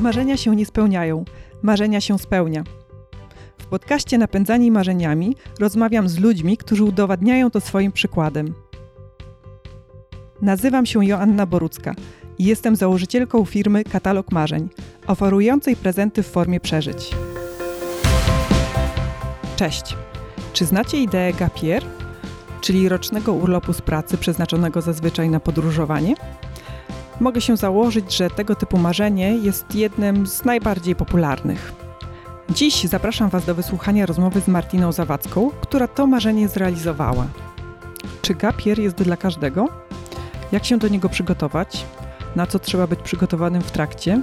Marzenia 0.00 0.36
się 0.36 0.56
nie 0.56 0.66
spełniają, 0.66 1.24
marzenia 1.62 2.00
się 2.00 2.18
spełnia. 2.18 2.64
W 3.58 3.66
podcaście 3.66 4.18
Napędzani 4.18 4.70
Marzeniami 4.70 5.36
rozmawiam 5.58 6.08
z 6.08 6.18
ludźmi, 6.18 6.56
którzy 6.56 6.84
udowadniają 6.84 7.50
to 7.50 7.60
swoim 7.60 7.92
przykładem. 7.92 8.54
Nazywam 10.42 10.86
się 10.86 11.04
Joanna 11.06 11.46
Borucka 11.46 11.94
i 12.38 12.44
jestem 12.44 12.76
założycielką 12.76 13.44
firmy 13.44 13.84
Katalog 13.84 14.32
Marzeń, 14.32 14.68
oferującej 15.06 15.76
prezenty 15.76 16.22
w 16.22 16.26
formie 16.26 16.60
przeżyć. 16.60 17.10
Cześć! 19.56 19.96
Czy 20.52 20.64
znacie 20.64 21.02
ideę 21.02 21.32
Gapier, 21.32 21.84
czyli 22.60 22.88
rocznego 22.88 23.32
urlopu 23.32 23.72
z 23.72 23.80
pracy 23.80 24.18
przeznaczonego 24.18 24.82
zazwyczaj 24.82 25.30
na 25.30 25.40
podróżowanie? 25.40 26.14
Mogę 27.20 27.40
się 27.40 27.56
założyć, 27.56 28.16
że 28.16 28.30
tego 28.30 28.54
typu 28.54 28.78
marzenie 28.78 29.36
jest 29.36 29.74
jednym 29.74 30.26
z 30.26 30.44
najbardziej 30.44 30.96
popularnych. 30.96 31.72
Dziś 32.50 32.84
zapraszam 32.84 33.30
Was 33.30 33.44
do 33.44 33.54
wysłuchania 33.54 34.06
rozmowy 34.06 34.40
z 34.40 34.48
Martiną 34.48 34.92
Zawadzką, 34.92 35.50
która 35.60 35.88
to 35.88 36.06
marzenie 36.06 36.48
zrealizowała. 36.48 37.26
Czy 38.22 38.34
gapier 38.34 38.78
jest 38.78 38.96
dla 38.96 39.16
każdego? 39.16 39.68
Jak 40.52 40.64
się 40.64 40.78
do 40.78 40.88
niego 40.88 41.08
przygotować? 41.08 41.86
Na 42.36 42.46
co 42.46 42.58
trzeba 42.58 42.86
być 42.86 43.00
przygotowanym 43.00 43.62
w 43.62 43.70
trakcie? 43.70 44.22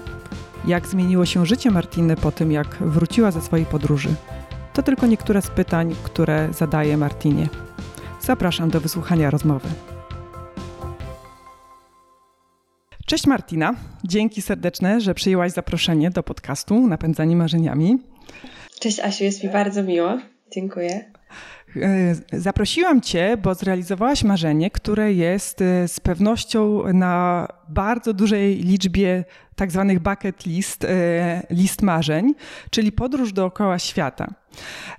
Jak 0.66 0.88
zmieniło 0.88 1.26
się 1.26 1.46
życie 1.46 1.72
Martiny 1.72 2.16
po 2.16 2.32
tym, 2.32 2.52
jak 2.52 2.68
wróciła 2.82 3.32
ze 3.32 3.42
swojej 3.42 3.66
podróży? 3.66 4.10
To 4.74 4.84
tylko 4.84 5.08
niektóre 5.08 5.42
z 5.42 5.50
pytań, 5.50 5.96
które 6.04 6.50
zadaję 6.54 6.98
Martinie. 6.98 7.50
Zapraszam 8.22 8.70
do 8.70 8.82
wysłuchania 8.82 9.30
rozmowy. 9.30 9.70
Cześć 13.08 13.28
Martina, 13.28 13.74
dzięki 14.04 14.42
serdeczne, 14.42 15.02
że 15.02 15.14
przyjęłaś 15.14 15.52
zaproszenie 15.52 16.10
do 16.10 16.24
podcastu 16.24 16.88
Napędzani 16.88 17.36
Marzeniami. 17.36 17.98
Cześć 18.80 19.00
Asiu, 19.00 19.24
jest 19.24 19.44
mi 19.44 19.50
bardzo 19.50 19.84
miło. 19.84 20.18
Dziękuję. 20.52 21.12
E, 21.76 22.40
zaprosiłam 22.40 23.02
Cię, 23.02 23.38
bo 23.44 23.56
zrealizowałaś 23.56 24.24
marzenie, 24.24 24.72
które 24.72 25.14
jest 25.14 25.62
e, 25.62 25.88
z 25.88 26.00
pewnością 26.00 26.84
na 26.94 27.48
bardzo 27.70 28.14
dużej 28.14 28.56
liczbie 28.56 29.26
tak 29.56 29.72
zwanych 29.72 30.00
bucket 30.00 30.46
list, 30.46 30.84
e, 30.84 31.44
list 31.50 31.82
marzeń, 31.82 32.34
czyli 32.70 32.92
podróż 32.92 33.34
dookoła 33.34 33.80
świata. 33.80 34.34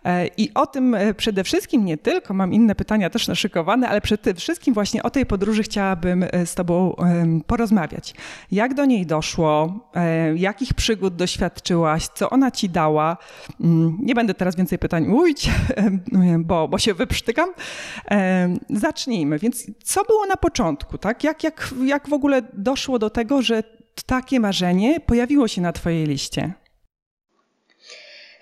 E, 0.04 0.26
I 0.26 0.54
o 0.54 0.66
tym 0.66 0.94
e, 0.94 1.14
przede 1.14 1.44
wszystkim 1.44 1.84
nie 1.84 1.96
tylko, 1.96 2.34
mam 2.34 2.52
inne 2.52 2.74
pytania 2.74 3.10
też 3.10 3.28
naszykowane, 3.28 3.88
ale 3.88 4.00
przede 4.00 4.34
wszystkim 4.34 4.74
właśnie 4.74 5.02
o 5.02 5.10
tej 5.10 5.26
podróży 5.26 5.62
chciałabym 5.62 6.24
z 6.44 6.54
Tobą 6.54 6.96
porozmawiać. 7.46 8.14
Jak 8.52 8.74
do 8.74 8.84
niej 8.84 9.06
doszło? 9.06 9.80
Jakich 10.36 10.74
przygód 10.74 11.16
doświadczyłaś? 11.16 12.08
Co 12.08 12.30
ona 12.30 12.50
Ci 12.50 12.68
dała? 12.68 13.16
Mm, 13.60 13.98
nie 14.02 14.14
będę 14.14 14.34
teraz 14.34 14.56
więcej 14.56 14.78
pytań 14.78 15.06
mówić, 15.06 15.50
bo, 16.38 16.68
bo 16.68 16.78
się 16.78 16.94
wyprztykam. 16.94 17.48
Zacznijmy. 18.70 19.38
Więc 19.38 19.66
co 19.84 20.04
było 20.04 20.26
na 20.26 20.36
początku? 20.36 20.98
Tak? 20.98 21.24
Jak, 21.24 21.44
jak, 21.44 21.74
jak 21.84 22.08
w 22.08 22.12
ogóle 22.12 22.42
doszło 22.52 22.98
do 22.98 23.10
tego, 23.10 23.42
że 23.42 23.62
takie 24.06 24.40
marzenie 24.40 25.00
pojawiło 25.00 25.48
się 25.48 25.60
na 25.60 25.72
Twojej 25.72 26.06
liście? 26.06 26.52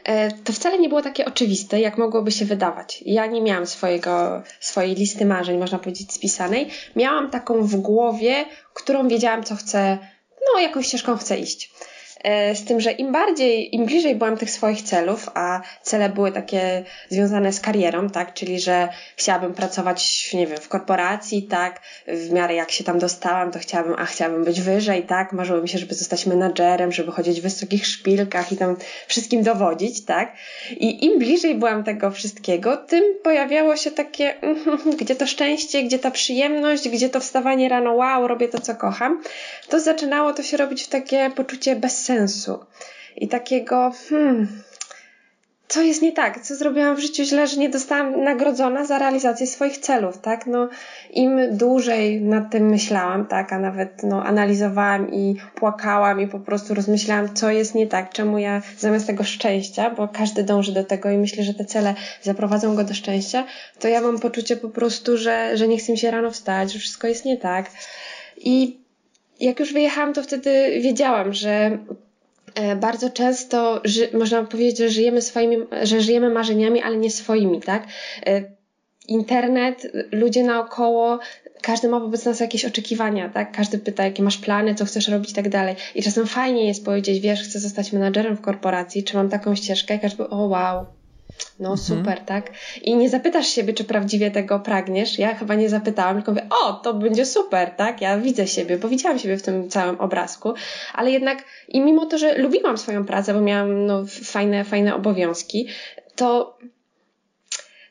E, 0.07 0.31
to 0.33 0.53
wcale 0.53 0.79
nie 0.79 0.89
było 0.89 1.03
takie 1.03 1.25
oczywiste, 1.25 1.81
jak 1.81 1.99
mogłoby 1.99 2.33
się 2.33 2.45
wydawać. 2.45 3.03
Ja 3.07 3.27
nie 3.27 3.43
miałam 3.43 3.67
swojego, 3.67 4.43
swojej 4.61 4.95
listy 4.95 5.27
marzeń, 5.27 5.59
można 5.59 5.79
powiedzieć, 5.79 6.13
spisanej. 6.13 6.69
Miałam 6.97 7.31
taką 7.31 7.63
w 7.63 7.77
głowie, 7.77 8.45
którą 8.75 9.09
wiedziałam, 9.09 9.45
co 9.45 9.57
chcę, 9.57 9.99
no, 10.41 10.61
jaką 10.61 10.83
ścieżką 10.83 11.17
chcę 11.17 11.39
iść. 11.39 11.71
E, 12.27 12.55
z 12.55 12.65
tym, 12.65 12.81
że 12.81 12.93
im 12.93 13.13
bardziej, 13.13 13.75
im 13.75 13.87
bliżej 13.87 14.15
byłam 14.15 14.37
tych 14.37 14.51
swoich 14.51 14.83
celów, 14.83 15.29
a 15.35 15.61
cele 15.83 16.09
były 16.09 16.33
takie 16.33 16.85
związane 17.09 17.53
z 17.53 17.61
karierą, 17.61 18.11
tak, 18.11 18.35
czyli 18.35 18.61
że 18.61 18.89
chciałabym 19.17 19.55
pracować, 19.55 20.31
nie 20.35 20.47
wiem, 20.47 20.59
w 20.59 20.69
korporacji, 20.69 21.43
tak, 21.43 21.81
w 22.09 22.33
miarę 22.33 22.55
jak 22.55 22.71
się 22.71 22.85
tam 22.85 22.99
dostałam, 22.99 23.51
to 23.51 23.59
chciałabym, 23.59 23.95
a 23.99 24.05
chciałabym 24.05 24.45
być 24.45 24.61
wyżej, 24.61 25.03
tak, 25.03 25.33
marzyło 25.33 25.63
mi 25.63 25.69
się, 25.69 25.79
żeby 25.79 25.95
zostać 25.95 26.27
menadżerem, 26.27 26.93
żeby 26.93 27.13
chodzić 27.13 27.41
w 27.41 27.43
wysokich 27.43 27.87
szpilkach 27.87 28.53
i 28.53 28.57
tam 28.57 28.77
wszystkim 29.07 29.43
dowodzić, 29.43 30.05
tak. 30.05 30.33
I 30.71 31.07
im 31.07 31.19
bliżej 31.19 31.55
byłam 31.55 31.85
tego 31.85 32.11
wszystkiego, 32.11 32.77
tym 32.77 33.05
pojawiało 33.23 33.77
się 33.77 33.91
takie, 33.91 34.35
gdzie 35.01 35.17
to 35.17 35.27
szczęście, 35.27 35.83
gdzie 35.83 35.99
ta 35.99 36.11
przyjemność, 36.11 36.89
gdzie 36.89 37.09
to 37.09 37.21
wstawanie 37.21 37.69
rano, 37.69 37.93
wow, 37.93 38.29
robię 38.29 38.49
to, 38.49 38.61
co 38.61 38.75
kocham, 38.75 39.23
to 39.69 39.81
zaczynało 39.81 40.33
to 40.33 40.43
się 40.43 40.57
robić 40.57 40.83
w 40.83 40.89
takie 40.89 41.31
poczucie 41.37 41.77
bezsensu 41.77 42.16
sensu 42.17 42.59
i 43.17 43.29
takiego, 43.29 43.93
hmm, 44.09 44.63
co 45.69 45.83
jest 45.83 46.03
nie 46.03 46.13
tak, 46.13 46.41
co 46.41 46.55
zrobiłam 46.55 46.97
w 46.97 46.99
życiu 46.99 47.25
źle, 47.25 47.47
że 47.47 47.57
nie 47.57 47.69
dostałam 47.69 48.25
nagrodzona 48.25 48.85
za 48.85 48.99
realizację 48.99 49.47
swoich 49.47 49.79
celów, 49.79 50.19
tak? 50.19 50.47
No, 50.47 50.69
im 51.11 51.41
dłużej 51.51 52.23
nad 52.23 52.51
tym 52.51 52.69
myślałam, 52.69 53.27
tak, 53.27 53.53
a 53.53 53.59
nawet 53.59 54.03
no, 54.03 54.25
analizowałam 54.25 55.13
i 55.13 55.37
płakałam 55.55 56.21
i 56.21 56.27
po 56.27 56.41
prostu 56.41 56.75
rozmyślałam, 56.75 57.35
co 57.35 57.51
jest 57.51 57.75
nie 57.75 57.87
tak, 57.87 58.13
czemu 58.13 58.39
ja 58.39 58.63
zamiast 58.79 59.07
tego 59.07 59.25
szczęścia, 59.25 59.91
bo 59.91 60.09
każdy 60.09 60.45
dąży 60.45 60.73
do 60.73 60.85
tego 60.85 61.11
i 61.11 61.19
myślę, 61.19 61.45
że 61.45 61.55
te 61.55 61.65
cele 61.65 61.95
zaprowadzą 62.23 62.77
go 62.77 62.85
do 62.85 62.95
szczęścia, 62.95 63.45
to 63.81 63.89
ja 63.89 64.01
mam 64.01 64.19
poczucie 64.19 64.57
po 64.57 64.69
prostu, 64.69 65.19
że, 65.19 65.57
że 65.57 65.69
nie 65.69 65.79
chcę 65.79 65.93
mi 65.93 65.99
się 65.99 66.11
rano 66.11 66.31
wstać, 66.31 66.73
że 66.73 66.79
wszystko 66.79 67.07
jest 67.07 67.25
nie 67.25 67.37
tak. 67.37 67.71
I 68.37 68.87
jak 69.41 69.61
już 69.61 69.73
wyjechałam, 69.73 70.13
to 70.13 70.23
wtedy 70.23 70.81
wiedziałam, 70.81 71.33
że 71.33 71.79
bardzo 72.77 73.11
często 73.11 73.83
można 74.13 74.45
powiedzieć, 74.45 74.79
że 74.79 74.89
żyjemy 74.89 75.23
swoimi, 75.23 75.57
że 75.83 76.01
żyjemy 76.01 76.31
marzeniami, 76.31 76.83
ale 76.83 76.97
nie 76.97 77.11
swoimi, 77.11 77.61
tak? 77.61 77.87
E, 78.27 78.43
internet, 79.09 79.93
ludzie 80.13 80.45
naokoło, 80.45 81.19
każdy 81.63 81.89
ma 81.89 82.01
wobec 82.01 82.25
nas 82.25 82.41
jakieś 82.41 82.65
oczekiwania, 82.65 83.29
tak? 83.29 83.53
Każdy 83.53 83.79
pyta, 83.79 84.05
jakie 84.05 84.23
masz 84.23 84.39
plany, 84.39 84.75
co 84.75 84.85
chcesz 84.85 85.09
robić 85.09 85.31
i 85.31 85.35
tak 85.35 85.49
dalej. 85.49 85.77
I 85.95 86.03
czasem 86.03 86.27
fajnie 86.27 86.67
jest 86.67 86.85
powiedzieć, 86.85 87.21
wiesz, 87.21 87.43
chcę 87.43 87.59
zostać 87.61 87.93
menadżerem 87.93 88.37
w 88.37 88.41
korporacji, 88.41 89.05
czy 89.05 89.17
mam 89.17 89.29
taką 89.29 89.55
ścieżkę, 89.55 89.99
każdy, 89.99 90.29
o 90.29 90.37
wow, 90.37 90.87
no 91.61 91.71
mhm. 91.71 91.79
super, 91.79 92.21
tak? 92.21 92.51
I 92.83 92.97
nie 92.97 93.09
zapytasz 93.09 93.47
siebie, 93.47 93.73
czy 93.73 93.85
prawdziwie 93.85 94.31
tego 94.31 94.61
pragniesz. 94.61 95.19
Ja 95.19 95.35
chyba 95.35 95.55
nie 95.55 95.69
zapytałam, 95.69 96.17
tylko 96.17 96.31
mówię, 96.33 96.47
o, 96.65 96.73
to 96.73 96.95
będzie 96.95 97.27
super, 97.27 97.71
tak? 97.71 98.01
Ja 98.01 98.19
widzę 98.19 98.47
siebie, 98.47 98.79
bo 98.79 98.89
widziałam 98.89 99.19
siebie 99.19 99.37
w 99.37 99.43
tym 99.43 99.69
całym 99.69 100.01
obrazku, 100.01 100.55
ale 100.95 101.11
jednak 101.11 101.45
i 101.69 101.81
mimo 101.81 102.07
to, 102.07 102.19
że 102.19 102.39
lubiłam 102.39 102.79
swoją 102.79 103.05
pracę, 103.05 103.35
bo 103.35 103.41
miałam 103.41 103.87
no, 103.87 104.05
fajne, 104.07 104.65
fajne 104.65 104.95
obowiązki, 104.95 105.69
to 106.17 106.59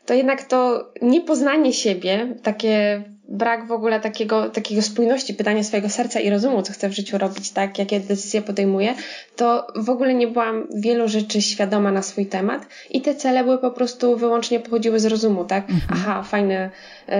to 0.05 0.13
jednak 0.13 0.43
to 0.43 0.89
niepoznanie 1.01 1.73
siebie, 1.73 2.35
takie 2.43 3.03
brak 3.29 3.67
w 3.67 3.71
ogóle 3.71 3.99
takiego, 3.99 4.49
takiego 4.49 4.81
spójności, 4.81 5.33
pytania 5.33 5.63
swojego 5.63 5.89
serca 5.89 6.19
i 6.19 6.29
rozumu, 6.29 6.61
co 6.61 6.73
chcę 6.73 6.89
w 6.89 6.93
życiu 6.93 7.17
robić, 7.17 7.51
tak, 7.51 7.79
jakie 7.79 7.99
decyzje 7.99 8.41
podejmuję, 8.41 8.95
to 9.35 9.67
w 9.75 9.89
ogóle 9.89 10.13
nie 10.13 10.27
byłam 10.27 10.67
wielu 10.75 11.07
rzeczy 11.07 11.41
świadoma 11.41 11.91
na 11.91 12.01
swój 12.01 12.25
temat 12.25 12.67
i 12.89 13.01
te 13.01 13.15
cele 13.15 13.43
były 13.43 13.57
po 13.57 13.71
prostu 13.71 14.17
wyłącznie 14.17 14.59
pochodziły 14.59 14.99
z 14.99 15.05
rozumu, 15.05 15.45
tak? 15.45 15.69
Mhm. 15.69 15.81
Aha, 15.89 16.23
fajne, 16.23 16.69
y, 17.09 17.13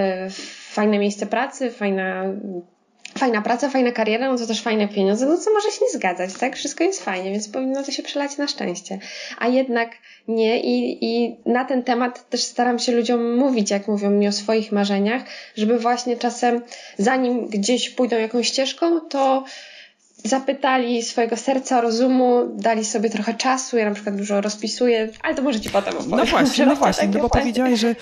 fajne 0.72 1.00
miejsce 1.00 1.26
pracy, 1.26 1.72
fajna 1.72 2.24
fajna 3.18 3.42
praca, 3.42 3.70
fajna 3.70 3.92
kariera, 3.92 4.32
no 4.32 4.38
to 4.38 4.48
też 4.48 4.62
fajne 4.62 4.88
pieniądze, 4.88 5.26
no 5.26 5.38
co 5.38 5.54
może 5.54 5.72
się 5.72 5.86
nie 5.86 5.92
zgadzać, 5.92 6.34
tak? 6.34 6.56
Wszystko 6.56 6.84
jest 6.84 7.04
fajnie, 7.04 7.32
więc 7.32 7.50
powinno 7.50 7.84
to 7.84 7.92
się 7.92 8.04
przelać 8.04 8.38
na 8.38 8.48
szczęście. 8.48 9.00
A 9.38 9.48
jednak 9.48 9.90
nie 10.28 10.60
i, 10.60 11.06
i 11.06 11.38
na 11.46 11.66
ten 11.66 11.84
temat 11.84 12.30
też 12.30 12.44
staram 12.44 12.80
się 12.80 12.92
ludziom 12.92 13.38
mówić, 13.38 13.72
jak 13.72 13.88
mówią 13.88 14.10
mi 14.10 14.28
o 14.28 14.32
swoich 14.32 14.72
marzeniach, 14.72 15.24
żeby 15.58 15.80
właśnie 15.80 16.18
czasem, 16.18 16.62
zanim 16.98 17.48
gdzieś 17.48 17.90
pójdą 17.90 18.18
jakąś 18.18 18.48
ścieżką, 18.48 19.00
to 19.02 19.44
zapytali 20.24 21.04
swojego 21.04 21.38
serca, 21.38 21.82
rozumu, 21.82 22.42
dali 22.56 22.86
sobie 22.86 23.10
trochę 23.10 23.34
czasu, 23.34 23.78
ja 23.78 23.86
na 23.90 23.96
przykład 23.96 24.16
dużo 24.16 24.42
rozpisuję, 24.42 25.10
ale 25.22 25.36
to 25.36 25.42
może 25.42 25.60
Ci 25.60 25.70
potem 25.70 25.94
opowiem. 25.94 26.18
No 26.18 26.26
właśnie, 26.26 26.66
no 26.66 26.76
właśnie, 26.86 27.08
no 27.08 27.20
bo 27.20 27.30
powiedziałaś, 27.30 27.80
że 27.80 27.96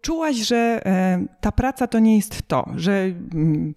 czułaś, 0.00 0.36
że 0.36 0.80
e, 0.86 1.24
ta 1.40 1.52
praca 1.52 1.86
to 1.86 1.98
nie 1.98 2.16
jest 2.16 2.42
to, 2.48 2.66
że 2.76 2.92
mm, 2.92 3.74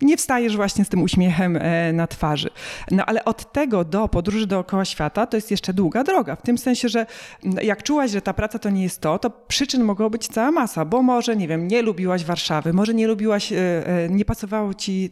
nie 0.00 0.16
wstajesz 0.16 0.56
właśnie 0.56 0.84
z 0.84 0.88
tym 0.88 1.02
uśmiechem 1.02 1.56
e, 1.56 1.92
na 1.92 2.06
twarzy. 2.06 2.50
No 2.90 3.04
ale 3.06 3.24
od 3.24 3.52
tego 3.52 3.84
do 3.84 4.08
podróży 4.08 4.46
dookoła 4.46 4.84
świata 4.84 5.26
to 5.26 5.36
jest 5.36 5.50
jeszcze 5.50 5.72
długa 5.72 6.04
droga. 6.04 6.36
W 6.36 6.42
tym 6.42 6.58
sensie, 6.58 6.88
że 6.88 7.06
jak 7.62 7.82
czułaś, 7.82 8.10
że 8.10 8.22
ta 8.22 8.34
praca 8.34 8.58
to 8.58 8.70
nie 8.70 8.82
jest 8.82 9.00
to, 9.00 9.18
to 9.18 9.30
przyczyn 9.30 9.84
mogło 9.84 10.10
być 10.10 10.28
cała 10.28 10.50
masa, 10.50 10.84
bo 10.84 11.02
może, 11.02 11.36
nie 11.36 11.48
wiem, 11.48 11.68
nie 11.68 11.82
lubiłaś 11.82 12.24
Warszawy, 12.24 12.72
może 12.72 12.94
nie 12.94 13.06
lubiłaś, 13.06 13.52
e, 13.52 13.56
e, 13.86 14.08
nie 14.08 14.24
pasowało 14.24 14.74
ci 14.74 15.10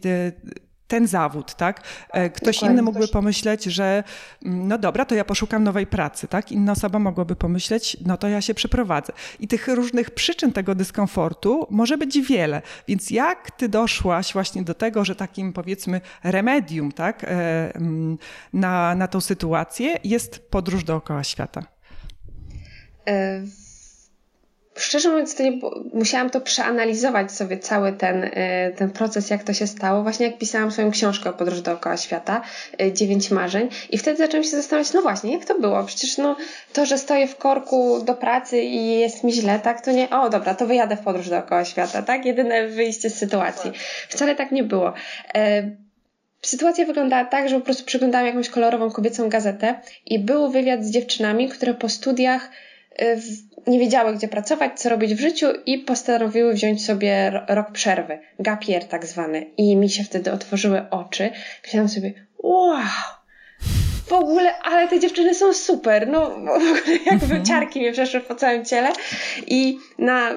ten 0.87 1.07
zawód, 1.07 1.55
tak? 1.55 1.81
E, 2.11 2.29
ktoś 2.29 2.55
Dokładnie, 2.55 2.73
inny 2.73 2.83
mógłby 2.83 3.07
pomyśleć, 3.07 3.63
że 3.63 4.03
mm, 4.45 4.67
no 4.67 4.77
dobra, 4.77 5.05
to 5.05 5.15
ja 5.15 5.25
poszukam 5.25 5.63
nowej 5.63 5.87
pracy, 5.87 6.27
tak? 6.27 6.51
Inna 6.51 6.71
osoba 6.71 6.99
mogłaby 6.99 7.35
pomyśleć, 7.35 7.97
no 8.05 8.17
to 8.17 8.27
ja 8.27 8.41
się 8.41 8.53
przeprowadzę. 8.53 9.13
I 9.39 9.47
tych 9.47 9.67
różnych 9.67 10.11
przyczyn 10.11 10.53
tego 10.53 10.75
dyskomfortu 10.75 11.67
może 11.69 11.97
być 11.97 12.21
wiele. 12.21 12.61
Więc 12.87 13.11
jak 13.11 13.51
ty 13.51 13.69
doszłaś 13.69 14.33
właśnie 14.33 14.63
do 14.63 14.73
tego, 14.73 15.05
że 15.05 15.15
takim 15.15 15.53
powiedzmy 15.53 16.01
remedium, 16.23 16.91
tak? 16.91 17.23
E, 17.23 17.27
mm, 17.75 18.17
na, 18.53 18.95
na 18.95 19.07
tą 19.07 19.21
sytuację 19.21 19.99
jest 20.03 20.49
podróż 20.49 20.83
dookoła 20.83 21.23
świata? 21.23 21.63
Szczerze 24.77 25.09
mówiąc, 25.09 25.35
to 25.35 25.43
nie, 25.43 25.59
musiałam 25.93 26.29
to 26.29 26.41
przeanalizować 26.41 27.31
sobie 27.31 27.57
cały 27.57 27.93
ten, 27.93 28.23
y, 28.23 28.31
ten 28.77 28.89
proces, 28.89 29.29
jak 29.29 29.43
to 29.43 29.53
się 29.53 29.67
stało. 29.67 30.03
Właśnie 30.03 30.25
jak 30.25 30.37
pisałam 30.37 30.71
swoją 30.71 30.91
książkę 30.91 31.29
o 31.29 31.33
podróż 31.33 31.61
dookoła 31.61 31.97
świata, 31.97 32.41
y, 32.81 32.93
dziewięć 32.93 33.31
marzeń. 33.31 33.69
I 33.89 33.97
wtedy 33.97 34.17
zaczęłam 34.17 34.43
się 34.43 34.49
zastanawiać, 34.49 34.93
no 34.93 35.01
właśnie, 35.01 35.33
jak 35.33 35.45
to 35.45 35.59
było? 35.59 35.83
Przecież 35.83 36.17
no, 36.17 36.35
to, 36.73 36.85
że 36.85 36.97
stoję 36.97 37.27
w 37.27 37.35
korku 37.35 38.01
do 38.05 38.13
pracy 38.13 38.61
i 38.61 38.99
jest 38.99 39.23
mi 39.23 39.33
źle, 39.33 39.59
tak, 39.59 39.85
to 39.85 39.91
nie, 39.91 40.09
o 40.09 40.29
dobra, 40.29 40.55
to 40.55 40.67
wyjadę 40.67 40.97
w 40.97 41.01
podróż 41.01 41.29
dookoła 41.29 41.65
świata, 41.65 42.01
tak? 42.01 42.25
Jedyne 42.25 42.67
wyjście 42.67 43.09
z 43.09 43.17
sytuacji. 43.17 43.71
Wcale 44.09 44.35
tak 44.35 44.51
nie 44.51 44.63
było. 44.63 44.93
E, 45.35 45.71
sytuacja 46.41 46.85
wyglądała 46.85 47.25
tak, 47.25 47.49
że 47.49 47.55
po 47.55 47.61
prostu 47.61 47.85
przeglądałam 47.85 48.27
jakąś 48.27 48.49
kolorową 48.49 48.91
kobiecą 48.91 49.29
gazetę 49.29 49.81
i 50.05 50.19
był 50.19 50.49
wywiad 50.51 50.85
z 50.85 50.91
dziewczynami, 50.91 51.49
które 51.49 51.73
po 51.73 51.89
studiach 51.89 52.49
nie 53.67 53.79
wiedziały, 53.79 54.15
gdzie 54.15 54.27
pracować, 54.27 54.79
co 54.79 54.89
robić 54.89 55.13
w 55.13 55.19
życiu 55.19 55.47
i 55.65 55.77
postanowiły 55.77 56.53
wziąć 56.53 56.85
sobie 56.85 57.31
rok 57.47 57.71
przerwy, 57.71 58.19
gapier 58.39 58.85
tak 58.85 59.05
zwany. 59.05 59.45
I 59.57 59.75
mi 59.75 59.89
się 59.89 60.03
wtedy 60.03 60.31
otworzyły 60.31 60.89
oczy. 60.89 61.29
Myślałam 61.63 61.89
sobie, 61.89 62.13
wow, 62.37 62.81
w 64.07 64.13
ogóle, 64.13 64.59
ale 64.59 64.87
te 64.87 64.99
dziewczyny 64.99 65.35
są 65.35 65.53
super, 65.53 66.07
no 66.07 66.29
w 66.29 66.35
ogóle 66.35 66.97
jakby 67.05 67.25
mhm. 67.25 67.45
ciarki 67.45 67.79
mnie 67.79 67.91
przeszły 67.91 68.19
po 68.19 68.35
całym 68.35 68.65
ciele 68.65 68.89
i 69.47 69.77
na 69.97 70.31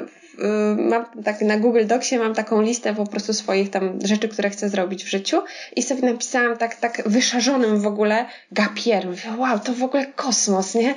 mam 0.77 1.05
tak 1.25 1.41
na 1.41 1.57
Google 1.57 1.87
Docsie 1.87 2.19
mam 2.19 2.35
taką 2.35 2.63
listę 2.63 2.95
po 2.95 3.07
prostu 3.07 3.33
swoich 3.33 3.71
tam 3.71 3.99
rzeczy, 4.05 4.29
które 4.29 4.51
chcę 4.51 4.69
zrobić 4.69 5.05
w 5.05 5.09
życiu 5.09 5.43
i 5.77 5.83
sobie 5.83 6.03
napisałam 6.03 6.57
tak, 6.57 6.75
tak 6.75 7.03
wyszarzonym 7.07 7.81
w 7.81 7.87
ogóle 7.87 8.27
gapier. 8.53 9.07
Mówię, 9.07 9.23
wow, 9.39 9.59
to 9.59 9.73
w 9.73 9.83
ogóle 9.83 10.07
kosmos, 10.07 10.75
nie? 10.75 10.95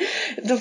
To, 0.48 0.56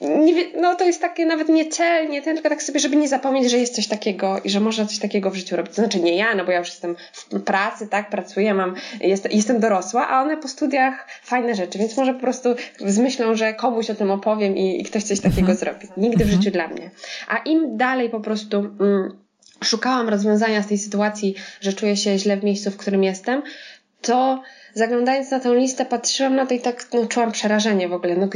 nie 0.00 0.34
no 0.56 0.74
to 0.74 0.84
jest 0.84 1.00
takie 1.00 1.26
nawet 1.26 1.48
nie 1.48 1.68
cel, 1.70 2.08
nie 2.08 2.22
ten, 2.22 2.34
tylko 2.34 2.48
tak 2.48 2.62
sobie, 2.62 2.80
żeby 2.80 2.96
nie 2.96 3.08
zapomnieć, 3.08 3.50
że 3.50 3.58
jest 3.58 3.74
coś 3.74 3.86
takiego 3.86 4.40
i 4.44 4.50
że 4.50 4.60
można 4.60 4.86
coś 4.86 4.98
takiego 4.98 5.30
w 5.30 5.34
życiu 5.34 5.56
robić. 5.56 5.74
To 5.74 5.82
znaczy 5.82 6.00
nie 6.00 6.16
ja, 6.16 6.34
no 6.34 6.44
bo 6.44 6.52
ja 6.52 6.58
już 6.58 6.68
jestem 6.68 6.96
w 7.32 7.42
pracy, 7.42 7.86
tak, 7.86 8.10
pracuję, 8.10 8.54
mam, 8.54 8.74
jest, 9.00 9.34
jestem 9.34 9.60
dorosła, 9.60 10.08
a 10.08 10.22
one 10.22 10.36
po 10.36 10.48
studiach 10.48 11.06
fajne 11.22 11.54
rzeczy, 11.54 11.78
więc 11.78 11.96
może 11.96 12.14
po 12.14 12.20
prostu 12.20 12.48
zmyślą, 12.78 13.34
że 13.34 13.54
komuś 13.54 13.90
o 13.90 13.94
tym 13.94 14.10
opowiem 14.10 14.56
i, 14.56 14.80
i 14.80 14.84
ktoś 14.84 15.02
coś 15.04 15.20
takiego 15.20 15.52
mhm. 15.52 15.58
zrobi. 15.58 15.86
Nigdy 15.96 16.24
w 16.24 16.30
życiu 16.30 16.50
dla 16.50 16.68
mnie. 16.68 16.90
A 17.28 17.36
im 17.36 17.76
dalej 17.76 18.10
po 18.10 18.20
prostu 18.20 18.27
mm, 18.80 19.18
szukałam 19.64 20.08
rozwiązania 20.08 20.62
z 20.62 20.66
tej 20.66 20.78
sytuacji, 20.78 21.34
że 21.60 21.72
czuję 21.72 21.96
się 21.96 22.18
źle 22.18 22.36
w 22.36 22.44
miejscu, 22.44 22.70
w 22.70 22.76
którym 22.76 23.04
jestem, 23.04 23.42
to 24.00 24.42
zaglądając 24.74 25.30
na 25.30 25.40
tę 25.40 25.54
listę, 25.54 25.84
patrzyłam 25.84 26.36
na 26.36 26.46
to 26.46 26.54
i 26.54 26.60
tak 26.60 26.86
no, 26.94 27.06
czułam 27.06 27.32
przerażenie 27.32 27.88
w 27.88 27.92
ogóle. 27.92 28.16
No, 28.16 28.28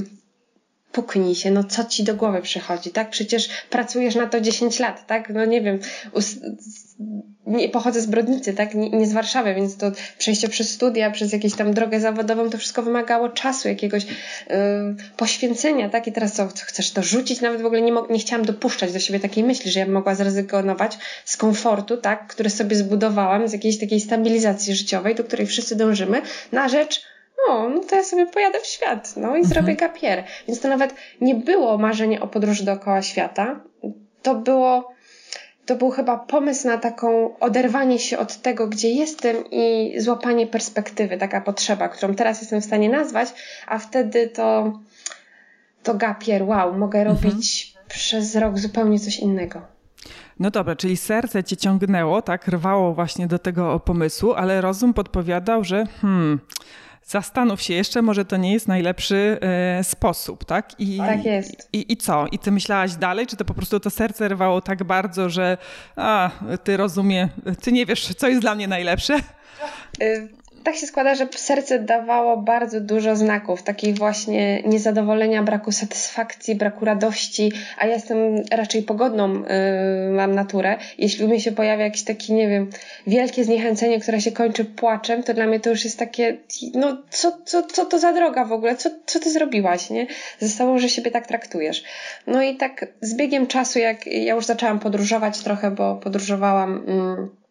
puknij 0.92 1.34
się, 1.34 1.50
no 1.50 1.64
co 1.64 1.84
ci 1.84 2.04
do 2.04 2.14
głowy 2.14 2.42
przychodzi, 2.42 2.90
tak? 2.90 3.10
Przecież 3.10 3.48
pracujesz 3.70 4.14
na 4.14 4.26
to 4.26 4.40
10 4.40 4.78
lat, 4.78 5.06
tak? 5.06 5.30
No 5.30 5.44
nie 5.44 5.60
wiem, 5.60 5.78
nie, 7.46 7.68
pochodzę 7.68 8.00
z 8.00 8.06
Brodnicy, 8.06 8.54
tak? 8.54 8.74
Nie, 8.74 8.90
nie, 8.90 9.06
z 9.06 9.12
Warszawy, 9.12 9.54
więc 9.54 9.76
to 9.76 9.92
przejście 10.18 10.48
przez 10.48 10.70
studia, 10.70 11.10
przez 11.10 11.32
jakąś 11.32 11.54
tam 11.54 11.74
drogę 11.74 12.00
zawodową, 12.00 12.50
to 12.50 12.58
wszystko 12.58 12.82
wymagało 12.82 13.28
czasu, 13.28 13.68
jakiegoś 13.68 14.04
yy, 14.04 14.56
poświęcenia, 15.16 15.88
tak? 15.88 16.06
I 16.06 16.12
teraz 16.12 16.32
co, 16.32 16.48
chcesz 16.56 16.90
to 16.90 17.02
rzucić? 17.02 17.40
Nawet 17.40 17.62
w 17.62 17.66
ogóle 17.66 17.82
nie, 17.82 17.92
nie 18.10 18.18
chciałam 18.18 18.46
dopuszczać 18.46 18.92
do 18.92 18.98
siebie 18.98 19.20
takiej 19.20 19.44
myśli, 19.44 19.70
że 19.70 19.80
ja 19.80 19.86
bym 19.86 19.94
mogła 19.94 20.14
zrezygnować 20.14 20.98
z 21.24 21.36
komfortu, 21.36 21.96
tak? 21.96 22.26
Który 22.26 22.50
sobie 22.50 22.76
zbudowałam, 22.76 23.48
z 23.48 23.52
jakiejś 23.52 23.78
takiej 23.78 24.00
stabilizacji 24.00 24.74
życiowej, 24.74 25.14
do 25.14 25.24
której 25.24 25.46
wszyscy 25.46 25.76
dążymy, 25.76 26.22
na 26.52 26.68
rzecz 26.68 27.11
o, 27.48 27.68
no 27.68 27.80
to 27.80 27.96
ja 27.96 28.04
sobie 28.04 28.26
pojadę 28.26 28.60
w 28.60 28.66
świat, 28.66 29.16
no 29.16 29.28
i 29.28 29.40
mhm. 29.40 29.44
zrobię 29.44 29.76
gapier. 29.76 30.24
Więc 30.48 30.60
to 30.60 30.68
nawet 30.68 30.94
nie 31.20 31.34
było 31.34 31.78
marzenie 31.78 32.20
o 32.20 32.26
podróży 32.26 32.64
dookoła 32.64 33.02
świata. 33.02 33.60
To 34.22 34.34
było, 34.34 34.92
to 35.66 35.76
był 35.76 35.90
chyba 35.90 36.16
pomysł 36.16 36.66
na 36.66 36.78
taką 36.78 37.38
oderwanie 37.38 37.98
się 37.98 38.18
od 38.18 38.36
tego, 38.36 38.66
gdzie 38.66 38.90
jestem 38.90 39.36
i 39.50 39.94
złapanie 39.98 40.46
perspektywy, 40.46 41.18
taka 41.18 41.40
potrzeba, 41.40 41.88
którą 41.88 42.14
teraz 42.14 42.40
jestem 42.40 42.60
w 42.60 42.64
stanie 42.64 42.88
nazwać, 42.88 43.28
a 43.66 43.78
wtedy 43.78 44.28
to, 44.28 44.72
to 45.82 45.94
gapier, 45.94 46.42
wow, 46.42 46.78
mogę 46.78 46.98
mhm. 47.00 47.16
robić 47.16 47.74
przez 47.88 48.36
rok 48.36 48.58
zupełnie 48.58 49.00
coś 49.00 49.18
innego. 49.18 49.62
No 50.40 50.50
dobra, 50.50 50.76
czyli 50.76 50.96
serce 50.96 51.44
cię 51.44 51.56
ciągnęło, 51.56 52.22
tak, 52.22 52.48
rwało 52.48 52.94
właśnie 52.94 53.26
do 53.26 53.38
tego 53.38 53.80
pomysłu, 53.80 54.32
ale 54.32 54.60
rozum 54.60 54.94
podpowiadał, 54.94 55.64
że 55.64 55.86
hmm, 56.00 56.40
zastanów 57.04 57.62
się 57.62 57.74
jeszcze, 57.74 58.02
może 58.02 58.24
to 58.24 58.36
nie 58.36 58.52
jest 58.52 58.68
najlepszy 58.68 59.38
e, 59.40 59.84
sposób, 59.84 60.44
tak? 60.44 60.80
I, 60.80 60.98
tak 60.98 61.24
jest. 61.24 61.68
I, 61.72 61.92
I 61.92 61.96
co? 61.96 62.26
I 62.32 62.38
ty 62.38 62.50
myślałaś 62.50 62.94
dalej, 62.94 63.26
czy 63.26 63.36
to 63.36 63.44
po 63.44 63.54
prostu 63.54 63.80
to 63.80 63.90
serce 63.90 64.28
rwało 64.28 64.60
tak 64.60 64.84
bardzo, 64.84 65.30
że 65.30 65.58
a, 65.96 66.30
ty 66.64 66.76
rozumie, 66.76 67.28
ty 67.62 67.72
nie 67.72 67.86
wiesz, 67.86 68.14
co 68.14 68.28
jest 68.28 68.40
dla 68.40 68.54
mnie 68.54 68.68
najlepsze? 68.68 69.18
Tak 70.64 70.76
się 70.76 70.86
składa, 70.86 71.14
że 71.14 71.28
serce 71.36 71.78
dawało 71.78 72.36
bardzo 72.36 72.80
dużo 72.80 73.16
znaków, 73.16 73.62
takiej 73.62 73.94
właśnie 73.94 74.62
niezadowolenia, 74.62 75.42
braku 75.42 75.72
satysfakcji, 75.72 76.54
braku 76.54 76.84
radości, 76.84 77.52
a 77.78 77.86
ja 77.86 77.94
jestem 77.94 78.16
raczej 78.50 78.82
pogodną, 78.82 79.34
yy, 79.34 79.46
mam 80.10 80.34
naturę. 80.34 80.76
Jeśli 80.98 81.24
u 81.24 81.28
mnie 81.28 81.40
się 81.40 81.52
pojawia 81.52 81.84
jakieś 81.84 82.02
takie, 82.02 82.34
nie 82.34 82.48
wiem, 82.48 82.70
wielkie 83.06 83.44
zniechęcenie, 83.44 84.00
które 84.00 84.20
się 84.20 84.32
kończy 84.32 84.64
płaczem, 84.64 85.22
to 85.22 85.34
dla 85.34 85.46
mnie 85.46 85.60
to 85.60 85.70
już 85.70 85.84
jest 85.84 85.98
takie, 85.98 86.36
no 86.74 87.02
co, 87.10 87.38
co, 87.44 87.62
co 87.62 87.84
to 87.84 87.98
za 87.98 88.12
droga 88.12 88.44
w 88.44 88.52
ogóle, 88.52 88.76
co, 88.76 88.90
co 89.06 89.20
ty 89.20 89.30
zrobiłaś, 89.30 89.90
nie? 89.90 90.06
Ze 90.38 90.48
sobą, 90.48 90.78
że 90.78 90.88
siebie 90.88 91.10
tak 91.10 91.26
traktujesz. 91.26 91.84
No 92.26 92.42
i 92.42 92.56
tak 92.56 92.86
z 93.00 93.14
biegiem 93.14 93.46
czasu, 93.46 93.78
jak 93.78 94.06
ja 94.06 94.34
już 94.34 94.46
zaczęłam 94.46 94.78
podróżować 94.78 95.38
trochę, 95.38 95.70
bo 95.70 95.96
podróżowałam... 95.96 96.84
Yy, 96.86 97.41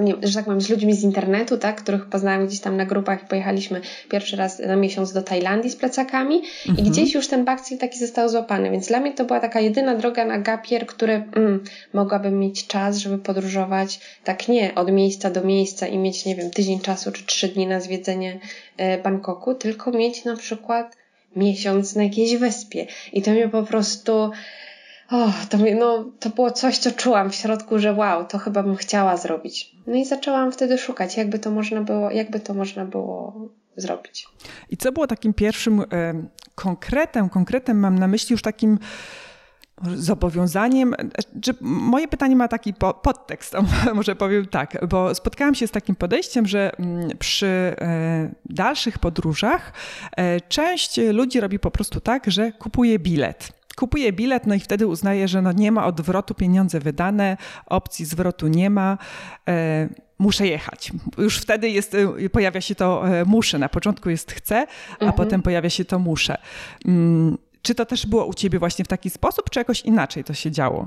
nie, 0.00 0.14
że 0.22 0.34
tak 0.34 0.44
powiem, 0.44 0.60
z 0.60 0.68
ludźmi 0.68 0.94
z 0.94 1.02
internetu, 1.02 1.58
tak, 1.58 1.82
których 1.82 2.06
poznałam 2.06 2.46
gdzieś 2.46 2.60
tam 2.60 2.76
na 2.76 2.86
grupach 2.86 3.22
i 3.22 3.26
pojechaliśmy 3.26 3.80
pierwszy 4.10 4.36
raz 4.36 4.58
na 4.58 4.76
miesiąc 4.76 5.12
do 5.12 5.22
Tajlandii 5.22 5.70
z 5.70 5.76
plecakami 5.76 6.42
mhm. 6.68 6.86
i 6.86 6.90
gdzieś 6.90 7.14
już 7.14 7.28
ten 7.28 7.44
bakcyl 7.44 7.78
taki 7.78 7.98
został 7.98 8.28
złapany, 8.28 8.70
więc 8.70 8.88
dla 8.88 9.00
mnie 9.00 9.12
to 9.12 9.24
była 9.24 9.40
taka 9.40 9.60
jedyna 9.60 9.94
droga 9.94 10.24
na 10.24 10.38
gapier, 10.38 10.86
który 10.86 11.12
mm, 11.12 11.64
mogłabym 11.92 12.38
mieć 12.38 12.66
czas, 12.66 12.96
żeby 12.96 13.18
podróżować 13.18 14.00
tak 14.24 14.48
nie 14.48 14.74
od 14.74 14.92
miejsca 14.92 15.30
do 15.30 15.44
miejsca 15.44 15.86
i 15.86 15.98
mieć, 15.98 16.24
nie 16.24 16.36
wiem, 16.36 16.50
tydzień 16.50 16.80
czasu 16.80 17.12
czy 17.12 17.26
trzy 17.26 17.48
dni 17.48 17.66
na 17.66 17.80
zwiedzenie 17.80 18.40
e, 18.76 18.98
Bangkoku, 18.98 19.54
tylko 19.54 19.90
mieć 19.90 20.24
na 20.24 20.36
przykład 20.36 20.96
miesiąc 21.36 21.94
na 21.94 22.02
jakiejś 22.02 22.36
wyspie 22.36 22.86
i 23.12 23.22
to 23.22 23.30
mnie 23.30 23.48
po 23.48 23.62
prostu 23.62 24.30
oh, 25.12 25.32
to, 25.48 25.58
no, 25.78 26.04
to 26.20 26.30
było 26.30 26.50
coś, 26.50 26.78
co 26.78 26.90
czułam 26.90 27.30
w 27.30 27.34
środku, 27.34 27.78
że 27.78 27.92
wow, 27.92 28.26
to 28.26 28.38
chyba 28.38 28.62
bym 28.62 28.76
chciała 28.76 29.16
zrobić. 29.16 29.76
No 29.86 29.94
i 29.94 30.04
zaczęłam 30.04 30.52
wtedy 30.52 30.78
szukać, 30.78 31.16
jakby 31.16 31.38
to 31.38 31.50
można 31.50 31.80
było, 31.80 32.10
jakby 32.10 32.40
to 32.40 32.54
można 32.54 32.84
było 32.84 33.34
zrobić. 33.76 34.26
I 34.70 34.76
co 34.76 34.92
było 34.92 35.06
takim 35.06 35.34
pierwszym 35.34 35.80
e, 35.80 35.84
konkretem, 36.54 37.28
konkretem 37.28 37.78
mam 37.78 37.98
na 37.98 38.08
myśli 38.08 38.32
już 38.32 38.42
takim 38.42 38.78
zobowiązaniem, 39.96 40.94
czy 41.42 41.54
moje 41.60 42.08
pytanie 42.08 42.36
ma 42.36 42.48
taki 42.48 42.74
podtekst, 43.02 43.54
może 43.94 44.16
powiem 44.16 44.46
tak, 44.46 44.86
bo 44.88 45.14
spotkałam 45.14 45.54
się 45.54 45.66
z 45.66 45.70
takim 45.70 45.96
podejściem, 45.96 46.46
że 46.46 46.72
mm, 46.78 47.18
przy 47.18 47.46
e, 47.46 48.34
dalszych 48.44 48.98
podróżach 48.98 49.72
e, 50.16 50.40
część 50.40 51.00
ludzi 51.12 51.40
robi 51.40 51.58
po 51.58 51.70
prostu 51.70 52.00
tak, 52.00 52.30
że 52.30 52.52
kupuje 52.52 52.98
bilet 52.98 53.61
kupuje 53.76 54.12
bilet, 54.12 54.46
no 54.46 54.54
i 54.54 54.60
wtedy 54.60 54.86
uznaje, 54.86 55.28
że 55.28 55.42
no 55.42 55.52
nie 55.52 55.72
ma 55.72 55.86
odwrotu, 55.86 56.34
pieniądze 56.34 56.80
wydane, 56.80 57.36
opcji 57.66 58.04
zwrotu 58.04 58.48
nie 58.48 58.70
ma. 58.70 58.98
E, 59.48 59.88
muszę 60.18 60.46
jechać. 60.46 60.92
Już 61.18 61.38
wtedy 61.38 61.70
jest, 61.70 61.94
e, 61.94 62.30
pojawia 62.30 62.60
się 62.60 62.74
to 62.74 63.08
e, 63.08 63.24
muszę. 63.24 63.58
Na 63.58 63.68
początku 63.68 64.10
jest 64.10 64.32
chcę, 64.32 64.66
a 64.90 64.92
mhm. 64.92 65.12
potem 65.12 65.42
pojawia 65.42 65.70
się 65.70 65.84
to 65.84 65.98
muszę. 65.98 66.36
Mm, 66.84 67.38
czy 67.62 67.74
to 67.74 67.86
też 67.86 68.06
było 68.06 68.26
u 68.26 68.34
ciebie 68.34 68.58
właśnie 68.58 68.84
w 68.84 68.88
taki 68.88 69.10
sposób, 69.10 69.50
czy 69.50 69.60
jakoś 69.60 69.80
inaczej 69.80 70.24
to 70.24 70.34
się 70.34 70.50
działo? 70.50 70.84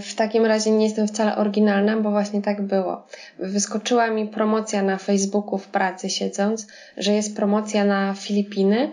W 0.00 0.14
takim 0.14 0.44
razie 0.46 0.70
nie 0.70 0.84
jestem 0.84 1.08
wcale 1.08 1.36
oryginalna, 1.36 1.96
bo 1.96 2.10
właśnie 2.10 2.42
tak 2.42 2.62
było. 2.62 3.06
Wyskoczyła 3.38 4.10
mi 4.10 4.28
promocja 4.28 4.82
na 4.82 4.96
Facebooku 4.96 5.58
w 5.58 5.68
pracy 5.68 6.10
siedząc, 6.10 6.66
że 6.96 7.12
jest 7.12 7.36
promocja 7.36 7.84
na 7.84 8.14
Filipiny 8.14 8.92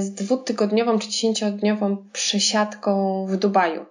z 0.00 0.10
dwutygodniową 0.10 0.98
czy 0.98 1.08
dziesięciodniową 1.08 1.96
przesiadką 2.12 3.26
w 3.26 3.36
Dubaju. 3.36 3.86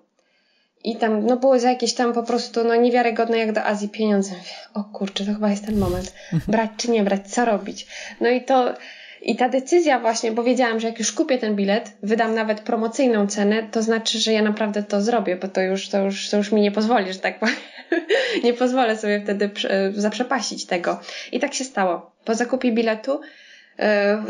i 0.84 0.96
tam, 0.96 1.26
no 1.26 1.38
były 1.38 1.60
za 1.60 1.70
jakieś 1.70 1.94
tam 1.94 2.14
po 2.14 2.24
prostu, 2.24 2.64
no 2.64 2.76
niewiarygodne 2.76 3.38
jak 3.38 3.52
do 3.52 3.64
Azji 3.64 3.90
pieniądze. 3.90 4.32
Mówię, 4.32 4.50
o 4.74 4.84
kurczę, 4.84 5.26
to 5.26 5.34
chyba 5.34 5.50
jest 5.50 5.66
ten 5.66 5.80
moment. 5.80 6.14
Mhm. 6.34 6.52
Brać 6.52 6.72
czy 6.78 6.92
nie 6.92 7.04
brać, 7.04 7.28
co 7.28 7.46
robić? 7.46 7.88
No 8.22 8.30
i 8.30 8.42
to, 8.42 8.74
i 9.22 9.36
ta 9.36 9.50
decyzja 9.50 10.00
właśnie, 10.00 10.32
bo 10.32 10.44
wiedziałam, 10.44 10.80
że 10.80 10.88
jak 10.88 11.00
już 11.00 11.12
kupię 11.12 11.38
ten 11.38 11.56
bilet, 11.56 11.92
wydam 12.04 12.36
nawet 12.36 12.62
promocyjną 12.62 13.28
cenę, 13.28 13.64
to 13.72 13.82
znaczy, 13.82 14.20
że 14.20 14.34
ja 14.34 14.42
naprawdę 14.42 14.84
to 14.84 15.02
zrobię, 15.02 15.36
bo 15.36 15.48
to 15.48 15.62
już, 15.62 15.90
to 15.90 16.04
już, 16.04 16.30
to 16.30 16.38
już 16.38 16.52
mi 16.52 16.62
nie 16.62 16.72
pozwoli, 16.72 17.14
że 17.14 17.20
tak 17.20 17.40
powiem. 17.40 17.56
nie 18.44 18.54
pozwolę 18.54 18.98
sobie 18.98 19.22
wtedy 19.22 19.50
zaprzepaścić 19.94 20.66
tego. 20.66 21.00
I 21.32 21.40
tak 21.40 21.54
się 21.54 21.64
stało. 21.64 22.12
Po 22.26 22.36
zakupie 22.36 22.72
biletu 22.72 23.14
e, 23.14 23.20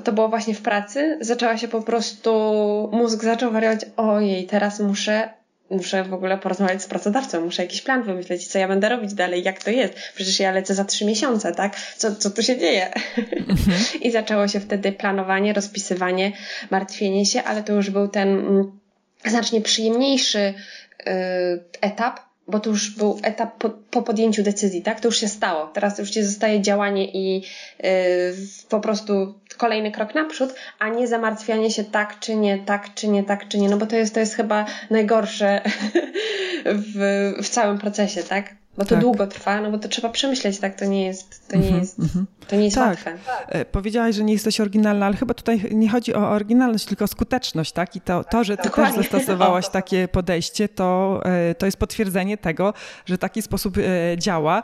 to 0.04 0.12
było 0.12 0.30
właśnie 0.30 0.54
w 0.54 0.62
pracy, 0.62 1.18
zaczęła 1.22 1.58
się 1.58 1.68
po 1.68 1.82
prostu, 1.82 2.32
mózg 2.94 3.24
zaczął 3.24 3.52
wariować, 3.52 3.80
ojej, 3.98 4.46
teraz 4.46 4.80
muszę 4.80 5.30
muszę 5.70 6.04
w 6.04 6.14
ogóle 6.14 6.38
porozmawiać 6.38 6.84
z 6.84 6.88
pracodawcą, 6.88 7.42
muszę 7.42 7.62
jakiś 7.62 7.82
plan 7.82 8.04
wymyśleć, 8.04 8.48
co 8.48 8.60
ja 8.60 8.68
będę 8.68 8.90
robić 8.90 9.14
dalej, 9.14 9.44
jak 9.44 9.64
to 9.64 9.72
jest. 9.72 9.94
Przecież 10.16 10.40
ja 10.40 10.52
lecę 10.52 10.76
za 10.76 10.86
trzy 10.86 11.06
miesiące, 11.06 11.52
tak? 11.52 11.76
Co, 11.98 12.16
co 12.16 12.30
tu 12.30 12.44
się 12.44 12.58
dzieje? 12.58 12.94
Mhm. 13.18 13.78
I 14.02 14.12
zaczęło 14.12 14.48
się 14.48 14.60
wtedy 14.60 14.92
planowanie, 14.92 15.54
rozpisywanie, 15.54 16.32
martwienie 16.70 17.26
się, 17.26 17.44
ale 17.44 17.64
to 17.64 17.74
już 17.74 17.90
był 17.90 18.08
ten 18.08 18.30
mm, 18.30 18.80
znacznie 19.26 19.62
przyjemniejszy 19.62 20.40
y, 20.40 20.54
etap, 21.82 22.20
bo 22.50 22.60
to 22.60 22.70
już 22.70 22.96
był 22.96 23.20
etap 23.24 23.58
po, 23.58 23.70
po, 23.70 24.02
podjęciu 24.02 24.44
decyzji, 24.44 24.82
tak? 24.82 25.00
To 25.00 25.08
już 25.08 25.18
się 25.18 25.28
stało. 25.28 25.68
Teraz 25.68 26.00
już 26.00 26.10
ci 26.10 26.24
zostaje 26.24 26.62
działanie 26.62 27.12
i 27.14 27.36
yy, 27.36 27.90
po 28.70 28.80
prostu 28.80 29.40
kolejny 29.58 29.92
krok 29.92 30.16
naprzód, 30.16 30.54
a 30.80 30.90
nie 30.90 31.08
zamartwianie 31.08 31.72
się 31.72 31.84
tak 31.84 32.20
czy 32.20 32.36
nie, 32.36 32.60
tak 32.60 32.94
czy 32.94 33.08
nie, 33.08 33.24
tak 33.24 33.48
czy 33.48 33.58
nie, 33.58 33.70
no 33.70 33.78
bo 33.78 33.86
to 33.86 33.96
jest, 33.96 34.14
to 34.14 34.20
jest 34.20 34.36
chyba 34.36 34.66
najgorsze 34.90 35.62
w, 36.66 37.34
w 37.44 37.50
całym 37.50 37.78
procesie, 37.78 38.24
tak? 38.24 38.56
Bo 38.80 38.86
to 38.86 38.90
tak. 38.90 39.00
długo 39.00 39.28
trwa, 39.28 39.62
no 39.62 39.72
bo 39.72 39.78
to 39.78 39.88
trzeba 39.88 40.10
przemyśleć, 40.10 40.60
tak? 40.60 40.76
To 40.76 40.86
nie 40.86 41.06
jest, 41.06 41.50
to 41.50 41.58
nie 41.58 41.64
mhm, 41.64 41.80
jest, 41.80 42.00
-hmm. 42.00 42.24
to 42.48 42.56
nie 42.56 42.64
jest 42.64 42.78
tak. 42.78 42.88
łatwe. 42.88 43.18
E, 43.48 43.66
powiedziałaś, 43.66 44.16
że 44.16 44.24
nie 44.24 44.34
jesteś 44.34 44.60
oryginalna, 44.60 45.06
ale 45.06 45.16
chyba 45.16 45.34
tutaj 45.34 45.62
nie 45.72 45.90
chodzi 45.90 46.14
o 46.14 46.30
oryginalność, 46.30 46.86
tylko 46.86 47.06
o 47.06 47.08
skuteczność, 47.08 47.72
tak? 47.72 47.96
I 47.96 48.02
to, 48.02 48.24
to 48.24 48.44
że 48.44 48.58
ty 48.58 48.64
Dokładnie. 48.64 48.98
też 48.98 49.12
zastosowałaś 49.12 49.70
takie 49.80 50.08
podejście, 50.08 50.70
to, 50.70 51.22
e, 51.26 51.56
to 51.56 51.66
jest 51.66 51.78
potwierdzenie 51.78 52.38
tego, 52.38 52.74
że 53.06 53.18
taki 53.18 53.42
sposób 53.42 53.78
e, 53.78 53.82
działa. 54.18 54.64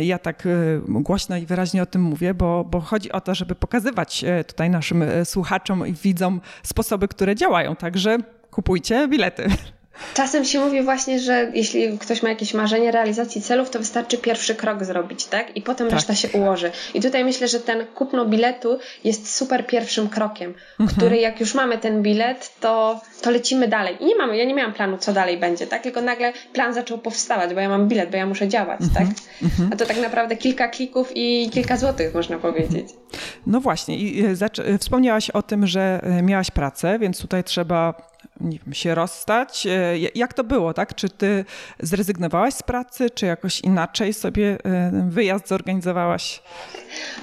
Ja 0.00 0.18
tak 0.18 0.48
głośno 0.88 1.36
i 1.36 1.46
wyraźnie 1.46 1.82
o 1.82 1.86
tym 1.86 2.02
mówię, 2.02 2.34
bo, 2.34 2.64
bo 2.64 2.80
chodzi 2.80 3.12
o 3.12 3.20
to, 3.20 3.34
żeby 3.34 3.54
pokazywać 3.54 4.24
tutaj 4.46 4.70
naszym 4.70 5.04
słuchaczom 5.24 5.86
i 5.86 5.92
widzom 5.92 6.40
sposoby, 6.62 7.08
które 7.08 7.34
działają. 7.34 7.76
Także 7.76 8.18
kupujcie 8.50 9.08
bilety. 9.08 9.46
Czasem 10.14 10.44
się 10.44 10.60
mówi 10.60 10.82
właśnie, 10.82 11.18
że 11.20 11.50
jeśli 11.54 11.98
ktoś 11.98 12.22
ma 12.22 12.28
jakieś 12.28 12.54
marzenie 12.54 12.90
realizacji 12.90 13.42
celów, 13.42 13.70
to 13.70 13.78
wystarczy 13.78 14.18
pierwszy 14.18 14.54
krok 14.54 14.84
zrobić, 14.84 15.24
tak? 15.24 15.56
I 15.56 15.62
potem 15.62 15.86
tak. 15.86 15.94
reszta 15.94 16.14
się 16.14 16.28
ułoży. 16.28 16.70
I 16.94 17.00
tutaj 17.00 17.24
myślę, 17.24 17.48
że 17.48 17.60
ten 17.60 17.86
kupno 17.86 18.26
biletu 18.26 18.78
jest 19.04 19.36
super 19.36 19.66
pierwszym 19.66 20.08
krokiem, 20.08 20.54
mhm. 20.80 20.96
który 20.96 21.16
jak 21.16 21.40
już 21.40 21.54
mamy 21.54 21.78
ten 21.78 22.02
bilet, 22.02 22.52
to, 22.60 23.00
to 23.22 23.30
lecimy 23.30 23.68
dalej. 23.68 23.96
I 24.00 24.06
nie 24.06 24.16
mamy, 24.16 24.36
ja 24.36 24.44
nie 24.44 24.54
miałam 24.54 24.72
planu, 24.72 24.98
co 24.98 25.12
dalej 25.12 25.38
będzie, 25.38 25.66
tak? 25.66 25.82
Tylko 25.82 26.02
nagle 26.02 26.32
plan 26.52 26.74
zaczął 26.74 26.98
powstawać, 26.98 27.54
bo 27.54 27.60
ja 27.60 27.68
mam 27.68 27.88
bilet, 27.88 28.10
bo 28.10 28.16
ja 28.16 28.26
muszę 28.26 28.48
działać, 28.48 28.80
mhm. 28.80 29.06
tak? 29.06 29.16
Mhm. 29.42 29.70
A 29.72 29.76
to 29.76 29.86
tak 29.86 29.96
naprawdę 29.96 30.36
kilka 30.36 30.68
klików 30.68 31.12
i 31.14 31.50
kilka 31.50 31.76
złotych, 31.76 32.14
można 32.14 32.38
powiedzieć. 32.38 32.88
No 33.46 33.60
właśnie, 33.60 33.98
i 33.98 34.24
e, 34.26 34.64
e, 34.64 34.78
wspomniałaś 34.78 35.30
o 35.30 35.42
tym, 35.42 35.66
że 35.66 36.00
e, 36.02 36.22
miałaś 36.22 36.50
pracę, 36.50 36.98
więc 36.98 37.20
tutaj 37.20 37.44
trzeba 37.44 37.94
nie 38.40 38.58
wiem, 38.58 38.74
się 38.74 38.94
rozstać. 38.94 39.66
E, 39.66 39.98
jak 40.14 40.34
to 40.34 40.44
było, 40.44 40.74
tak? 40.74 40.94
Czy 40.94 41.08
ty 41.08 41.44
zrezygnowałaś 41.80 42.54
z 42.54 42.62
pracy, 42.62 43.10
czy 43.10 43.26
jakoś 43.26 43.60
inaczej 43.60 44.12
sobie 44.12 44.58
e, 44.64 45.04
wyjazd 45.08 45.48
zorganizowałaś? 45.48 46.42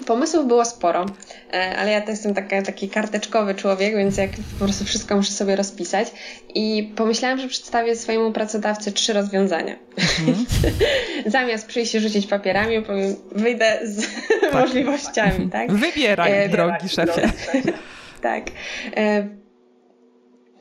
Pomysłów 0.05 0.48
było 0.48 0.65
sporo, 0.65 1.05
e, 1.53 1.77
ale 1.77 1.91
ja 1.91 2.01
to 2.01 2.12
jestem 2.12 2.34
taka, 2.34 2.62
taki 2.62 2.89
karteczkowy 2.89 3.55
człowiek, 3.55 3.96
więc 3.96 4.17
jak 4.17 4.31
po 4.31 4.63
prostu 4.65 4.86
wszystko 4.86 5.15
muszę 5.15 5.31
sobie 5.31 5.55
rozpisać. 5.55 6.12
I 6.55 6.93
pomyślałam, 6.96 7.39
że 7.39 7.48
przedstawię 7.48 7.96
swojemu 7.96 8.31
pracodawcy 8.31 8.91
trzy 8.91 9.13
rozwiązania. 9.13 9.75
Mhm. 9.98 10.46
Zamiast 11.25 11.67
przyjść 11.67 11.96
i 11.96 12.00
rzucić 12.00 12.27
papierami, 12.27 12.81
powiem, 12.81 13.15
wyjdę 13.31 13.79
z 13.84 14.08
tak. 14.41 14.53
możliwościami, 14.62 15.50
tak? 15.50 15.72
Wybieraj, 15.72 16.50
drogi 16.50 16.89
szefie. 16.89 17.31
tak 18.22 18.43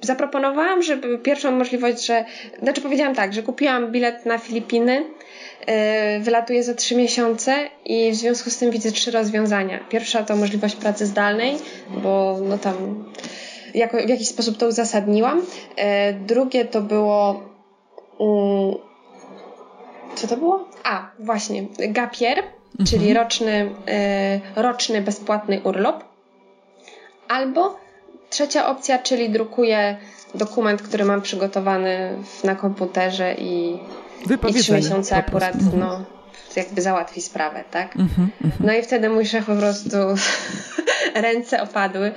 zaproponowałam, 0.00 0.82
żeby 0.82 1.18
pierwszą 1.18 1.50
możliwość, 1.50 2.06
że, 2.06 2.24
znaczy 2.62 2.80
powiedziałam 2.80 3.14
tak, 3.14 3.32
że 3.32 3.42
kupiłam 3.42 3.92
bilet 3.92 4.26
na 4.26 4.38
Filipiny, 4.38 5.04
yy, 5.66 5.74
wylatuję 6.20 6.64
za 6.64 6.74
trzy 6.74 6.96
miesiące 6.96 7.68
i 7.84 8.10
w 8.10 8.14
związku 8.14 8.50
z 8.50 8.58
tym 8.58 8.70
widzę 8.70 8.92
trzy 8.92 9.10
rozwiązania. 9.10 9.78
Pierwsza 9.88 10.22
to 10.22 10.36
możliwość 10.36 10.76
pracy 10.76 11.06
zdalnej, 11.06 11.56
bo 12.02 12.38
no 12.48 12.58
tam 12.58 13.04
jako, 13.74 13.96
w 13.96 14.08
jakiś 14.08 14.28
sposób 14.28 14.56
to 14.56 14.66
uzasadniłam. 14.66 15.38
Yy, 15.38 15.84
drugie 16.26 16.64
to 16.64 16.80
było 16.80 17.42
yy, 18.20 18.90
co 20.14 20.26
to 20.26 20.36
było? 20.36 20.68
A, 20.84 21.10
właśnie, 21.18 21.62
gapier, 21.78 22.38
mhm. 22.38 22.86
czyli 22.90 23.14
roczny, 23.14 23.70
yy, 24.56 24.62
roczny 24.62 25.02
bezpłatny 25.02 25.60
urlop. 25.64 26.04
Albo 27.28 27.76
Trzecia 28.30 28.66
opcja, 28.66 28.98
czyli 28.98 29.30
drukuję 29.30 29.96
dokument, 30.34 30.82
który 30.82 31.04
mam 31.04 31.22
przygotowany 31.22 32.16
na 32.44 32.54
komputerze 32.54 33.34
i, 33.34 33.78
i 34.48 34.54
trzy 34.54 34.72
miesiące 34.72 35.16
akurat 35.16 35.54
no, 35.76 36.04
jakby 36.56 36.82
załatwi 36.82 37.22
sprawę, 37.22 37.64
tak? 37.70 37.96
Mm 37.96 38.08
-hmm, 38.08 38.50
no 38.60 38.72
i 38.72 38.82
wtedy 38.82 39.08
mój 39.08 39.26
szef 39.26 39.46
po 39.46 39.54
prostu 39.54 39.96
ręce 41.14 41.62
opadły 41.62 42.12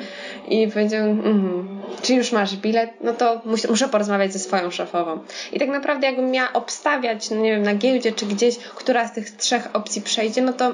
i 0.48 0.68
powiedział, 0.68 1.02
mm, 1.02 1.82
czy 2.02 2.14
już 2.14 2.32
masz 2.32 2.56
bilet? 2.56 2.92
No 3.02 3.14
to 3.14 3.42
mus 3.46 3.70
muszę 3.70 3.88
porozmawiać 3.88 4.34
ze 4.34 4.40
swoją 4.40 4.72
szefową. 4.72 5.20
I 5.52 5.60
tak 5.60 5.70
naprawdę 5.70 6.08
jakbym 6.08 6.32
miała 6.32 6.54
obstawiać, 6.54 7.30
no 7.30 7.36
nie 7.36 7.52
wiem, 7.52 7.64
na 7.64 7.76
giełdzie 7.76 8.12
czy 8.12 8.26
gdzieś, 8.26 8.58
która 8.58 9.08
z 9.08 9.14
tych 9.14 9.32
trzech 9.32 9.70
opcji 9.74 10.02
przejdzie, 10.02 10.42
no 10.42 10.54
to 10.54 10.74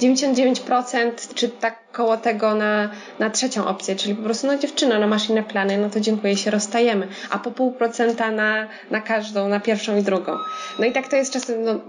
99% 0.00 1.34
czy 1.34 1.48
tak 1.48 1.89
koło 1.92 2.16
tego 2.16 2.54
na, 2.54 2.90
na 3.18 3.30
trzecią 3.30 3.66
opcję, 3.66 3.96
czyli 3.96 4.14
po 4.14 4.22
prostu 4.22 4.46
no 4.46 4.58
dziewczyna, 4.58 4.98
no 4.98 5.06
masz 5.06 5.30
inne 5.30 5.42
plany, 5.42 5.78
no 5.78 5.90
to 5.90 6.00
dziękuję, 6.00 6.36
się 6.36 6.50
rozstajemy, 6.50 7.08
a 7.30 7.38
po 7.38 7.50
pół 7.50 7.72
procenta 7.72 8.30
na, 8.30 8.68
na 8.90 9.00
każdą, 9.00 9.48
na 9.48 9.60
pierwszą 9.60 9.96
i 9.96 10.02
drugą. 10.02 10.36
No 10.78 10.86
i 10.86 10.92
tak 10.92 11.08
to 11.08 11.16
jest 11.16 11.32
czasem, 11.32 11.64
no 11.64 11.80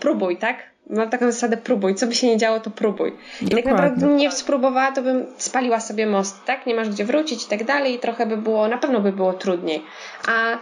próbuj, 0.00 0.36
tak? 0.36 0.70
mam 0.90 1.10
taką 1.10 1.32
zasadę 1.32 1.56
próbuj. 1.56 1.94
Co 1.94 2.06
by 2.06 2.14
się 2.14 2.26
nie 2.26 2.36
działo, 2.36 2.60
to 2.60 2.70
próbuj. 2.70 3.12
I 3.42 3.48
tak 3.48 3.64
naprawdę 3.64 3.96
gdybym 3.96 4.16
nie 4.16 4.30
spróbowała, 4.30 4.92
to 4.92 5.02
bym 5.02 5.26
spaliła 5.36 5.80
sobie 5.80 6.06
most, 6.06 6.44
tak? 6.44 6.66
Nie 6.66 6.74
masz 6.74 6.88
gdzie 6.88 7.04
wrócić 7.04 7.44
i 7.44 7.48
tak 7.48 7.64
dalej 7.64 7.94
i 7.94 7.98
trochę 7.98 8.26
by 8.26 8.36
było, 8.36 8.68
na 8.68 8.78
pewno 8.78 9.00
by 9.00 9.12
było 9.12 9.32
trudniej. 9.32 9.82
A 10.28 10.58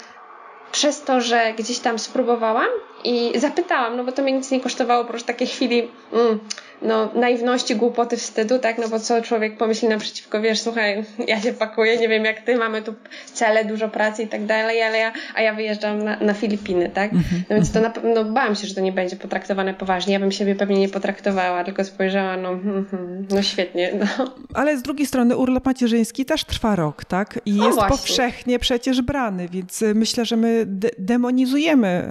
przez 0.73 1.02
to, 1.02 1.21
że 1.21 1.52
gdzieś 1.59 1.78
tam 1.78 1.99
spróbowałam 1.99 2.69
i 3.05 3.33
zapytałam, 3.38 3.97
no 3.97 4.05
bo 4.05 4.12
to 4.12 4.23
mnie 4.23 4.33
nic 4.33 4.50
nie 4.50 4.61
kosztowało, 4.61 5.05
po 5.05 5.11
prostu 5.11 5.26
takiej 5.26 5.47
chwili 5.47 5.88
mm, 6.12 6.38
no, 6.83 7.11
naiwności, 7.15 7.77
głupoty, 7.77 8.17
wstydu, 8.17 8.59
tak, 8.59 8.79
no 8.79 8.89
bo 8.89 9.01
co 9.01 9.23
człowiek 9.23 9.57
pomyśli 9.57 9.89
naprzeciwko, 9.89 10.41
wiesz, 10.41 10.61
słuchaj, 10.61 11.05
ja 11.29 11.41
się 11.41 11.53
pakuję, 11.53 11.97
nie 11.97 12.09
wiem 12.09 12.25
jak 12.25 12.41
ty, 12.41 12.57
mamy 12.57 12.83
tu 12.83 12.95
cele, 13.33 13.65
dużo 13.65 13.89
pracy 13.89 14.23
i 14.23 14.29
tak 14.29 14.47
dalej, 14.47 14.83
ale 14.83 14.99
ja, 14.99 15.13
a 15.35 15.43
ja 15.43 15.55
wyjeżdżam 15.55 16.05
na, 16.05 16.21
na 16.21 16.35
Filipiny, 16.35 16.91
tak, 16.95 17.13
mhm, 17.13 17.43
no 17.51 17.57
więc 17.57 17.73
to 17.73 17.81
na 17.81 17.91
pewno, 17.91 18.15
no, 18.15 18.25
bałam 18.25 18.55
się, 18.55 18.67
że 18.67 18.75
to 18.75 18.81
nie 18.81 18.93
będzie 18.93 19.17
potraktowane 19.17 19.75
poważnie, 19.75 20.13
ja 20.13 20.21
bym 20.21 20.33
siebie 20.33 20.55
pewnie 20.55 20.81
nie 20.81 20.89
potraktowała, 20.89 21.65
tylko 21.65 21.85
spojrzała, 21.85 22.37
no, 22.37 22.49
hmm, 22.49 23.27
no 23.31 23.43
świetnie, 23.43 23.93
no. 23.99 24.35
Ale 24.55 24.79
z 24.79 24.83
drugiej 24.83 25.07
strony 25.07 25.37
urlop 25.37 25.67
macierzyński 25.67 26.25
też 26.25 26.45
trwa 26.45 26.77
rok, 26.77 27.05
tak, 27.05 27.41
i 27.47 27.57
jest 27.57 27.79
powszechnie 27.79 28.59
przecież 28.59 29.03
brany, 29.03 29.49
więc 29.49 29.83
y, 29.83 29.95
myślę, 29.95 30.25
że 30.25 30.37
my 30.37 30.65
de 30.67 30.91
demonizujemy 30.99 32.09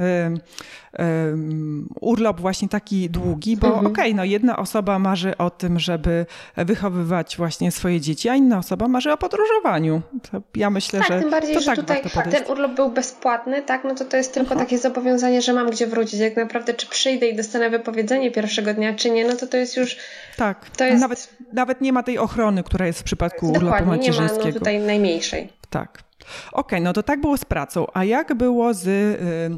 urlop 2.01 2.41
właśnie 2.41 2.69
taki 2.69 3.09
długi, 3.09 3.57
bo 3.57 3.67
mhm. 3.67 3.85
okej, 3.85 4.03
okay, 4.03 4.13
no 4.13 4.23
jedna 4.23 4.57
osoba 4.57 4.99
marzy 4.99 5.37
o 5.37 5.49
tym, 5.49 5.79
żeby 5.79 6.25
wychowywać 6.57 7.37
właśnie 7.37 7.71
swoje 7.71 8.01
dzieci, 8.01 8.29
a 8.29 8.35
inna 8.35 8.57
osoba 8.57 8.87
marzy 8.87 9.11
o 9.11 9.17
podróżowaniu. 9.17 10.01
To 10.31 10.41
ja 10.55 10.69
myślę, 10.69 10.99
tak, 10.99 11.07
że 11.07 11.19
tym 11.19 11.29
bardziej, 11.29 11.55
to 11.55 11.61
że 11.61 11.65
tak 11.65 12.03
tutaj 12.03 12.31
ten 12.31 12.43
urlop 12.51 12.71
był 12.75 12.91
bezpłatny, 12.91 13.61
tak, 13.61 13.83
no 13.83 13.95
to 13.95 14.05
to 14.05 14.17
jest 14.17 14.33
tylko 14.33 14.51
mhm. 14.51 14.65
takie 14.65 14.77
zobowiązanie, 14.77 15.41
że 15.41 15.53
mam 15.53 15.69
gdzie 15.69 15.87
wrócić. 15.87 16.19
Jak 16.19 16.35
naprawdę 16.35 16.73
czy 16.73 16.87
przyjdę 16.87 17.27
i 17.27 17.35
dostanę 17.35 17.69
wypowiedzenie 17.69 18.31
pierwszego 18.31 18.73
dnia, 18.73 18.93
czy 18.93 19.09
nie, 19.09 19.27
no 19.27 19.35
to 19.35 19.47
to 19.47 19.57
jest 19.57 19.77
już... 19.77 19.97
Tak, 20.37 20.69
to 20.69 20.85
jest... 20.85 21.01
Nawet, 21.01 21.29
nawet 21.53 21.81
nie 21.81 21.93
ma 21.93 22.03
tej 22.03 22.17
ochrony, 22.17 22.63
która 22.63 22.85
jest 22.85 22.99
w 22.99 23.03
przypadku 23.03 23.45
urlopu 23.45 23.65
Dokładnie, 23.65 23.87
macierzyńskiego. 23.87 24.39
nie 24.39 24.45
ma 24.45 24.53
no, 24.53 24.59
tutaj 24.59 24.79
najmniejszej. 24.79 25.53
Tak. 25.69 26.03
Okej, 26.51 26.51
okay, 26.53 26.81
no 26.81 26.93
to 26.93 27.03
tak 27.03 27.21
było 27.21 27.37
z 27.37 27.45
pracą. 27.45 27.87
A 27.93 28.03
jak 28.03 28.33
było 28.33 28.73
z... 28.73 28.85
Yy, 28.85 29.57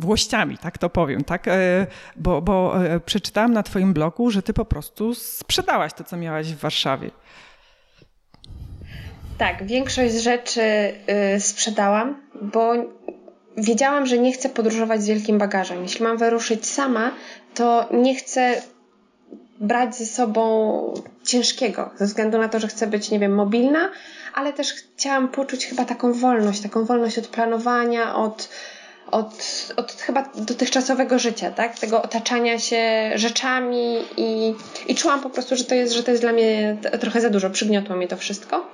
włościami, 0.00 0.58
tak 0.58 0.78
to 0.78 0.90
powiem, 0.90 1.24
tak? 1.24 1.48
E, 1.48 1.86
bo, 2.16 2.42
bo 2.42 2.84
e, 2.86 3.00
przeczytałam 3.00 3.52
na 3.52 3.62
twoim 3.62 3.92
blogu, 3.92 4.30
że 4.30 4.42
ty 4.42 4.52
po 4.52 4.64
prostu 4.64 5.14
sprzedałaś 5.14 5.92
to, 5.92 6.04
co 6.04 6.16
miałaś 6.16 6.52
w 6.52 6.58
Warszawie. 6.58 7.10
Tak, 9.38 9.66
większość 9.66 10.14
rzeczy 10.14 10.62
y, 11.36 11.40
sprzedałam, 11.40 12.16
bo 12.42 12.72
wiedziałam, 13.56 14.06
że 14.06 14.18
nie 14.18 14.32
chcę 14.32 14.48
podróżować 14.48 15.02
z 15.02 15.06
wielkim 15.06 15.38
bagażem. 15.38 15.82
Jeśli 15.82 16.04
mam 16.04 16.16
wyruszyć 16.16 16.66
sama, 16.66 17.12
to 17.54 17.88
nie 17.92 18.14
chcę 18.14 18.62
brać 19.60 19.96
ze 19.96 20.06
sobą 20.06 20.94
ciężkiego, 21.24 21.90
ze 21.96 22.04
względu 22.04 22.38
na 22.38 22.48
to, 22.48 22.60
że 22.60 22.68
chcę 22.68 22.86
być, 22.86 23.10
nie 23.10 23.18
wiem, 23.18 23.34
mobilna, 23.34 23.90
ale 24.34 24.52
też 24.52 24.72
chciałam 24.72 25.28
poczuć 25.28 25.66
chyba 25.66 25.84
taką 25.84 26.12
wolność, 26.12 26.60
taką 26.60 26.84
wolność 26.84 27.18
od 27.18 27.26
planowania, 27.26 28.14
od, 28.14 28.48
od, 29.10 29.34
od 29.76 29.92
chyba 29.92 30.30
dotychczasowego 30.34 31.18
życia, 31.18 31.50
tak? 31.50 31.78
Tego 31.78 32.02
otaczania 32.02 32.58
się 32.58 33.10
rzeczami 33.14 33.96
i, 34.16 34.54
i 34.88 34.94
czułam 34.94 35.20
po 35.20 35.30
prostu, 35.30 35.56
że 35.56 35.64
to 35.64 35.74
jest, 35.74 35.92
że 35.92 36.02
to 36.02 36.10
jest 36.10 36.22
dla 36.22 36.32
mnie 36.32 36.76
trochę 37.00 37.20
za 37.20 37.30
dużo, 37.30 37.50
przygniotło 37.50 37.96
mnie 37.96 38.08
to 38.08 38.16
wszystko. 38.16 38.66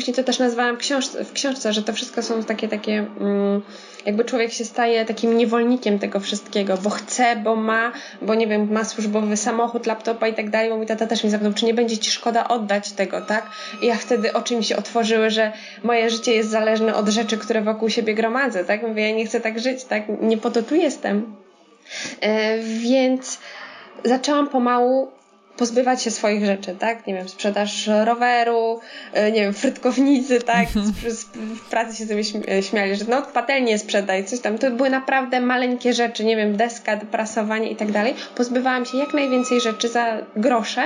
Później 0.00 0.16
to 0.16 0.24
też 0.24 0.38
nazwałam 0.38 0.76
książ 0.76 1.08
w 1.08 1.32
książce, 1.32 1.72
że 1.72 1.82
to 1.82 1.92
wszystko 1.92 2.22
są 2.22 2.44
takie, 2.44 2.68
takie 2.68 3.06
mm, 3.20 3.62
jakby 4.06 4.24
człowiek 4.24 4.52
się 4.52 4.64
staje 4.64 5.04
takim 5.04 5.36
niewolnikiem 5.36 5.98
tego 5.98 6.20
wszystkiego, 6.20 6.76
bo 6.76 6.90
chce, 6.90 7.36
bo 7.36 7.56
ma, 7.56 7.92
bo 8.22 8.34
nie 8.34 8.46
wiem, 8.46 8.72
ma 8.72 8.84
służbowy 8.84 9.36
samochód, 9.36 9.86
laptopa 9.86 10.28
i 10.28 10.34
tak 10.34 10.50
dalej, 10.50 10.70
bo 10.70 10.76
mój 10.76 10.86
tata 10.86 11.06
też 11.06 11.24
mi 11.24 11.30
zapytał, 11.30 11.52
czy 11.52 11.64
nie 11.64 11.74
będzie 11.74 11.98
ci 11.98 12.10
szkoda 12.10 12.48
oddać 12.48 12.92
tego, 12.92 13.20
tak? 13.20 13.50
I 13.82 13.86
ja 13.86 13.94
wtedy 13.94 14.32
oczy 14.32 14.56
mi 14.56 14.64
się 14.64 14.76
otworzyły, 14.76 15.30
że 15.30 15.52
moje 15.82 16.10
życie 16.10 16.34
jest 16.34 16.50
zależne 16.50 16.94
od 16.94 17.08
rzeczy, 17.08 17.38
które 17.38 17.62
wokół 17.62 17.90
siebie 17.90 18.14
gromadzę, 18.14 18.64
tak? 18.64 18.82
Mówię, 18.82 19.08
ja 19.08 19.16
nie 19.16 19.26
chcę 19.26 19.40
tak 19.40 19.60
żyć, 19.60 19.84
tak? 19.84 20.02
Nie 20.20 20.38
po 20.38 20.50
to 20.50 20.62
tu 20.62 20.74
jestem. 20.74 21.36
E, 22.20 22.58
więc 22.58 23.38
zaczęłam 24.04 24.48
pomału 24.48 25.19
pozbywać 25.60 26.02
się 26.02 26.10
swoich 26.10 26.46
rzeczy, 26.46 26.76
tak? 26.78 27.06
Nie 27.06 27.14
wiem, 27.14 27.28
sprzedaż 27.28 27.90
roweru, 28.04 28.80
e, 29.12 29.32
nie 29.32 29.40
wiem, 29.40 29.54
frytkownicy, 29.54 30.40
tak? 30.40 30.68
W 31.66 31.70
pracy 31.70 31.96
się 31.96 32.06
sobie 32.06 32.22
e, 32.48 32.62
śmiali, 32.62 32.96
że 32.96 33.04
no 33.08 33.22
patelnię 33.22 33.78
sprzedaj, 33.78 34.24
coś 34.24 34.40
tam. 34.40 34.58
To 34.58 34.70
były 34.70 34.90
naprawdę 34.90 35.40
maleńkie 35.40 35.92
rzeczy, 35.92 36.24
nie 36.24 36.36
wiem, 36.36 36.56
deska, 36.56 36.96
prasowanie 36.96 37.70
i 37.70 37.76
tak 37.76 37.92
dalej. 37.92 38.14
Pozbywałam 38.34 38.84
się 38.84 38.98
jak 38.98 39.14
najwięcej 39.14 39.60
rzeczy 39.60 39.88
za 39.88 40.18
grosze, 40.36 40.82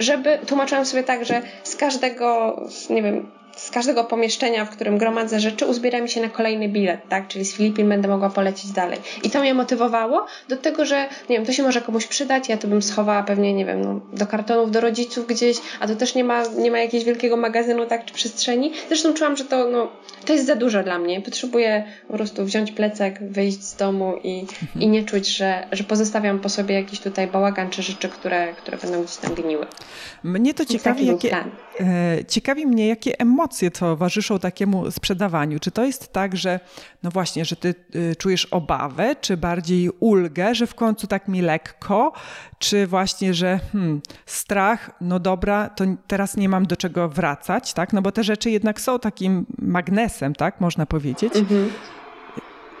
żeby, 0.00 0.38
tłumaczyłam 0.46 0.86
sobie 0.86 1.02
tak, 1.02 1.24
że 1.24 1.42
z 1.62 1.76
każdego, 1.76 2.60
nie 2.90 3.02
wiem, 3.02 3.30
z 3.56 3.70
każdego 3.70 4.04
pomieszczenia, 4.04 4.64
w 4.64 4.70
którym 4.70 4.98
gromadzę 4.98 5.40
rzeczy, 5.40 5.66
uzbiera 5.66 6.00
mi 6.00 6.08
się 6.08 6.20
na 6.20 6.28
kolejny 6.28 6.68
bilet, 6.68 7.08
tak? 7.08 7.28
Czyli 7.28 7.44
z 7.44 7.54
Filipin 7.54 7.88
będę 7.88 8.08
mogła 8.08 8.30
polecieć 8.30 8.70
dalej. 8.70 8.98
I 9.22 9.30
to 9.30 9.40
mnie 9.40 9.54
motywowało 9.54 10.26
do 10.48 10.56
tego, 10.56 10.84
że 10.84 11.08
nie 11.30 11.36
wiem, 11.36 11.46
to 11.46 11.52
się 11.52 11.62
może 11.62 11.80
komuś 11.80 12.06
przydać, 12.06 12.48
ja 12.48 12.56
to 12.56 12.68
bym 12.68 12.82
schowała 12.82 13.22
pewnie, 13.22 13.54
nie 13.54 13.64
wiem, 13.64 13.82
no, 13.82 14.00
do 14.12 14.26
kartonów, 14.26 14.70
do 14.70 14.80
rodziców 14.80 15.26
gdzieś, 15.26 15.56
a 15.80 15.88
to 15.88 15.96
też 15.96 16.14
nie 16.14 16.24
ma, 16.24 16.42
nie 16.58 16.70
ma 16.70 16.78
jakiegoś 16.78 17.04
wielkiego 17.04 17.36
magazynu, 17.36 17.86
tak, 17.86 18.04
czy 18.04 18.14
przestrzeni. 18.14 18.72
Zresztą 18.88 19.14
czułam, 19.14 19.36
że 19.36 19.44
to, 19.44 19.70
no, 19.70 19.88
to 20.24 20.32
jest 20.32 20.46
za 20.46 20.54
dużo 20.54 20.82
dla 20.82 20.98
mnie. 20.98 21.20
Potrzebuję 21.20 21.84
po 22.08 22.14
prostu 22.14 22.44
wziąć 22.44 22.72
plecak, 22.72 23.30
wyjść 23.30 23.62
z 23.62 23.76
domu 23.76 24.14
i, 24.24 24.40
mhm. 24.40 24.82
i 24.82 24.88
nie 24.88 25.04
czuć, 25.04 25.28
że, 25.28 25.66
że 25.72 25.84
pozostawiam 25.84 26.38
po 26.38 26.48
sobie 26.48 26.74
jakiś 26.74 27.00
tutaj 27.00 27.26
bałagan 27.26 27.70
czy 27.70 27.82
rzeczy, 27.82 28.08
które, 28.08 28.54
które 28.54 28.78
będą 28.78 29.02
gdzieś 29.02 29.16
tam 29.16 29.34
gniły. 29.34 29.66
Mnie 30.22 30.54
to 30.54 30.64
ciekawi, 30.64 31.06
jakie, 31.06 31.36
e, 31.80 32.24
ciekawi 32.28 32.66
mnie, 32.66 32.88
jakie 32.88 33.20
emocje 33.20 33.45
towarzyszą 33.74 34.38
takiemu 34.38 34.90
sprzedawaniu. 34.90 35.58
Czy 35.58 35.70
to 35.70 35.84
jest 35.84 36.12
tak, 36.12 36.36
że 36.36 36.60
no 37.02 37.10
właśnie, 37.10 37.44
że 37.44 37.56
ty 37.56 37.74
y, 37.94 38.16
czujesz 38.16 38.44
obawę, 38.44 39.16
czy 39.20 39.36
bardziej 39.36 39.90
ulgę, 40.00 40.54
że 40.54 40.66
w 40.66 40.74
końcu 40.74 41.06
tak 41.06 41.28
mi 41.28 41.42
lekko, 41.42 42.12
czy 42.58 42.86
właśnie, 42.86 43.34
że 43.34 43.60
hmm, 43.72 44.00
strach, 44.26 44.90
no 45.00 45.20
dobra, 45.20 45.68
to 45.68 45.84
teraz 46.06 46.36
nie 46.36 46.48
mam 46.48 46.66
do 46.66 46.76
czego 46.76 47.08
wracać, 47.08 47.74
tak? 47.74 47.92
No 47.92 48.02
bo 48.02 48.12
te 48.12 48.24
rzeczy 48.24 48.50
jednak 48.50 48.80
są 48.80 48.98
takim 48.98 49.46
magnesem, 49.58 50.34
tak? 50.34 50.60
Można 50.60 50.86
powiedzieć. 50.86 51.36
Mhm. 51.36 51.70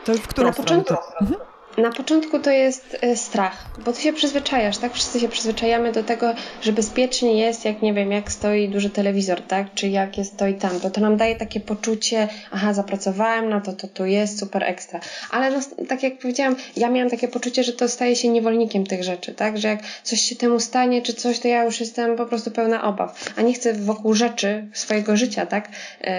To 0.04 0.14
w 0.14 0.28
którą 0.28 0.52
stronę 0.52 0.84
to... 0.84 0.98
Mhm. 1.20 1.55
Na 1.78 1.92
początku 1.92 2.38
to 2.38 2.50
jest 2.50 2.96
y, 3.04 3.16
strach, 3.16 3.66
bo 3.84 3.92
ty 3.92 4.00
się 4.00 4.12
przyzwyczajasz, 4.12 4.78
tak? 4.78 4.94
Wszyscy 4.94 5.20
się 5.20 5.28
przyzwyczajamy 5.28 5.92
do 5.92 6.02
tego, 6.02 6.34
że 6.62 6.72
bezpiecznie 6.72 7.40
jest, 7.40 7.64
jak 7.64 7.82
nie 7.82 7.94
wiem, 7.94 8.12
jak 8.12 8.32
stoi 8.32 8.68
duży 8.68 8.90
telewizor, 8.90 9.42
tak? 9.42 9.74
Czy 9.74 9.88
jak 9.88 10.18
jest 10.18 10.36
to 10.36 10.46
i 10.46 10.54
tamto. 10.54 10.90
To 10.90 11.00
nam 11.00 11.16
daje 11.16 11.36
takie 11.36 11.60
poczucie, 11.60 12.28
aha, 12.50 12.74
zapracowałem 12.74 13.48
na 13.48 13.60
to, 13.60 13.72
to 13.72 13.88
tu 13.88 14.06
jest, 14.06 14.38
super 14.38 14.64
ekstra. 14.64 15.00
Ale 15.30 15.50
no, 15.50 15.60
tak 15.88 16.02
jak 16.02 16.18
powiedziałam, 16.18 16.56
ja 16.76 16.90
miałam 16.90 17.10
takie 17.10 17.28
poczucie, 17.28 17.64
że 17.64 17.72
to 17.72 17.88
staje 17.88 18.16
się 18.16 18.28
niewolnikiem 18.28 18.86
tych 18.86 19.04
rzeczy, 19.04 19.34
tak? 19.34 19.58
Że 19.58 19.68
jak 19.68 19.80
coś 20.02 20.20
się 20.20 20.36
temu 20.36 20.60
stanie, 20.60 21.02
czy 21.02 21.14
coś, 21.14 21.38
to 21.38 21.48
ja 21.48 21.64
już 21.64 21.80
jestem 21.80 22.16
po 22.16 22.26
prostu 22.26 22.50
pełna 22.50 22.84
obaw. 22.84 23.32
A 23.36 23.42
nie 23.42 23.54
chcę 23.54 23.72
wokół 23.72 24.14
rzeczy 24.14 24.68
swojego 24.72 25.16
życia, 25.16 25.46
tak? 25.46 25.68
Yy, 26.00 26.10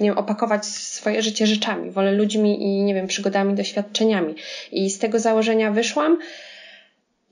nie 0.00 0.08
wiem, 0.08 0.18
opakować 0.18 0.66
swoje 0.66 1.22
życie 1.22 1.46
rzeczami. 1.46 1.90
Wolę 1.90 2.12
ludźmi 2.12 2.62
i, 2.62 2.82
nie 2.82 2.94
wiem, 2.94 3.06
przygodami, 3.06 3.54
doświadczeniami. 3.54 4.34
I 4.72 4.90
z 4.90 4.98
tego 4.98 5.18
założenia 5.18 5.70
wyszłam. 5.70 6.18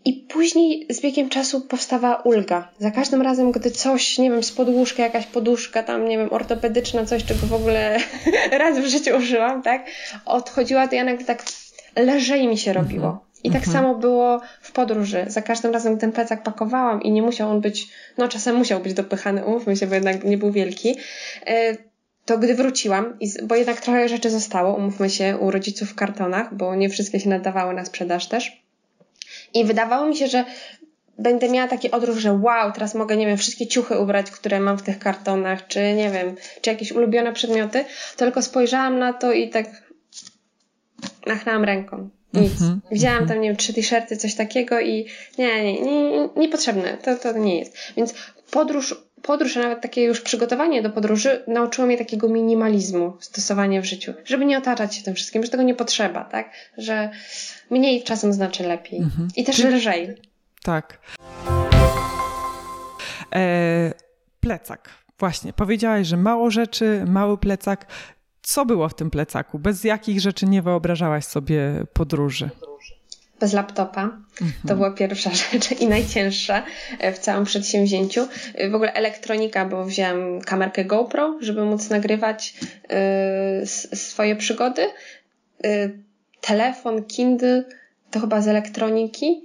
I 0.05 0.12
później 0.12 0.87
z 0.90 1.01
biegiem 1.01 1.29
czasu 1.29 1.61
powstawała 1.61 2.16
ulga. 2.16 2.68
Za 2.79 2.90
każdym 2.90 3.23
razem, 3.23 3.53
gdy 3.53 3.70
coś, 3.70 4.18
nie 4.18 4.31
wiem, 4.31 4.42
z 4.42 4.53
podłóżka, 4.53 5.03
jakaś 5.03 5.27
poduszka 5.27 5.83
tam, 5.83 6.09
nie 6.09 6.18
wiem, 6.18 6.29
ortopedyczna, 6.33 7.07
coś, 7.07 7.25
czego 7.25 7.46
w 7.46 7.53
ogóle 7.53 7.99
raz 8.59 8.79
w 8.79 8.87
życiu 8.87 9.16
użyłam, 9.16 9.62
tak, 9.62 9.87
odchodziła, 10.25 10.88
to 10.88 10.94
ja 10.94 11.05
nagle 11.05 11.27
tak 11.27 11.42
lżej 11.96 12.49
mi 12.49 12.59
się 12.59 12.73
robiło. 12.73 13.07
Mhm. 13.07 13.20
I 13.44 13.51
tak 13.51 13.62
mhm. 13.66 13.73
samo 13.73 13.94
było 13.94 14.40
w 14.62 14.73
podróży. 14.73 15.25
Za 15.29 15.42
każdym 15.42 15.73
razem, 15.73 15.92
gdy 15.92 16.01
ten 16.01 16.12
plecak 16.12 16.42
pakowałam 16.42 17.03
i 17.03 17.12
nie 17.12 17.23
musiał 17.23 17.51
on 17.51 17.61
być, 17.61 17.88
no 18.18 18.29
czasem 18.29 18.57
musiał 18.57 18.81
być 18.81 18.94
dopychany, 18.94 19.44
umówmy 19.44 19.77
się, 19.77 19.87
bo 19.87 19.94
jednak 19.94 20.25
nie 20.25 20.38
był 20.38 20.53
wielki, 20.53 20.96
y, 21.49 21.89
to 22.31 22.38
gdy 22.38 22.55
wróciłam, 22.55 23.19
bo 23.43 23.55
jednak 23.55 23.81
trochę 23.81 24.09
rzeczy 24.09 24.31
zostało, 24.31 24.77
umówmy 24.77 25.11
się, 25.11 25.37
u 25.37 25.51
rodziców 25.51 25.90
w 25.90 25.95
kartonach, 25.95 26.55
bo 26.55 26.75
nie 26.75 26.88
wszystkie 26.88 27.21
się 27.21 27.29
nadawały 27.29 27.75
na 27.75 27.85
sprzedaż 27.85 28.29
też. 28.29 28.62
I 29.55 29.64
wydawało 29.64 30.07
mi 30.07 30.16
się, 30.16 30.27
że 30.27 30.45
będę 31.19 31.49
miała 31.49 31.69
taki 31.69 31.90
odruch, 31.90 32.19
że 32.19 32.33
wow, 32.33 32.73
teraz 32.73 32.95
mogę, 32.95 33.16
nie 33.16 33.27
wiem, 33.27 33.37
wszystkie 33.37 33.66
ciuchy 33.66 33.99
ubrać, 33.99 34.31
które 34.31 34.61
mam 34.61 34.79
w 34.79 34.83
tych 34.83 34.99
kartonach, 34.99 35.66
czy 35.66 35.95
nie 35.95 36.11
wiem, 36.11 36.35
czy 36.61 36.71
jakieś 36.71 36.93
ulubione 36.93 37.33
przedmioty, 37.33 37.85
tylko 38.16 38.43
spojrzałam 38.43 38.99
na 38.99 39.12
to 39.12 39.33
i 39.33 39.49
tak 39.49 39.66
machnęłam 41.27 41.64
ręką. 41.64 42.11
Nic. 42.35 42.53
Mm-hmm. 42.53 42.79
Widziałam 42.93 43.29
tam, 43.29 43.40
nie 43.40 43.49
wiem, 43.49 43.57
trzy 43.57 43.75
t-shirty, 43.75 44.16
coś 44.16 44.35
takiego 44.35 44.81
i 44.81 45.07
nie, 45.38 45.64
nie, 45.64 45.81
nie, 45.81 46.29
niepotrzebne. 46.37 46.99
To, 47.05 47.16
to 47.16 47.38
nie 47.38 47.59
jest. 47.59 47.77
Więc 47.97 48.14
podróż 48.51 49.10
podróż, 49.23 49.57
a 49.57 49.61
nawet 49.61 49.81
takie 49.81 50.03
już 50.03 50.21
przygotowanie 50.21 50.83
do 50.83 50.91
podróży 50.91 51.43
nauczyło 51.47 51.87
mnie 51.87 51.99
takiego 51.99 52.29
minimalizmu 52.29 53.17
stosowania 53.21 53.81
w 53.81 53.85
życiu, 53.85 54.15
żeby 54.25 54.45
nie 54.45 54.59
otaczać 54.59 54.95
się 54.95 55.03
tym 55.03 55.15
wszystkim, 55.15 55.45
że 55.45 55.51
tego 55.51 55.63
nie 55.63 55.75
potrzeba, 55.75 56.25
tak? 56.25 56.51
Że 56.79 57.11
mniej 57.71 58.03
czasem 58.03 58.33
znaczy 58.33 58.63
lepiej 58.63 58.99
mhm. 58.99 59.29
i 59.37 59.45
też 59.45 59.65
lżej. 59.65 60.15
Tak. 60.63 60.99
E, 63.35 63.93
plecak. 64.41 64.91
Właśnie, 65.19 65.53
powiedziałaś, 65.53 66.07
że 66.07 66.17
mało 66.17 66.51
rzeczy, 66.51 67.05
mały 67.07 67.39
plecak. 67.39 67.87
Co 68.43 68.67
było 68.67 68.89
w 68.89 68.95
tym 68.95 69.11
plecaku? 69.11 69.59
Bez 69.59 69.85
jakich 69.85 70.21
rzeczy 70.21 70.47
nie 70.47 70.63
wyobrażałaś 70.63 71.25
sobie 71.25 71.85
podróży? 71.93 72.51
Bez 73.40 73.53
laptopa. 73.53 74.03
Mhm. 74.03 74.53
To 74.68 74.76
była 74.76 74.90
pierwsza 74.90 75.31
rzecz 75.53 75.72
i 75.72 75.87
najcięższa 75.87 76.62
w 77.14 77.18
całym 77.18 77.44
przedsięwzięciu. 77.44 78.29
W 78.70 78.74
ogóle 78.74 78.92
elektronika, 78.92 79.64
bo 79.64 79.85
wziąłem 79.85 80.40
kamerkę 80.40 80.85
GoPro, 80.85 81.38
żeby 81.40 81.64
móc 81.64 81.90
nagrywać 81.90 82.55
y, 83.62 83.96
swoje 83.96 84.37
przygody. 84.37 84.83
Y, 85.66 85.98
telefon, 86.40 87.05
Kindle, 87.05 87.64
to 88.11 88.20
chyba 88.20 88.40
z 88.40 88.48
elektroniki. 88.48 89.42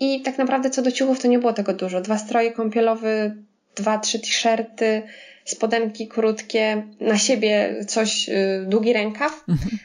I 0.00 0.22
tak 0.22 0.38
naprawdę 0.38 0.70
co 0.70 0.82
do 0.82 0.92
ciuchów 0.92 1.20
to 1.20 1.28
nie 1.28 1.38
było 1.38 1.52
tego 1.52 1.72
dużo. 1.72 2.00
Dwa 2.00 2.18
stroje 2.18 2.52
kąpielowe, 2.52 3.34
dwa, 3.76 3.98
trzy 3.98 4.20
t-shirty, 4.20 5.02
spodenki 5.46 6.08
krótkie, 6.08 6.82
na 7.00 7.18
siebie 7.18 7.74
coś, 7.88 8.28
y, 8.28 8.64
długi 8.66 8.92
rękaw, 8.92 9.44
mhm. 9.48 9.78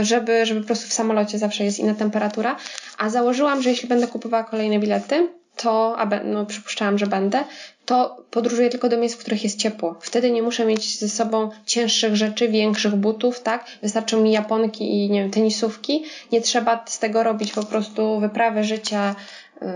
y, 0.00 0.04
żeby, 0.04 0.46
żeby 0.46 0.60
po 0.60 0.66
prostu 0.66 0.88
w 0.88 0.92
samolocie 0.92 1.38
zawsze 1.38 1.64
jest 1.64 1.78
inna 1.78 1.94
temperatura. 1.94 2.56
A 2.98 3.10
założyłam, 3.10 3.62
że 3.62 3.70
jeśli 3.70 3.88
będę 3.88 4.06
kupowała 4.06 4.44
kolejne 4.44 4.78
bilety, 4.78 5.28
to, 5.56 5.98
a 5.98 6.06
no 6.24 6.46
przypuszczałam, 6.46 6.98
że 6.98 7.06
będę, 7.06 7.44
to 7.84 8.24
podróżuję 8.30 8.70
tylko 8.70 8.88
do 8.88 8.98
miejsc, 8.98 9.16
w 9.16 9.18
których 9.18 9.44
jest 9.44 9.58
ciepło. 9.58 9.98
Wtedy 10.00 10.30
nie 10.30 10.42
muszę 10.42 10.64
mieć 10.64 10.98
ze 10.98 11.08
sobą 11.08 11.50
cięższych 11.66 12.16
rzeczy, 12.16 12.48
większych 12.48 12.94
butów, 12.94 13.40
tak? 13.40 13.64
Wystarczą 13.82 14.22
mi 14.22 14.32
japonki 14.32 15.04
i, 15.04 15.10
nie 15.10 15.22
wiem, 15.22 15.30
tenisówki. 15.30 16.04
Nie 16.32 16.40
trzeba 16.40 16.84
z 16.86 16.98
tego 16.98 17.22
robić 17.22 17.52
po 17.52 17.62
prostu 17.62 18.20
wyprawy 18.20 18.64
życia, 18.64 19.14
yy, 19.60 19.68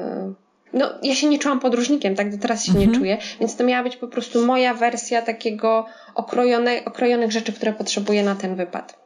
no, 0.72 0.90
ja 1.02 1.14
się 1.14 1.28
nie 1.28 1.38
czułam 1.38 1.60
podróżnikiem, 1.60 2.14
tak 2.14 2.36
do 2.36 2.42
teraz 2.42 2.64
się 2.64 2.72
mhm. 2.72 2.90
nie 2.90 2.98
czuję, 2.98 3.18
więc 3.40 3.56
to 3.56 3.64
miała 3.64 3.82
być 3.82 3.96
po 3.96 4.08
prostu 4.08 4.46
moja 4.46 4.74
wersja 4.74 5.22
takiego 5.22 5.86
okrojone, 6.14 6.84
okrojonych 6.84 7.32
rzeczy, 7.32 7.52
które 7.52 7.72
potrzebuję 7.72 8.22
na 8.22 8.34
ten 8.34 8.56
wypad. 8.56 8.99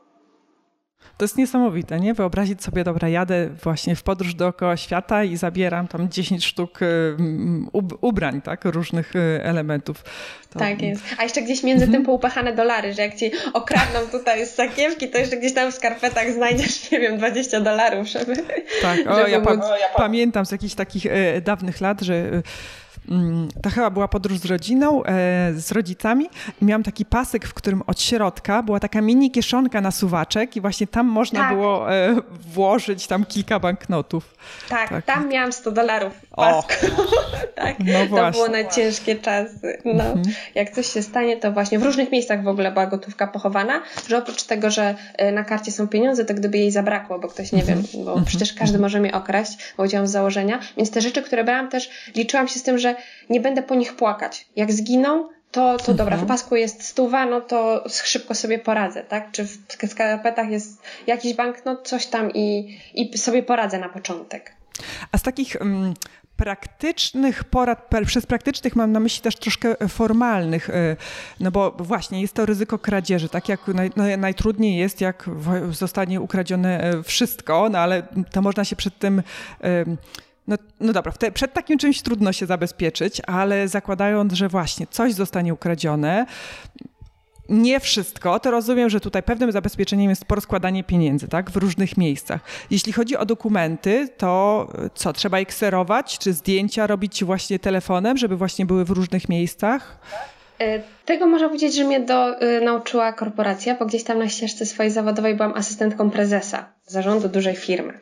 To 1.19 1.25
jest 1.25 1.37
niesamowite, 1.37 2.01
nie? 2.01 2.15
Wyobrazić 2.15 2.63
sobie, 2.63 2.85
dobra, 2.85 3.09
jadę 3.09 3.49
właśnie 3.63 3.97
w 3.97 4.03
podróż 4.03 4.35
dookoła 4.35 4.77
świata 4.77 5.25
i 5.25 5.37
zabieram 5.37 5.89
tam 5.89 6.09
10 6.09 6.45
sztuk 6.45 6.83
y, 6.83 7.17
ubrań, 8.01 8.43
tak? 8.43 8.65
Różnych 8.65 9.17
y, 9.17 9.41
elementów. 9.43 10.05
To... 10.51 10.59
Tak 10.59 10.83
jest. 10.83 11.03
A 11.19 11.23
jeszcze 11.23 11.43
gdzieś 11.43 11.63
między 11.63 11.89
tym 11.89 12.05
poupachane 12.05 12.53
dolary, 12.53 12.95
że 12.95 13.03
jak 13.03 13.17
ci 13.17 13.31
okradną 13.53 14.01
tutaj 14.13 14.47
z 14.47 14.55
sakiewki, 14.55 15.11
to 15.11 15.19
jeszcze 15.19 15.37
gdzieś 15.37 15.55
tam 15.55 15.73
w 15.73 15.75
skarpetach 15.75 16.33
znajdziesz, 16.33 16.91
nie 16.91 17.01
wiem, 17.01 17.19
20 17.19 17.61
dolarów, 17.61 18.09
żeby... 18.09 18.37
Tak, 18.83 19.07
o, 19.07 19.17
żeby 19.17 19.31
ja, 19.31 19.41
pa 19.41 19.55
móc... 19.55 19.65
pamiętam 19.97 20.47
z 20.47 20.51
jakichś 20.51 20.75
takich 20.75 21.07
e, 21.07 21.41
dawnych 21.41 21.81
lat, 21.81 22.01
że 22.01 22.43
to 23.63 23.71
chyba 23.71 23.91
była 23.91 24.09
podróż 24.09 24.39
z 24.39 24.45
rodziną, 24.45 25.05
e, 25.05 25.53
z 25.55 25.73
rodzicami 25.73 26.27
i 26.63 26.65
miałam 26.65 26.83
taki 26.83 27.05
pasek, 27.05 27.47
w 27.47 27.55
którym 27.55 27.83
od 27.87 28.01
środka 28.01 28.63
była 28.63 28.81
taka 28.81 29.01
mini 29.01 29.31
kieszonka 29.31 29.81
na 29.81 29.91
suwaczek 29.91 30.57
i 30.57 30.61
właśnie 30.61 30.87
tam 30.87 31.07
można 31.07 31.41
tak. 31.41 31.55
było 31.55 31.93
e, 31.93 32.17
włożyć 32.55 33.07
tam 33.07 33.25
kilka 33.25 33.61
banknotów. 33.61 34.35
Tak, 34.69 34.89
tak. 34.89 35.05
tam 35.05 35.29
miałam 35.29 35.53
100 35.53 35.71
dolarów 35.71 36.13
w 36.35 36.37
pasku. 36.37 36.87
tak, 37.55 37.77
no 37.79 38.17
to 38.17 38.31
było 38.31 38.49
na 38.49 38.65
ciężkie 38.65 39.17
czasy. 39.17 39.79
No. 39.85 40.05
Mhm. 40.05 40.23
Jak 40.55 40.71
coś 40.71 40.87
się 40.87 41.03
stanie, 41.03 41.37
to 41.37 41.53
właśnie 41.53 41.79
w 41.79 41.83
różnych 41.83 42.13
miejscach 42.13 42.43
w 42.43 42.49
ogóle 42.49 42.73
była 42.73 42.87
gotówka 42.87 43.27
pochowana, 43.27 43.83
że 44.09 44.19
oprócz 44.19 44.43
tego, 44.43 44.71
że 44.71 44.95
e, 45.17 45.33
na 45.33 45.45
karcie 45.45 45.73
są 45.73 45.89
pieniądze, 45.89 46.25
to 46.25 46.35
gdyby 46.35 46.59
jej 46.59 46.71
zabrakło, 46.71 47.19
bo 47.19 47.29
ktoś 47.29 47.53
nie 47.53 47.61
mhm. 47.61 47.83
wiem, 47.83 48.05
bo 48.05 48.11
mhm. 48.11 48.25
przecież 48.25 48.53
każdy 48.53 48.79
może 48.79 49.01
mnie 49.01 49.13
okraść, 49.13 49.59
bo 49.77 49.89
działam 49.89 50.07
z 50.07 50.11
założenia, 50.11 50.61
więc 50.77 50.91
te 50.91 51.01
rzeczy, 51.01 51.23
które 51.23 51.45
brałam 51.45 51.69
też 51.69 51.91
liczyłam 52.15 52.49
się 52.49 52.59
z 52.59 52.63
tym, 52.63 52.79
że 52.79 52.97
nie 53.31 53.41
będę 53.41 53.63
po 53.63 53.75
nich 53.75 53.97
płakać. 53.97 54.47
Jak 54.57 54.73
zginą, 54.73 55.29
to, 55.51 55.77
to 55.77 55.95
dobra, 55.95 56.17
w 56.17 56.21
mhm. 56.23 56.29
pasku 56.29 56.57
jest 56.57 56.83
stuwa, 56.83 57.27
no 57.27 57.41
to 57.41 57.85
szybko 57.89 58.35
sobie 58.35 58.59
poradzę, 58.59 59.03
tak? 59.03 59.31
Czy 59.33 59.45
w 59.45 59.87
skarpetach 59.89 60.51
jest 60.51 60.83
jakiś 61.07 61.35
banknot, 61.35 61.89
coś 61.89 62.07
tam 62.07 62.31
i, 62.35 62.79
i 62.95 63.19
sobie 63.19 63.43
poradzę 63.43 63.79
na 63.79 63.89
początek. 63.89 64.53
A 65.13 65.19
z 65.19 65.23
takich 65.23 65.57
um, 65.61 65.95
praktycznych 66.37 67.45
porad, 67.45 67.91
przez 68.07 68.27
praktycznych 68.27 68.77
mam 68.77 68.93
na 68.93 69.01
myśli 69.01 69.23
też 69.23 69.37
troszkę 69.37 69.89
formalnych, 69.89 70.71
e, 70.71 70.97
no 71.41 71.51
bo 71.51 71.71
właśnie 71.71 72.21
jest 72.21 72.35
to 72.35 72.47
ryzyko 72.47 72.79
kradzieży, 72.79 73.29
tak 73.29 73.49
jak 73.49 73.69
naj, 73.69 73.91
no, 73.97 74.05
najtrudniej 74.19 74.77
jest, 74.77 75.01
jak 75.01 75.31
zostanie 75.71 76.21
ukradzione 76.21 76.81
e, 76.81 77.03
wszystko, 77.03 77.69
no 77.73 77.79
ale 77.79 78.03
to 78.31 78.43
można 78.43 78.65
się 78.65 78.77
przed 78.77 78.99
tym 78.99 79.23
no, 80.47 80.57
no 80.81 80.93
dobra, 80.93 81.13
te, 81.13 81.33
przed 81.33 81.53
takim 81.53 81.79
czymś 81.79 82.03
trudno 82.03 82.33
się 82.33 82.47
zabezpieczyć, 82.47 83.21
ale 83.27 83.69
zakładając, 83.69 84.33
że 84.33 84.49
właśnie 84.49 84.87
coś 84.87 85.15
zostanie 85.15 85.55
ukradzione, 85.55 86.27
nie 87.49 87.81
wszystko, 87.81 88.41
to 88.41 88.51
rozumiem, 88.51 88.91
że 88.91 89.01
tutaj 89.01 89.23
pewnym 89.23 89.53
zabezpieczeniem 89.53 90.11
jest 90.11 90.25
porozkładanie 90.25 90.85
pieniędzy, 90.85 91.29
tak, 91.29 91.51
w 91.51 91.57
różnych 91.57 91.97
miejscach. 91.97 92.41
Jeśli 92.71 92.93
chodzi 92.93 93.17
o 93.17 93.27
dokumenty, 93.27 94.09
to 94.17 94.69
co, 94.95 95.13
trzeba 95.13 95.39
je 95.39 95.47
kserować, 95.47 96.19
czy 96.19 96.33
zdjęcia 96.33 96.87
robić 96.87 97.25
właśnie 97.25 97.59
telefonem, 97.59 98.17
żeby 98.17 98.37
właśnie 98.37 98.67
były 98.67 98.85
w 98.85 98.91
różnych 98.91 99.29
miejscach? 99.29 99.99
E, 100.59 100.83
tego 101.05 101.27
można 101.27 101.49
powiedzieć, 101.49 101.75
że 101.75 101.85
mnie 101.85 102.01
do, 102.01 102.43
y, 102.43 102.61
nauczyła 102.61 103.13
korporacja, 103.13 103.75
bo 103.75 103.87
gdzieś 103.87 104.05
tam 104.05 104.19
na 104.19 104.29
ścieżce 104.29 104.67
swojej 104.67 104.93
zawodowej 104.93 105.35
byłam 105.35 105.55
asystentką 105.55 106.11
prezesa 106.11 106.73
zarządu 106.87 107.29
dużej 107.29 107.57
firmy. 107.57 108.01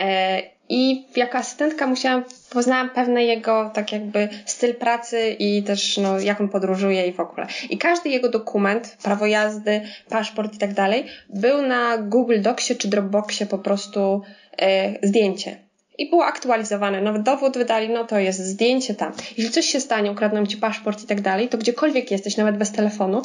E, 0.00 0.42
i 0.68 1.06
jako 1.16 1.38
asystentka 1.38 1.86
musiałam, 1.86 2.24
poznałam 2.52 2.90
pewne 2.90 3.24
jego 3.24 3.70
tak 3.74 3.92
jakby 3.92 4.28
styl 4.46 4.74
pracy 4.74 5.36
i 5.38 5.62
też 5.62 5.96
no, 5.96 6.20
jak 6.20 6.40
on 6.40 6.48
podróżuje 6.48 7.06
i 7.06 7.12
w 7.12 7.20
ogóle. 7.20 7.46
I 7.70 7.78
każdy 7.78 8.08
jego 8.08 8.28
dokument, 8.28 8.96
prawo 9.02 9.26
jazdy, 9.26 9.80
paszport 10.08 10.54
i 10.54 10.58
tak 10.58 10.74
dalej, 10.74 11.04
był 11.28 11.62
na 11.62 11.98
Google 11.98 12.40
Docsie 12.40 12.76
czy 12.76 12.88
Dropboxie 12.88 13.46
po 13.46 13.58
prostu 13.58 14.22
e, 14.58 14.92
zdjęcie. 15.06 15.56
I 15.98 16.10
było 16.10 16.24
aktualizowane. 16.24 17.02
Nawet 17.02 17.22
dowód 17.22 17.58
wydali, 17.58 17.88
no 17.88 18.04
to 18.04 18.18
jest 18.18 18.40
zdjęcie 18.40 18.94
tam. 18.94 19.12
Jeśli 19.38 19.50
coś 19.50 19.66
się 19.66 19.80
stanie, 19.80 20.10
ukradną 20.10 20.46
ci 20.46 20.56
paszport 20.56 21.04
i 21.04 21.06
tak 21.06 21.20
dalej, 21.20 21.48
to 21.48 21.58
gdziekolwiek 21.58 22.10
jesteś, 22.10 22.36
nawet 22.36 22.56
bez 22.56 22.72
telefonu, 22.72 23.22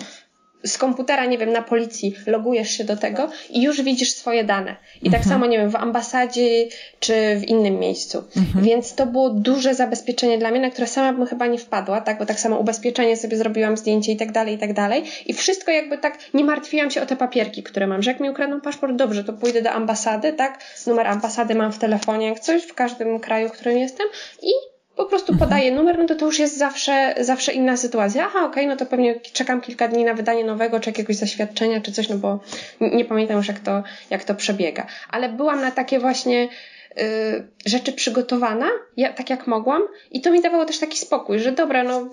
z 0.64 0.78
komputera, 0.78 1.26
nie 1.26 1.38
wiem, 1.38 1.52
na 1.52 1.62
policji 1.62 2.16
logujesz 2.28 2.70
się 2.70 2.84
do 2.84 2.98
tego 2.98 3.30
i 3.50 3.62
już 3.62 3.82
widzisz 3.82 4.12
swoje 4.12 4.44
dane. 4.44 4.76
I 5.02 5.10
tak 5.10 5.20
mhm. 5.20 5.30
samo, 5.30 5.46
nie 5.46 5.58
wiem, 5.58 5.70
w 5.70 5.76
ambasadzie 5.76 6.68
czy 7.00 7.14
w 7.40 7.44
innym 7.44 7.80
miejscu. 7.80 8.24
Mhm. 8.38 8.66
Więc 8.66 8.96
to 8.96 9.06
było 9.06 9.30
duże 9.30 9.76
zabezpieczenie 9.76 10.38
dla 10.38 10.52
mnie, 10.52 10.60
na 10.60 10.70
które 10.70 10.88
sama 10.88 11.14
bym 11.14 11.28
chyba 11.28 11.48
nie 11.48 11.58
wpadła, 11.58 12.02
tak? 12.02 12.20
Bo 12.20 12.26
tak 12.26 12.40
samo 12.40 12.60
ubezpieczenie 12.60 13.18
sobie 13.18 13.38
zrobiłam, 13.38 13.78
zdjęcie 13.78 14.12
i 14.12 14.18
tak 14.18 14.32
dalej, 14.32 14.56
i 14.56 14.58
tak 14.58 14.74
dalej. 14.74 15.04
I 15.26 15.34
wszystko 15.34 15.72
jakby 15.72 15.98
tak, 15.98 16.18
nie 16.34 16.44
martwiłam 16.44 16.92
się 16.92 17.02
o 17.02 17.06
te 17.06 17.16
papierki, 17.16 17.64
które 17.64 17.88
mam, 17.88 18.04
że 18.04 18.12
jak 18.12 18.20
mi 18.20 18.30
ukradną 18.30 18.62
paszport, 18.62 18.96
dobrze, 18.96 19.24
to 19.24 19.34
pójdę 19.34 19.62
do 19.62 19.72
ambasady, 19.72 20.34
tak? 20.34 20.64
Numer 20.88 21.08
ambasady 21.08 21.56
mam 21.56 21.72
w 21.72 21.80
telefonie, 21.80 22.28
jak 22.28 22.40
coś, 22.40 22.64
w 22.64 22.74
każdym 22.74 23.20
kraju, 23.20 23.50
w 23.50 23.52
którym 23.52 23.78
jestem 23.78 24.08
i 24.42 24.77
po 24.98 25.06
prostu 25.06 25.38
podaję 25.38 25.72
numer, 25.72 25.98
no 25.98 26.06
to 26.06 26.16
to 26.16 26.26
już 26.26 26.40
jest 26.40 26.58
zawsze, 26.58 27.16
zawsze 27.20 27.54
inna 27.54 27.78
sytuacja. 27.78 28.26
Aha, 28.26 28.40
okej, 28.40 28.50
okay, 28.50 28.68
no 28.68 28.76
to 28.76 28.86
pewnie 28.86 29.20
czekam 29.20 29.62
kilka 29.62 29.88
dni 29.88 30.04
na 30.04 30.14
wydanie 30.14 30.44
nowego, 30.44 30.80
czy 30.80 30.90
jakiegoś 30.90 31.16
zaświadczenia, 31.16 31.82
czy 31.82 31.92
coś, 31.92 32.10
no 32.10 32.16
bo 32.16 32.40
nie 32.82 33.06
pamiętam 33.06 33.38
już 33.38 33.48
jak 33.48 33.60
to, 33.60 33.84
jak 34.10 34.24
to 34.24 34.36
przebiega. 34.36 34.88
Ale 35.10 35.30
byłam 35.30 35.62
na 35.62 35.72
takie 35.72 36.00
właśnie 36.00 36.50
y, 36.98 37.48
rzeczy 37.66 37.94
przygotowana, 37.94 38.70
ja, 38.98 39.14
tak 39.14 39.30
jak 39.30 39.48
mogłam 39.48 39.82
i 40.12 40.22
to 40.22 40.32
mi 40.32 40.42
dawało 40.42 40.66
też 40.66 40.80
taki 40.80 40.98
spokój, 40.98 41.40
że 41.40 41.52
dobra, 41.52 41.84
no 41.84 42.10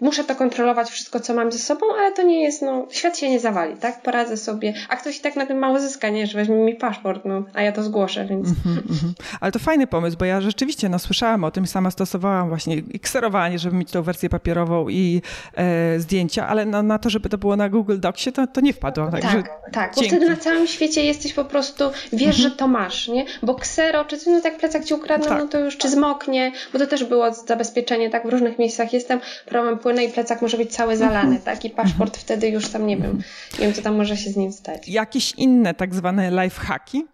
muszę 0.00 0.24
to 0.24 0.34
kontrolować 0.34 0.90
wszystko, 0.90 1.20
co 1.20 1.34
mam 1.34 1.52
ze 1.52 1.58
sobą, 1.58 1.86
ale 1.98 2.12
to 2.12 2.22
nie 2.22 2.42
jest, 2.42 2.62
no, 2.62 2.86
świat 2.90 3.18
się 3.18 3.30
nie 3.30 3.40
zawali, 3.40 3.76
tak? 3.76 4.02
Poradzę 4.02 4.36
sobie. 4.36 4.74
A 4.88 4.96
ktoś 4.96 5.18
i 5.18 5.20
tak 5.20 5.36
na 5.36 5.46
tym 5.46 5.58
mało 5.58 5.80
zyska, 5.80 6.08
nie? 6.08 6.26
Że 6.26 6.38
weźmie 6.38 6.56
mi 6.56 6.74
paszport, 6.74 7.24
no, 7.24 7.44
a 7.54 7.62
ja 7.62 7.72
to 7.72 7.82
zgłoszę, 7.82 8.24
więc... 8.24 8.48
Mm 8.48 8.56
-hmm, 8.56 8.90
mm 8.90 8.98
-hmm. 8.98 9.12
Ale 9.40 9.52
to 9.52 9.58
fajny 9.58 9.86
pomysł, 9.86 10.16
bo 10.16 10.24
ja 10.24 10.40
rzeczywiście, 10.40 10.88
no, 10.88 10.98
słyszałam 10.98 11.44
o 11.44 11.50
tym, 11.50 11.66
sama 11.66 11.90
stosowałam 11.90 12.48
właśnie 12.48 12.82
kserowanie, 13.02 13.58
żeby 13.58 13.76
mieć 13.76 13.90
tą 13.90 14.02
wersję 14.02 14.28
papierową 14.28 14.88
i 14.88 15.22
e, 15.54 16.00
zdjęcia, 16.00 16.48
ale 16.48 16.66
no, 16.66 16.82
na 16.82 16.98
to, 16.98 17.10
żeby 17.10 17.28
to 17.28 17.38
było 17.38 17.56
na 17.56 17.68
Google 17.68 17.98
Docsie, 18.00 18.32
to, 18.32 18.46
to 18.46 18.60
nie 18.60 18.72
wpadło. 18.72 19.10
Tak, 19.10 19.22
tak, 19.22 19.50
tak 19.72 19.94
bo 19.96 20.02
wtedy 20.02 20.28
na 20.28 20.36
całym 20.36 20.66
świecie 20.66 21.04
jesteś 21.04 21.32
po 21.32 21.44
prostu, 21.44 21.84
wiesz, 22.12 22.22
mm 22.22 22.32
-hmm. 22.32 22.42
że 22.42 22.50
to 22.50 22.68
masz, 22.68 23.08
nie? 23.08 23.24
Bo 23.42 23.54
ksero, 23.54 24.04
czy 24.04 24.16
no 24.26 24.40
tak 24.40 24.58
plecak 24.58 24.84
ci 24.84 24.94
ukradną, 24.94 25.28
tak. 25.28 25.38
no 25.38 25.48
to 25.48 25.58
już, 25.58 25.76
czy 25.76 25.90
zmoknie, 25.90 26.52
bo 26.72 26.78
to 26.78 26.86
też 26.86 27.04
było 27.04 27.32
zabezpieczenie, 27.32 28.10
tak? 28.10 28.26
W 28.26 28.30
różnych 28.30 28.58
miejscach 28.58 28.92
jestem, 28.92 29.20
problem 29.46 29.78
i 30.00 30.08
plecak 30.08 30.42
może 30.42 30.56
być 30.56 30.74
cały 30.74 30.96
zalany, 30.96 31.36
mhm. 31.36 31.42
tak? 31.42 31.64
I 31.64 31.70
paszport 31.70 32.16
wtedy 32.16 32.48
już 32.48 32.68
tam 32.68 32.86
nie 32.86 32.96
wiem, 32.96 33.22
nie 33.52 33.64
wiem, 33.64 33.74
co 33.74 33.82
tam 33.82 33.96
może 33.96 34.16
się 34.16 34.30
z 34.30 34.36
nim 34.36 34.52
stać. 34.52 34.88
Jakieś 35.02 35.32
inne 35.32 35.74
tak 35.74 35.94
zwane 35.94 36.30
lifehacki? 36.30 37.06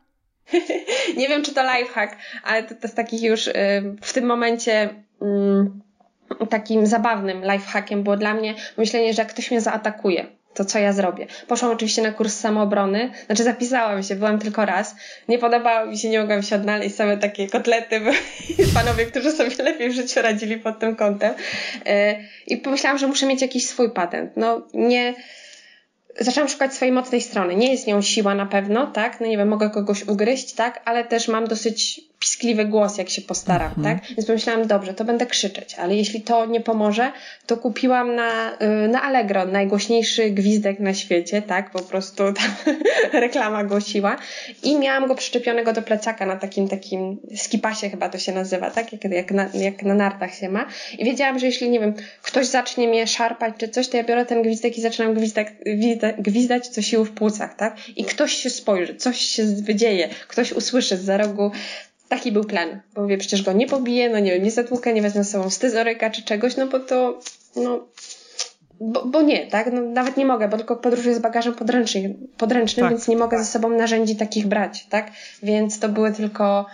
nie 1.16 1.28
wiem, 1.28 1.42
czy 1.42 1.54
to 1.54 1.62
lifehack, 1.62 2.16
ale 2.44 2.62
to, 2.62 2.74
to 2.74 2.80
jest 2.82 2.96
takich 2.96 3.22
już 3.22 3.46
y, 3.46 3.52
w 4.02 4.12
tym 4.12 4.26
momencie 4.26 5.04
mm, 5.22 5.80
takim 6.50 6.86
zabawnym 6.86 7.42
lifehackiem 7.42 8.02
było 8.02 8.16
dla 8.16 8.34
mnie 8.34 8.54
myślenie, 8.76 9.14
że 9.14 9.22
jak 9.22 9.32
ktoś 9.32 9.50
mnie 9.50 9.60
zaatakuje, 9.60 10.26
to 10.58 10.64
co 10.64 10.78
ja 10.78 10.92
zrobię. 10.92 11.26
Poszłam 11.46 11.72
oczywiście 11.72 12.02
na 12.02 12.12
kurs 12.12 12.40
samoobrony, 12.40 13.10
znaczy 13.26 13.44
zapisałam 13.44 14.02
się, 14.02 14.14
byłam 14.14 14.38
tylko 14.38 14.66
raz. 14.66 14.94
Nie 15.28 15.38
podobało 15.38 15.86
mi 15.86 15.98
się, 15.98 16.08
nie 16.08 16.20
mogłam 16.20 16.42
się 16.42 16.56
odnaleźć, 16.56 16.96
same 16.96 17.16
takie 17.16 17.48
kotlety, 17.48 18.00
panowie, 18.74 19.06
którzy 19.06 19.32
sobie 19.32 19.50
lepiej 19.58 19.90
w 19.90 19.92
życiu 19.92 20.22
radzili 20.22 20.56
pod 20.56 20.78
tym 20.78 20.96
kątem. 20.96 21.34
E, 21.86 22.16
I 22.46 22.56
pomyślałam, 22.56 22.98
że 22.98 23.06
muszę 23.06 23.26
mieć 23.26 23.42
jakiś 23.42 23.66
swój 23.66 23.90
patent. 23.90 24.32
No 24.36 24.66
nie, 24.74 25.14
zaczęłam 26.20 26.48
szukać 26.48 26.74
swojej 26.74 26.92
mocnej 26.92 27.20
strony. 27.20 27.56
Nie 27.56 27.70
jest 27.70 27.86
nią 27.86 28.02
siła 28.02 28.34
na 28.34 28.46
pewno, 28.46 28.86
tak? 28.86 29.20
No 29.20 29.26
nie 29.26 29.36
wiem, 29.38 29.48
mogę 29.48 29.70
kogoś 29.70 30.08
ugryźć, 30.08 30.54
tak? 30.54 30.82
Ale 30.84 31.04
też 31.04 31.28
mam 31.28 31.46
dosyć 31.46 32.00
piskliwy 32.28 32.64
głos, 32.64 32.98
jak 32.98 33.10
się 33.10 33.22
postaram, 33.22 33.72
mhm. 33.76 33.98
tak? 33.98 34.08
Więc 34.08 34.26
pomyślałam, 34.26 34.66
dobrze, 34.66 34.94
to 34.94 35.04
będę 35.04 35.26
krzyczeć, 35.26 35.74
ale 35.74 35.96
jeśli 35.96 36.20
to 36.20 36.46
nie 36.46 36.60
pomoże, 36.60 37.12
to 37.46 37.56
kupiłam 37.56 38.14
na, 38.14 38.52
y, 38.84 38.88
na 38.88 39.02
Allegro 39.02 39.46
najgłośniejszy 39.46 40.30
gwizdek 40.30 40.80
na 40.80 40.94
świecie, 40.94 41.42
tak? 41.42 41.70
Po 41.70 41.82
prostu 41.82 42.22
tam 42.38 42.74
reklama 43.12 43.64
głosiła 43.64 44.16
i 44.62 44.78
miałam 44.78 45.08
go 45.08 45.14
przyczepionego 45.14 45.72
do 45.72 45.82
plecaka 45.82 46.26
na 46.26 46.36
takim, 46.36 46.68
takim 46.68 47.18
skipasie 47.36 47.90
chyba 47.90 48.08
to 48.08 48.18
się 48.18 48.32
nazywa, 48.32 48.70
tak? 48.70 48.92
Jak, 48.92 49.04
jak, 49.04 49.30
na, 49.30 49.48
jak 49.54 49.82
na 49.82 49.94
nartach 49.94 50.34
się 50.34 50.48
ma. 50.48 50.66
I 50.98 51.04
wiedziałam, 51.04 51.38
że 51.38 51.46
jeśli, 51.46 51.70
nie 51.70 51.80
wiem, 51.80 51.94
ktoś 52.22 52.46
zacznie 52.46 52.88
mnie 52.88 53.06
szarpać 53.06 53.54
czy 53.58 53.68
coś, 53.68 53.88
to 53.88 53.96
ja 53.96 54.04
biorę 54.04 54.26
ten 54.26 54.42
gwizdek 54.42 54.78
i 54.78 54.80
zaczynam 54.80 55.14
gwizdek, 55.14 55.52
gwizdać 56.18 56.68
co 56.68 56.82
sił 56.82 57.04
w 57.04 57.10
płucach, 57.10 57.56
tak? 57.56 57.76
I 57.96 58.04
ktoś 58.04 58.32
się 58.32 58.50
spojrzy, 58.50 58.94
coś 58.94 59.18
się 59.18 59.44
wydzieje, 59.44 60.08
ktoś 60.28 60.52
usłyszy 60.52 60.96
z 60.96 61.04
za 61.04 61.16
rogu 61.16 61.50
Taki 62.08 62.32
był 62.32 62.44
plan, 62.44 62.80
bo 62.94 63.02
mówię, 63.02 63.18
przecież 63.18 63.42
go 63.42 63.52
nie 63.52 63.66
pobiję, 63.66 64.10
no 64.10 64.18
nie 64.18 64.32
wiem, 64.32 64.44
nie 64.44 64.50
zatłukę, 64.50 64.92
nie 64.92 65.02
wezmę 65.02 65.24
z 65.24 65.30
sobą 65.30 65.50
scyzoryka 65.50 66.10
czy 66.10 66.22
czegoś, 66.22 66.56
no 66.56 66.66
bo 66.66 66.80
to, 66.80 67.20
no, 67.56 67.86
bo, 68.80 69.06
bo 69.06 69.22
nie, 69.22 69.46
tak? 69.46 69.72
No, 69.72 69.80
nawet 69.80 70.16
nie 70.16 70.26
mogę, 70.26 70.48
bo 70.48 70.56
tylko 70.56 70.76
podróżuję 70.76 71.14
z 71.14 71.18
bagażem 71.18 71.54
podręcznym, 71.54 72.28
podręcznym 72.36 72.84
tak, 72.84 72.92
więc 72.92 73.08
nie 73.08 73.16
mogę 73.16 73.36
tak. 73.36 73.46
ze 73.46 73.52
sobą 73.52 73.70
narzędzi 73.70 74.16
takich 74.16 74.46
brać, 74.46 74.86
tak? 74.86 75.10
Więc 75.42 75.78
to 75.78 75.88
były 75.88 76.12
tylko, 76.12 76.66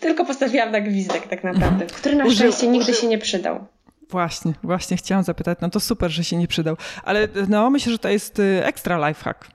tylko 0.00 0.24
postawiłam 0.24 0.70
na 0.70 0.80
gwizdek 0.80 1.28
tak 1.28 1.44
naprawdę, 1.44 1.84
mhm. 1.84 1.90
który 1.90 2.16
na 2.16 2.30
szczęście 2.30 2.68
nigdy 2.68 2.94
się 2.94 3.06
nie 3.06 3.18
przydał. 3.18 3.66
Właśnie, 4.10 4.52
właśnie 4.62 4.96
chciałam 4.96 5.24
zapytać, 5.24 5.58
no 5.60 5.70
to 5.70 5.80
super, 5.80 6.10
że 6.10 6.24
się 6.24 6.36
nie 6.36 6.48
przydał, 6.48 6.76
ale 7.04 7.28
no 7.48 7.70
myślę, 7.70 7.92
że 7.92 7.98
to 7.98 8.08
jest 8.08 8.38
y, 8.38 8.64
ekstra 8.64 9.08
lifehack. 9.08 9.46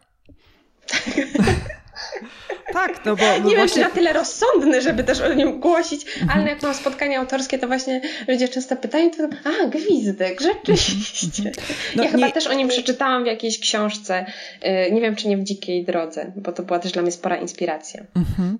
Tak, 0.87 1.01
no 3.05 3.15
bo 3.15 3.23
Nie 3.23 3.39
właśnie... 3.39 3.55
wiem, 3.55 3.69
czy 3.69 3.79
na 3.79 3.89
tyle 3.89 4.13
rozsądny, 4.13 4.81
żeby 4.81 5.03
też 5.03 5.21
o 5.21 5.33
nim 5.33 5.59
głosić, 5.59 6.05
mhm. 6.21 6.39
ale 6.39 6.49
jak 6.49 6.63
mam 6.63 6.73
spotkania 6.73 7.19
autorskie, 7.19 7.59
to 7.59 7.67
właśnie 7.67 8.01
ludzie 8.27 8.47
często 8.47 8.75
pytają, 8.75 9.11
to 9.11 9.23
a, 9.23 9.67
gwizdek, 9.67 10.41
rzeczywiście. 10.41 11.49
Mhm. 11.49 11.67
No, 11.95 12.03
ja 12.03 12.09
nie... 12.09 12.15
chyba 12.15 12.31
też 12.31 12.47
o 12.47 12.53
nim 12.53 12.67
przeczytałam 12.67 13.23
w 13.23 13.27
jakiejś 13.27 13.59
książce, 13.59 14.25
y, 14.87 14.91
nie 14.91 15.01
wiem, 15.01 15.15
czy 15.15 15.27
nie 15.27 15.37
w 15.37 15.43
Dzikiej 15.43 15.85
Drodze, 15.85 16.31
bo 16.35 16.51
to 16.51 16.63
była 16.63 16.79
też 16.79 16.91
dla 16.91 17.01
mnie 17.01 17.11
spora 17.11 17.37
inspiracja. 17.37 18.03
Mhm. 18.15 18.59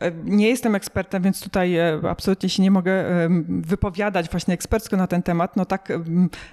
E, 0.00 0.12
nie 0.24 0.48
jestem 0.48 0.74
ekspertem, 0.74 1.22
więc 1.22 1.40
tutaj 1.40 1.76
e, 1.76 2.00
absolutnie 2.10 2.48
się 2.48 2.62
nie 2.62 2.70
mogę 2.70 2.92
e, 2.92 3.28
wypowiadać 3.48 4.30
właśnie 4.30 4.54
ekspercko 4.54 4.96
na 4.96 5.06
ten 5.06 5.22
temat. 5.22 5.56
No 5.56 5.64
tak 5.64 5.92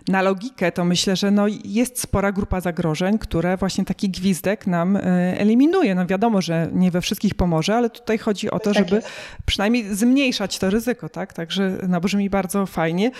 na 0.07 0.21
logikę 0.21 0.71
to 0.71 0.85
myślę, 0.85 1.15
że 1.15 1.31
no 1.31 1.45
jest 1.65 2.01
spora 2.01 2.31
grupa 2.31 2.61
zagrożeń, 2.61 3.17
które 3.17 3.57
właśnie 3.57 3.85
taki 3.85 4.09
gwizdek 4.09 4.67
nam 4.67 4.97
eliminuje. 5.37 5.95
No 5.95 6.05
wiadomo, 6.05 6.41
że 6.41 6.69
nie 6.73 6.88
we 6.91 7.01
wszystkich 7.01 7.35
pomoże, 7.35 7.75
ale 7.75 7.89
tutaj 7.89 8.17
chodzi 8.17 8.51
o 8.51 8.59
to, 8.59 8.73
tak 8.73 8.83
żeby 8.83 8.95
jest. 8.95 9.07
przynajmniej 9.45 9.95
zmniejszać 9.95 10.59
to 10.59 10.69
ryzyko, 10.69 11.09
tak? 11.09 11.33
Także 11.33 11.77
no, 11.87 12.01
brzmi 12.01 12.29
bardzo 12.29 12.65
fajnie. 12.65 13.11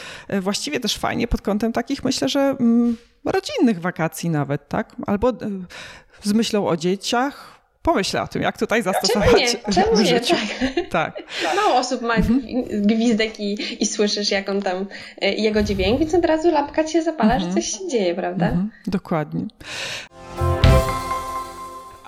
Właściwie 0.42 0.80
też 0.80 0.98
fajnie 0.98 1.28
pod 1.28 1.42
kątem 1.42 1.74
takich, 1.74 2.04
myślę, 2.04 2.30
że 2.30 2.40
mm, 2.40 2.98
rodzinnych 3.26 3.82
wakacji 3.82 4.30
nawet, 4.30 4.68
tak? 4.68 4.96
Albo 5.08 5.34
z 6.24 6.34
myślą 6.34 6.68
o 6.68 6.78
dzieciach, 6.78 7.60
pomyśl 7.82 8.18
o 8.18 8.28
tym, 8.28 8.42
jak 8.42 8.58
tutaj 8.58 8.84
zastosować 8.84 9.30
Czemu 9.74 10.02
nie? 10.02 10.20
Czemu 10.20 10.42
nie? 10.42 10.80
Tak. 10.90 10.90
tak. 10.90 11.24
Mało 11.56 11.76
osób 11.76 12.02
ma 12.02 12.14
mhm. 12.16 12.42
gwizdek 12.72 13.40
i, 13.40 13.84
i 13.84 13.86
słyszysz, 13.86 14.32
jak 14.32 14.50
on 14.50 14.62
tam, 14.62 14.86
e, 15.22 15.34
jego 15.34 15.64
dźwięk, 15.64 16.00
więc 16.00 16.14
od 16.14 16.26
razu 16.26 16.52
lampka 16.52 16.84
cię 16.84 17.04
zapala, 17.04 17.34
mhm. 17.34 17.52
że 17.52 17.56
coś 17.56 17.72
się 17.72 17.88
dzieje, 17.88 18.16
prawda? 18.16 18.46
Mhm. 18.46 18.72
Dokładnie. 18.88 19.46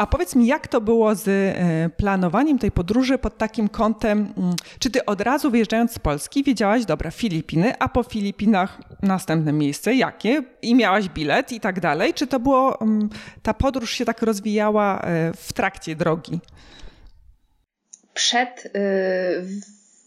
A 0.01 0.07
powiedz 0.07 0.35
mi, 0.35 0.47
jak 0.47 0.67
to 0.67 0.81
było 0.81 1.15
z 1.15 1.27
e, 1.27 1.89
planowaniem 1.97 2.59
tej 2.59 2.71
podróży 2.71 3.17
pod 3.17 3.37
takim 3.37 3.69
kątem, 3.69 4.33
mm, 4.37 4.55
czy 4.79 4.89
ty 4.89 5.05
od 5.05 5.21
razu 5.21 5.51
wyjeżdżając 5.51 5.93
z 5.93 5.99
Polski 5.99 6.43
wiedziałaś, 6.43 6.85
dobra, 6.85 7.11
Filipiny, 7.11 7.73
a 7.79 7.89
po 7.89 8.03
Filipinach 8.03 8.81
następne 9.01 9.53
miejsce, 9.53 9.95
jakie? 9.95 10.43
I 10.61 10.75
miałaś 10.75 11.09
bilet 11.09 11.51
i 11.51 11.59
tak 11.59 11.79
dalej? 11.79 12.13
Czy 12.13 12.27
to 12.27 12.39
było, 12.39 12.81
mm, 12.81 13.09
ta 13.41 13.53
podróż 13.53 13.91
się 13.91 14.05
tak 14.05 14.21
rozwijała 14.21 15.01
e, 15.01 15.33
w 15.33 15.53
trakcie 15.53 15.95
drogi? 15.95 16.39
Przed 18.13 18.65
y, 18.65 18.71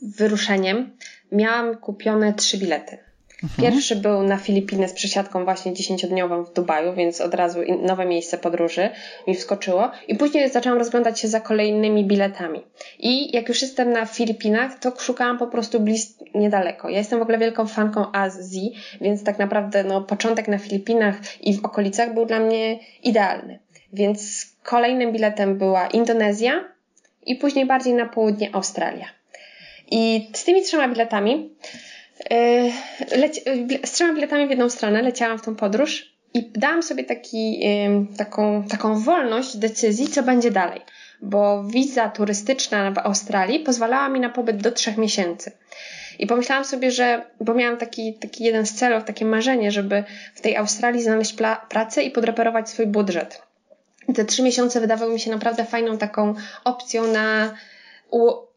wyruszeniem 0.02 0.96
miałam 1.32 1.76
kupione 1.76 2.32
trzy 2.32 2.58
bilety. 2.58 2.98
Mhm. 3.44 3.72
Pierwszy 3.72 3.96
był 3.96 4.22
na 4.22 4.36
Filipiny 4.36 4.88
z 4.88 4.92
przesiadką 4.92 5.44
właśnie 5.44 5.72
dziesięciodniową 5.72 6.44
w 6.44 6.52
Dubaju, 6.52 6.94
więc 6.94 7.20
od 7.20 7.34
razu 7.34 7.60
nowe 7.82 8.06
miejsce 8.06 8.38
podróży 8.38 8.90
mi 9.26 9.34
wskoczyło. 9.34 9.90
I 10.08 10.14
później 10.14 10.50
zaczęłam 10.50 10.78
rozglądać 10.78 11.20
się 11.20 11.28
za 11.28 11.40
kolejnymi 11.40 12.04
biletami. 12.04 12.60
I 12.98 13.36
jak 13.36 13.48
już 13.48 13.62
jestem 13.62 13.90
na 13.90 14.06
Filipinach, 14.06 14.78
to 14.78 14.92
szukałam 14.98 15.38
po 15.38 15.46
prostu 15.46 15.80
bliz 15.80 16.18
niedaleko. 16.34 16.88
Ja 16.88 16.98
jestem 16.98 17.18
w 17.18 17.22
ogóle 17.22 17.38
wielką 17.38 17.66
fanką 17.66 18.12
Azji, 18.12 18.74
więc 19.00 19.24
tak 19.24 19.38
naprawdę 19.38 19.84
no, 19.84 20.00
początek 20.00 20.48
na 20.48 20.58
Filipinach 20.58 21.16
i 21.40 21.54
w 21.54 21.64
okolicach 21.64 22.14
był 22.14 22.26
dla 22.26 22.40
mnie 22.40 22.78
idealny. 23.02 23.58
Więc 23.92 24.46
kolejnym 24.62 25.12
biletem 25.12 25.58
była 25.58 25.86
Indonezja 25.86 26.64
i 27.26 27.36
później 27.36 27.66
bardziej 27.66 27.94
na 27.94 28.06
południe 28.06 28.54
Australia. 28.54 29.06
I 29.90 30.30
z 30.32 30.44
tymi 30.44 30.62
trzema 30.62 30.88
biletami 30.88 31.50
z 33.84 33.92
trzema 33.92 34.14
biletami 34.14 34.46
w 34.46 34.50
jedną 34.50 34.70
stronę 34.70 35.02
leciałam 35.02 35.38
w 35.38 35.42
tą 35.42 35.56
podróż 35.56 36.14
i 36.34 36.50
dałam 36.54 36.82
sobie 36.82 37.04
taki, 37.04 37.60
taką, 38.16 38.64
taką 38.64 39.00
wolność 39.00 39.56
decyzji, 39.56 40.08
co 40.08 40.22
będzie 40.22 40.50
dalej. 40.50 40.80
Bo 41.22 41.64
wiza 41.64 42.08
turystyczna 42.08 42.90
w 42.90 42.98
Australii 42.98 43.60
pozwalała 43.60 44.08
mi 44.08 44.20
na 44.20 44.28
pobyt 44.28 44.56
do 44.56 44.72
trzech 44.72 44.96
miesięcy. 44.96 45.52
I 46.18 46.26
pomyślałam 46.26 46.64
sobie, 46.64 46.90
że, 46.90 47.24
bo 47.40 47.54
miałam 47.54 47.76
taki, 47.76 48.14
taki 48.14 48.44
jeden 48.44 48.66
z 48.66 48.74
celów, 48.74 49.04
takie 49.04 49.24
marzenie, 49.24 49.70
żeby 49.70 50.04
w 50.34 50.40
tej 50.40 50.56
Australii 50.56 51.02
znaleźć 51.02 51.36
pracę 51.68 52.02
i 52.02 52.10
podreperować 52.10 52.70
swój 52.70 52.86
budżet. 52.86 53.42
te 54.14 54.24
trzy 54.24 54.42
miesiące 54.42 54.80
wydawały 54.80 55.12
mi 55.12 55.20
się 55.20 55.30
naprawdę 55.30 55.64
fajną 55.64 55.98
taką 55.98 56.34
opcją 56.64 57.06
na 57.06 57.54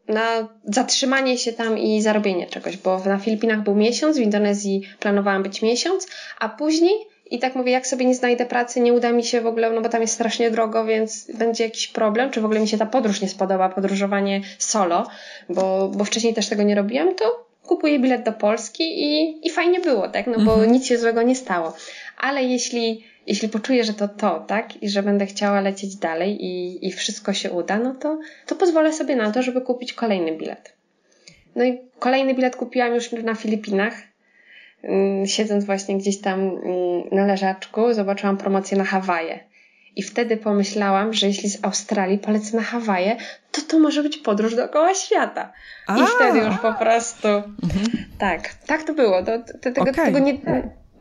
na 0.08 0.48
zatrzymanie 0.64 1.38
się 1.38 1.52
tam 1.52 1.78
i 1.78 2.02
zarobienie 2.02 2.46
czegoś, 2.46 2.76
bo 2.76 2.98
na 3.04 3.18
Filipinach 3.18 3.62
był 3.62 3.74
miesiąc, 3.74 4.16
w 4.16 4.20
Indonezji 4.20 4.82
planowałam 5.00 5.42
być 5.42 5.62
miesiąc, 5.62 6.08
a 6.38 6.48
później 6.48 6.94
i 7.30 7.38
tak 7.38 7.54
mówię, 7.54 7.72
jak 7.72 7.86
sobie 7.86 8.04
nie 8.04 8.14
znajdę 8.14 8.46
pracy, 8.46 8.80
nie 8.80 8.92
uda 8.92 9.12
mi 9.12 9.24
się 9.24 9.40
w 9.40 9.46
ogóle, 9.46 9.70
no 9.70 9.80
bo 9.80 9.88
tam 9.88 10.00
jest 10.00 10.14
strasznie 10.14 10.50
drogo, 10.50 10.84
więc 10.84 11.30
będzie 11.38 11.64
jakiś 11.64 11.88
problem, 11.88 12.30
czy 12.30 12.40
w 12.40 12.44
ogóle 12.44 12.60
mi 12.60 12.68
się 12.68 12.78
ta 12.78 12.86
podróż 12.86 13.20
nie 13.20 13.28
spodoba, 13.28 13.68
podróżowanie 13.68 14.40
solo, 14.58 15.06
bo, 15.48 15.88
bo 15.88 16.04
wcześniej 16.04 16.34
też 16.34 16.48
tego 16.48 16.62
nie 16.62 16.74
robiłam, 16.74 17.14
to 17.14 17.48
kupuję 17.66 17.98
bilet 17.98 18.22
do 18.22 18.32
Polski 18.32 19.02
i, 19.02 19.40
i 19.46 19.50
fajnie 19.50 19.80
było, 19.80 20.08
tak? 20.08 20.26
No 20.26 20.34
bo 20.34 20.52
mhm. 20.52 20.72
nic 20.72 20.86
się 20.86 20.98
złego 20.98 21.22
nie 21.22 21.34
stało. 21.34 21.72
Ale 22.18 22.44
jeśli 22.44 23.04
jeśli 23.28 23.48
poczuję, 23.48 23.84
że 23.84 23.94
to 23.94 24.08
to, 24.08 24.40
tak, 24.40 24.82
i 24.82 24.88
że 24.88 25.02
będę 25.02 25.26
chciała 25.26 25.60
lecieć 25.60 25.96
dalej 25.96 26.44
i, 26.44 26.86
i 26.86 26.92
wszystko 26.92 27.32
się 27.32 27.50
uda, 27.50 27.78
no 27.78 27.94
to, 27.94 28.18
to 28.46 28.54
pozwolę 28.54 28.92
sobie 28.92 29.16
na 29.16 29.32
to, 29.32 29.42
żeby 29.42 29.60
kupić 29.60 29.92
kolejny 29.92 30.36
bilet. 30.36 30.72
No 31.56 31.64
i 31.64 31.78
kolejny 31.98 32.34
bilet 32.34 32.56
kupiłam 32.56 32.94
już 32.94 33.12
na 33.12 33.34
Filipinach. 33.34 33.94
Mm, 34.82 35.26
siedząc 35.26 35.64
właśnie 35.64 35.98
gdzieś 35.98 36.20
tam 36.20 36.40
mm, 36.40 37.02
na 37.12 37.26
leżaczku, 37.26 37.94
zobaczyłam 37.94 38.36
promocję 38.36 38.78
na 38.78 38.84
Hawaje. 38.84 39.40
I 39.96 40.02
wtedy 40.02 40.36
pomyślałam, 40.36 41.12
że 41.12 41.26
jeśli 41.26 41.48
z 41.48 41.64
Australii 41.64 42.18
polecę 42.18 42.56
na 42.56 42.62
Hawaje, 42.62 43.16
to 43.52 43.60
to 43.62 43.78
może 43.78 44.02
być 44.02 44.16
podróż 44.16 44.54
dookoła 44.54 44.94
świata. 44.94 45.52
A. 45.86 45.98
I 45.98 46.02
wtedy 46.16 46.38
już 46.38 46.58
po 46.58 46.72
prostu. 46.72 47.28
Mhm. 47.28 48.04
Tak, 48.18 48.54
tak 48.54 48.82
to 48.82 48.94
było. 48.94 49.22
To, 49.22 49.38
to, 49.38 49.58
tego, 49.58 49.82
okay. 49.82 50.04
tego 50.04 50.18
nie, 50.18 50.38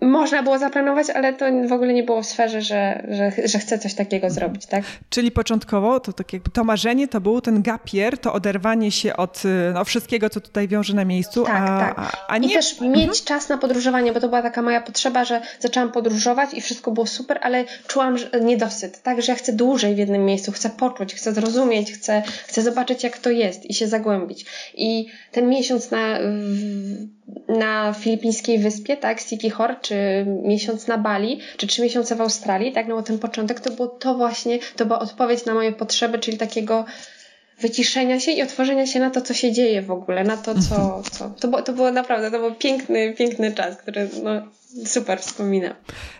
można 0.01 0.43
było 0.43 0.59
zaplanować, 0.59 1.09
ale 1.09 1.33
to 1.33 1.45
w 1.67 1.71
ogóle 1.71 1.93
nie 1.93 2.03
było 2.03 2.21
w 2.21 2.25
sferze, 2.25 2.61
że, 2.61 3.07
że, 3.09 3.47
że 3.47 3.59
chcę 3.59 3.79
coś 3.79 3.93
takiego 3.93 4.29
zrobić, 4.29 4.65
tak? 4.65 4.83
Czyli 5.09 5.31
początkowo 5.31 5.99
to, 5.99 6.13
tak 6.13 6.33
jakby 6.33 6.49
to 6.49 6.63
marzenie 6.63 7.07
to 7.07 7.21
był 7.21 7.41
ten 7.41 7.61
gapier, 7.61 8.17
to 8.17 8.33
oderwanie 8.33 8.91
się 8.91 9.17
od 9.17 9.43
no, 9.73 9.85
wszystkiego, 9.85 10.29
co 10.29 10.41
tutaj 10.41 10.67
wiąże 10.67 10.93
na 10.93 11.05
miejscu. 11.05 11.43
Tak, 11.43 11.55
a, 11.55 11.79
tak. 11.79 11.93
A, 11.99 12.27
a 12.27 12.37
nie... 12.37 12.49
I 12.49 12.53
też 12.53 12.71
mhm. 12.71 12.91
mieć 12.91 13.23
czas 13.23 13.49
na 13.49 13.57
podróżowanie, 13.57 14.13
bo 14.13 14.19
to 14.19 14.27
była 14.27 14.41
taka 14.41 14.61
moja 14.61 14.81
potrzeba, 14.81 15.25
że 15.25 15.41
zaczęłam 15.59 15.91
podróżować 15.91 16.53
i 16.53 16.61
wszystko 16.61 16.91
było 16.91 17.05
super, 17.05 17.39
ale 17.41 17.65
czułam 17.87 18.17
że 18.17 18.29
niedosyt, 18.41 19.01
tak? 19.01 19.21
Że 19.21 19.31
ja 19.31 19.37
chcę 19.37 19.53
dłużej 19.53 19.95
w 19.95 19.97
jednym 19.97 20.25
miejscu, 20.25 20.51
chcę 20.51 20.69
poczuć, 20.69 21.15
chcę 21.15 21.33
zrozumieć, 21.33 21.91
chcę, 21.91 22.23
chcę 22.47 22.61
zobaczyć, 22.61 23.03
jak 23.03 23.17
to 23.17 23.29
jest 23.29 23.65
i 23.65 23.73
się 23.73 23.87
zagłębić. 23.87 24.45
I 24.73 25.07
ten 25.31 25.49
miesiąc 25.49 25.91
na 25.91 26.19
na 27.47 27.93
filipińskiej 27.93 28.59
wyspie, 28.59 28.97
tak, 28.97 29.19
Sikihor, 29.19 29.81
czy 29.81 30.25
miesiąc 30.43 30.87
na 30.87 30.97
Bali, 30.97 31.39
czy 31.57 31.67
trzy 31.67 31.81
miesiące 31.81 32.15
w 32.15 32.21
Australii, 32.21 32.71
tak, 32.71 32.87
no 32.87 33.03
ten 33.03 33.19
początek 33.19 33.59
to 33.59 33.71
było 33.71 33.87
to 33.87 34.15
właśnie, 34.15 34.59
to 34.75 34.85
była 34.85 34.99
odpowiedź 34.99 35.45
na 35.45 35.53
moje 35.53 35.71
potrzeby, 35.71 36.19
czyli 36.19 36.37
takiego 36.37 36.85
wyciszenia 37.59 38.19
się 38.19 38.31
i 38.31 38.43
otworzenia 38.43 38.85
się 38.85 38.99
na 38.99 39.09
to, 39.09 39.21
co 39.21 39.33
się 39.33 39.51
dzieje 39.51 39.81
w 39.81 39.91
ogóle, 39.91 40.23
na 40.23 40.37
to, 40.37 40.55
co, 40.61 41.01
co. 41.11 41.29
To, 41.29 41.47
było, 41.47 41.61
to 41.61 41.73
było 41.73 41.91
naprawdę, 41.91 42.31
to 42.31 42.39
był 42.39 42.55
piękny, 42.55 43.13
piękny 43.13 43.51
czas, 43.51 43.77
który, 43.77 44.09
no, 44.23 44.31
super 44.85 45.19
wspominam. 45.19 45.73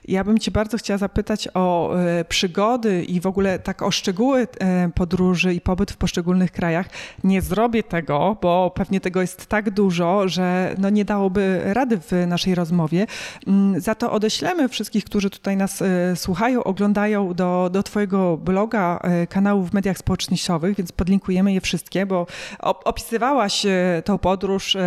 Ja 0.07 0.23
bym 0.23 0.39
Cię 0.39 0.51
bardzo 0.51 0.77
chciała 0.77 0.97
zapytać 0.97 1.47
o 1.53 1.95
e, 1.99 2.25
przygody 2.25 3.03
i 3.03 3.19
w 3.19 3.27
ogóle 3.27 3.59
tak 3.59 3.81
o 3.81 3.91
szczegóły 3.91 4.47
e, 4.59 4.89
podróży 4.95 5.53
i 5.53 5.61
pobyt 5.61 5.91
w 5.91 5.97
poszczególnych 5.97 6.51
krajach. 6.51 6.89
Nie 7.23 7.41
zrobię 7.41 7.83
tego, 7.83 8.37
bo 8.41 8.71
pewnie 8.75 8.99
tego 8.99 9.21
jest 9.21 9.45
tak 9.45 9.69
dużo, 9.69 10.27
że 10.27 10.75
no 10.77 10.89
nie 10.89 11.05
dałoby 11.05 11.61
rady 11.65 11.97
w 11.97 12.11
naszej 12.27 12.55
rozmowie. 12.55 13.07
Mm, 13.47 13.81
za 13.81 13.95
to 13.95 14.11
odeślemy 14.11 14.69
wszystkich, 14.69 15.05
którzy 15.05 15.29
tutaj 15.29 15.57
nas 15.57 15.81
e, 15.81 16.15
słuchają, 16.15 16.63
oglądają 16.63 17.33
do, 17.33 17.69
do 17.73 17.83
Twojego 17.83 18.37
bloga, 18.37 18.99
kanału 19.29 19.63
w 19.63 19.73
mediach 19.73 19.97
społecznościowych, 19.97 20.77
więc 20.77 20.91
podlinkujemy 20.91 21.53
je 21.53 21.61
wszystkie, 21.61 22.05
bo 22.05 22.27
opisywałaś 22.59 23.65
tą 24.05 24.17
podróż, 24.17 24.77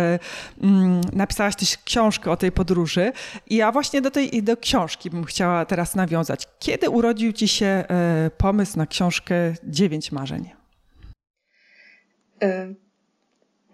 mm, 0.61 1.01
napisałaś 1.13 1.55
też 1.55 1.77
książkę 1.77 2.31
o 2.31 2.37
tej 2.37 2.51
podróży 2.51 3.11
i 3.51 3.55
ja 3.55 3.71
właśnie 3.71 4.01
do 4.01 4.11
tej 4.11 4.43
do 4.43 4.57
książki 4.57 5.09
bym 5.09 5.23
chciała 5.23 5.65
teraz 5.65 5.95
nawiązać. 5.95 6.47
Kiedy 6.59 6.89
urodził 6.89 7.33
ci 7.33 7.47
się 7.47 7.65
e, 7.65 7.83
pomysł 8.37 8.77
na 8.77 8.87
książkę 8.87 9.35
Dziewięć 9.63 10.11
marzeń? 10.11 10.49
E, 12.43 12.73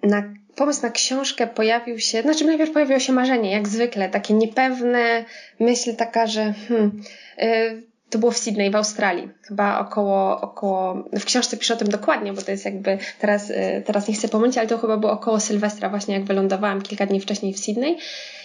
na, 0.03 0.33
pomysł 0.55 0.81
na 0.83 0.89
książkę 0.89 1.47
pojawił 1.47 1.99
się, 1.99 2.21
znaczy 2.21 2.45
najpierw 2.45 2.71
pojawiło 2.71 2.99
się 2.99 3.13
marzenie, 3.13 3.51
jak 3.51 3.67
zwykle, 3.67 4.09
takie 4.09 4.33
niepewne, 4.33 5.25
myśl 5.59 5.95
taka, 5.95 6.27
że 6.27 6.53
hmm, 6.67 7.01
e, 7.37 7.75
to 8.09 8.19
było 8.19 8.31
w 8.31 8.37
Sydney, 8.37 8.71
w 8.71 8.75
Australii. 8.75 9.29
Chyba 9.41 9.79
około, 9.79 10.41
około, 10.41 11.03
w 11.19 11.25
książce 11.25 11.57
piszę 11.57 11.73
o 11.73 11.77
tym 11.77 11.87
dokładnie, 11.87 12.33
bo 12.33 12.41
to 12.41 12.51
jest 12.51 12.65
jakby, 12.65 12.97
teraz, 13.19 13.49
y, 13.49 13.83
teraz 13.85 14.07
nie 14.07 14.13
chcę 14.13 14.27
pomylić, 14.27 14.57
ale 14.57 14.67
to 14.67 14.77
chyba 14.77 14.97
było 14.97 15.11
około 15.11 15.39
Sylwestra 15.39 15.89
właśnie, 15.89 16.13
jak 16.13 16.23
wylądowałam 16.23 16.81
kilka 16.81 17.05
dni 17.05 17.19
wcześniej 17.19 17.53
w 17.53 17.59
Sydney 17.59 17.97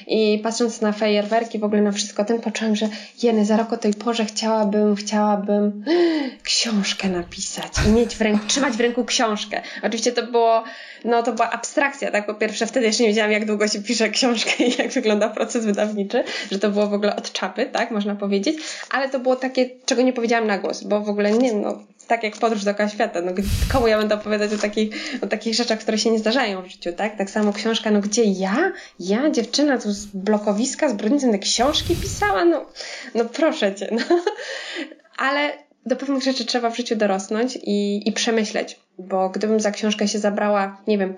i 0.06 0.40
patrząc 0.42 0.80
na 0.80 0.92
fajerwerki, 0.92 1.58
w 1.58 1.64
ogóle 1.64 1.82
na 1.82 1.92
wszystko 1.92 2.24
tym, 2.24 2.40
poczułam, 2.40 2.76
że 2.76 2.88
jeny, 3.22 3.44
za 3.44 3.56
rok 3.56 3.72
o 3.72 3.76
tej 3.76 3.94
porze 3.94 4.24
chciałabym, 4.24 4.96
chciałabym 4.96 5.84
książkę 6.42 7.08
napisać 7.08 7.72
i 7.88 7.90
mieć 7.90 8.16
w 8.16 8.20
ręku, 8.20 8.46
trzymać 8.46 8.74
w 8.74 8.80
ręku 8.80 9.04
książkę. 9.04 9.62
Oczywiście 9.82 10.12
to 10.12 10.26
było, 10.26 10.64
no 11.04 11.22
to 11.22 11.32
była 11.32 11.50
abstrakcja, 11.50 12.10
tak? 12.10 12.26
Po 12.26 12.34
pierwsze 12.34 12.66
wtedy 12.66 12.86
jeszcze 12.86 13.02
nie 13.02 13.08
wiedziałam, 13.08 13.32
jak 13.32 13.46
długo 13.46 13.68
się 13.68 13.82
pisze 13.82 14.10
książkę 14.10 14.64
i 14.64 14.78
jak 14.78 14.90
wygląda 14.90 15.28
proces 15.28 15.64
wydawniczy, 15.64 16.24
że 16.50 16.58
to 16.58 16.70
było 16.70 16.86
w 16.86 16.94
ogóle 16.94 17.16
od 17.16 17.32
czapy, 17.32 17.66
tak? 17.66 17.90
Można 17.90 18.16
powiedzieć, 18.16 18.56
ale 18.90 19.08
to 19.08 19.20
było 19.20 19.36
takie, 19.36 19.70
czego 19.86 20.02
nie 20.02 20.12
powiedziałam 20.12 20.46
na 20.46 20.58
głos, 20.58 20.84
bo 20.84 21.00
w 21.00 21.08
ogóle 21.08 21.32
nie, 21.32 21.52
no, 21.52 21.78
tak 22.08 22.22
jak 22.22 22.36
podróż 22.36 22.64
dookoła 22.64 22.88
świata, 22.88 23.20
no 23.20 23.32
komu 23.72 23.86
ja 23.86 23.98
będę 23.98 24.14
opowiadać 24.14 24.52
o 24.52 24.58
takich, 24.58 25.18
o 25.22 25.26
takich 25.26 25.54
rzeczach, 25.54 25.78
które 25.78 25.98
się 25.98 26.10
nie 26.10 26.18
zdarzają 26.18 26.62
w 26.62 26.66
życiu, 26.66 26.92
tak? 26.92 27.18
Tak 27.18 27.30
samo 27.30 27.52
książka, 27.52 27.90
no 27.90 28.00
gdzie 28.00 28.24
ja? 28.24 28.72
Ja, 29.00 29.30
dziewczyna 29.30 29.78
tu 29.78 29.92
z 29.92 30.06
blokowiska, 30.06 30.88
z 30.88 30.92
Brodnicą, 30.92 31.32
te 31.32 31.38
książki 31.38 31.96
pisała? 31.96 32.44
No, 32.44 32.66
no 33.14 33.24
proszę 33.24 33.74
cię, 33.74 33.88
no. 33.92 34.22
Ale 35.16 35.52
do 35.86 35.96
pewnych 35.96 36.22
rzeczy 36.22 36.44
trzeba 36.44 36.70
w 36.70 36.76
życiu 36.76 36.96
dorosnąć 36.96 37.58
i, 37.62 38.08
i 38.08 38.12
przemyśleć, 38.12 38.80
bo 38.98 39.28
gdybym 39.28 39.60
za 39.60 39.70
książkę 39.70 40.08
się 40.08 40.18
zabrała, 40.18 40.82
nie 40.86 40.98
wiem, 40.98 41.14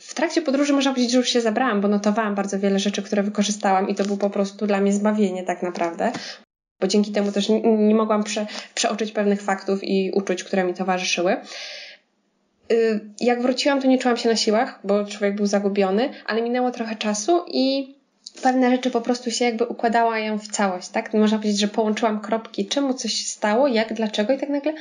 w 0.00 0.14
trakcie 0.14 0.42
podróży 0.42 0.72
można 0.72 0.90
powiedzieć, 0.90 1.12
że 1.12 1.18
już 1.18 1.28
się 1.28 1.40
zabrałam, 1.40 1.80
bo 1.80 1.88
notowałam 1.88 2.34
bardzo 2.34 2.58
wiele 2.58 2.78
rzeczy, 2.78 3.02
które 3.02 3.22
wykorzystałam 3.22 3.88
i 3.88 3.94
to 3.94 4.04
był 4.04 4.16
po 4.16 4.30
prostu 4.30 4.66
dla 4.66 4.80
mnie 4.80 4.92
zbawienie 4.92 5.42
tak 5.42 5.62
naprawdę, 5.62 6.12
bo 6.80 6.86
dzięki 6.86 7.12
temu 7.12 7.32
też 7.32 7.48
nie, 7.48 7.60
nie 7.60 7.94
mogłam 7.94 8.24
prze, 8.24 8.46
przeoczyć 8.74 9.12
pewnych 9.12 9.42
faktów 9.42 9.84
i 9.84 10.10
uczuć, 10.14 10.44
które 10.44 10.64
mi 10.64 10.74
towarzyszyły. 10.74 11.36
Y, 12.72 13.00
jak 13.20 13.42
wróciłam, 13.42 13.82
to 13.82 13.88
nie 13.88 13.98
czułam 13.98 14.16
się 14.16 14.28
na 14.28 14.36
siłach, 14.36 14.80
bo 14.84 15.04
człowiek 15.04 15.36
był 15.36 15.46
zagubiony, 15.46 16.10
ale 16.26 16.42
minęło 16.42 16.70
trochę 16.70 16.96
czasu 16.96 17.44
i 17.48 17.96
pewne 18.42 18.70
rzeczy 18.70 18.90
po 18.90 19.00
prostu 19.00 19.30
się 19.30 19.44
jakby 19.44 19.64
układała 19.64 20.18
ją 20.18 20.38
w 20.38 20.48
całość, 20.48 20.88
tak? 20.88 21.14
Można 21.14 21.38
powiedzieć, 21.38 21.60
że 21.60 21.68
połączyłam 21.68 22.20
kropki, 22.20 22.66
czemu 22.66 22.94
coś 22.94 23.12
się 23.12 23.24
stało, 23.24 23.68
jak, 23.68 23.94
dlaczego 23.94 24.32
i 24.32 24.38
tak 24.38 24.48
nagle 24.48 24.74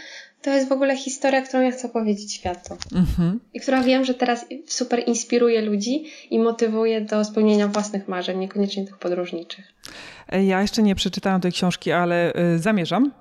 to 0.45 0.51
jest 0.51 0.69
w 0.69 0.71
ogóle 0.71 0.97
historia, 0.97 1.41
którą 1.41 1.63
ja 1.63 1.71
chcę 1.71 1.89
powiedzieć 1.89 2.34
światu. 2.34 2.77
Mhm. 2.95 3.39
I 3.53 3.60
która 3.60 3.84
wiem, 3.84 4.05
że 4.05 4.13
teraz 4.13 4.45
super 4.67 5.03
inspiruje 5.08 5.62
ludzi 5.62 6.03
i 6.29 6.39
motywuje 6.39 7.01
do 7.01 7.25
spełnienia 7.25 7.67
własnych 7.67 8.08
marzeń, 8.08 8.39
niekoniecznie 8.39 8.86
tych 8.86 8.97
podróżniczych. 8.97 9.73
Ja 10.31 10.62
jeszcze 10.62 10.84
nie 10.84 10.95
przeczytałam 10.95 11.41
tej 11.41 11.51
książki, 11.51 11.91
ale 11.91 12.34
y, 12.55 12.60
zamierzam 12.60 13.12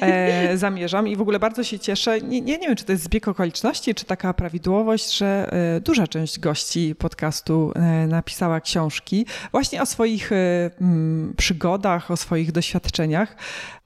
e, 0.00 0.56
zamierzam 0.56 1.08
i 1.08 1.16
w 1.16 1.20
ogóle 1.20 1.38
bardzo 1.38 1.64
się 1.64 1.78
cieszę. 1.78 2.20
Nie, 2.20 2.40
nie, 2.40 2.58
nie 2.58 2.66
wiem, 2.66 2.76
czy 2.76 2.84
to 2.84 2.92
jest 2.92 3.04
zbieg 3.04 3.28
okoliczności, 3.28 3.94
czy 3.94 4.04
taka 4.04 4.34
prawidłowość, 4.34 5.16
że 5.16 5.52
e, 5.76 5.80
duża 5.80 6.06
część 6.06 6.38
gości 6.38 6.94
podcastu 6.98 7.72
e, 7.74 8.06
napisała 8.06 8.60
książki 8.60 9.26
właśnie 9.52 9.82
o 9.82 9.86
swoich 9.86 10.32
e, 10.32 10.36
m, 10.80 11.34
przygodach, 11.36 12.10
o 12.10 12.16
swoich 12.16 12.52
doświadczeniach. 12.52 13.36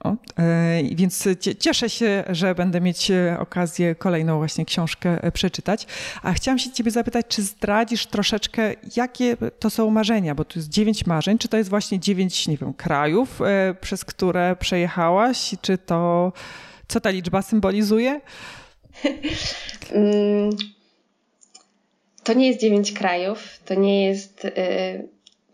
O, 0.03 0.15
e, 0.39 0.83
więc 0.91 1.27
cieszę 1.59 1.89
się, 1.89 2.23
że 2.29 2.55
będę 2.55 2.81
mieć 2.81 3.11
e, 3.11 3.37
okazję 3.39 3.95
kolejną 3.95 4.37
właśnie 4.37 4.65
książkę 4.65 5.31
przeczytać. 5.33 5.87
A 6.23 6.33
chciałam 6.33 6.59
się 6.59 6.71
ciebie 6.71 6.91
zapytać, 6.91 7.25
czy 7.29 7.43
zdradzisz 7.43 8.05
troszeczkę, 8.05 8.75
jakie 8.95 9.37
to 9.59 9.69
są 9.69 9.89
marzenia, 9.89 10.35
bo 10.35 10.45
tu 10.45 10.59
jest 10.59 10.69
dziewięć 10.69 11.05
marzeń, 11.05 11.37
czy 11.37 11.47
to 11.47 11.57
jest 11.57 11.69
właśnie 11.69 11.99
dziewięć, 11.99 12.47
nie 12.47 12.57
wiem, 12.57 12.73
krajów, 12.73 13.39
przez 13.81 14.05
które 14.05 14.55
przejechałaś, 14.59 15.55
czy 15.61 15.77
to, 15.77 16.33
co 16.87 17.01
ta 17.01 17.09
liczba 17.09 17.41
symbolizuje? 17.41 18.21
Mm, 19.91 20.49
to 22.23 22.33
nie 22.33 22.47
jest 22.47 22.59
dziewięć 22.59 22.91
krajów, 22.91 23.59
to 23.65 23.73
nie 23.73 24.05
jest, 24.05 24.47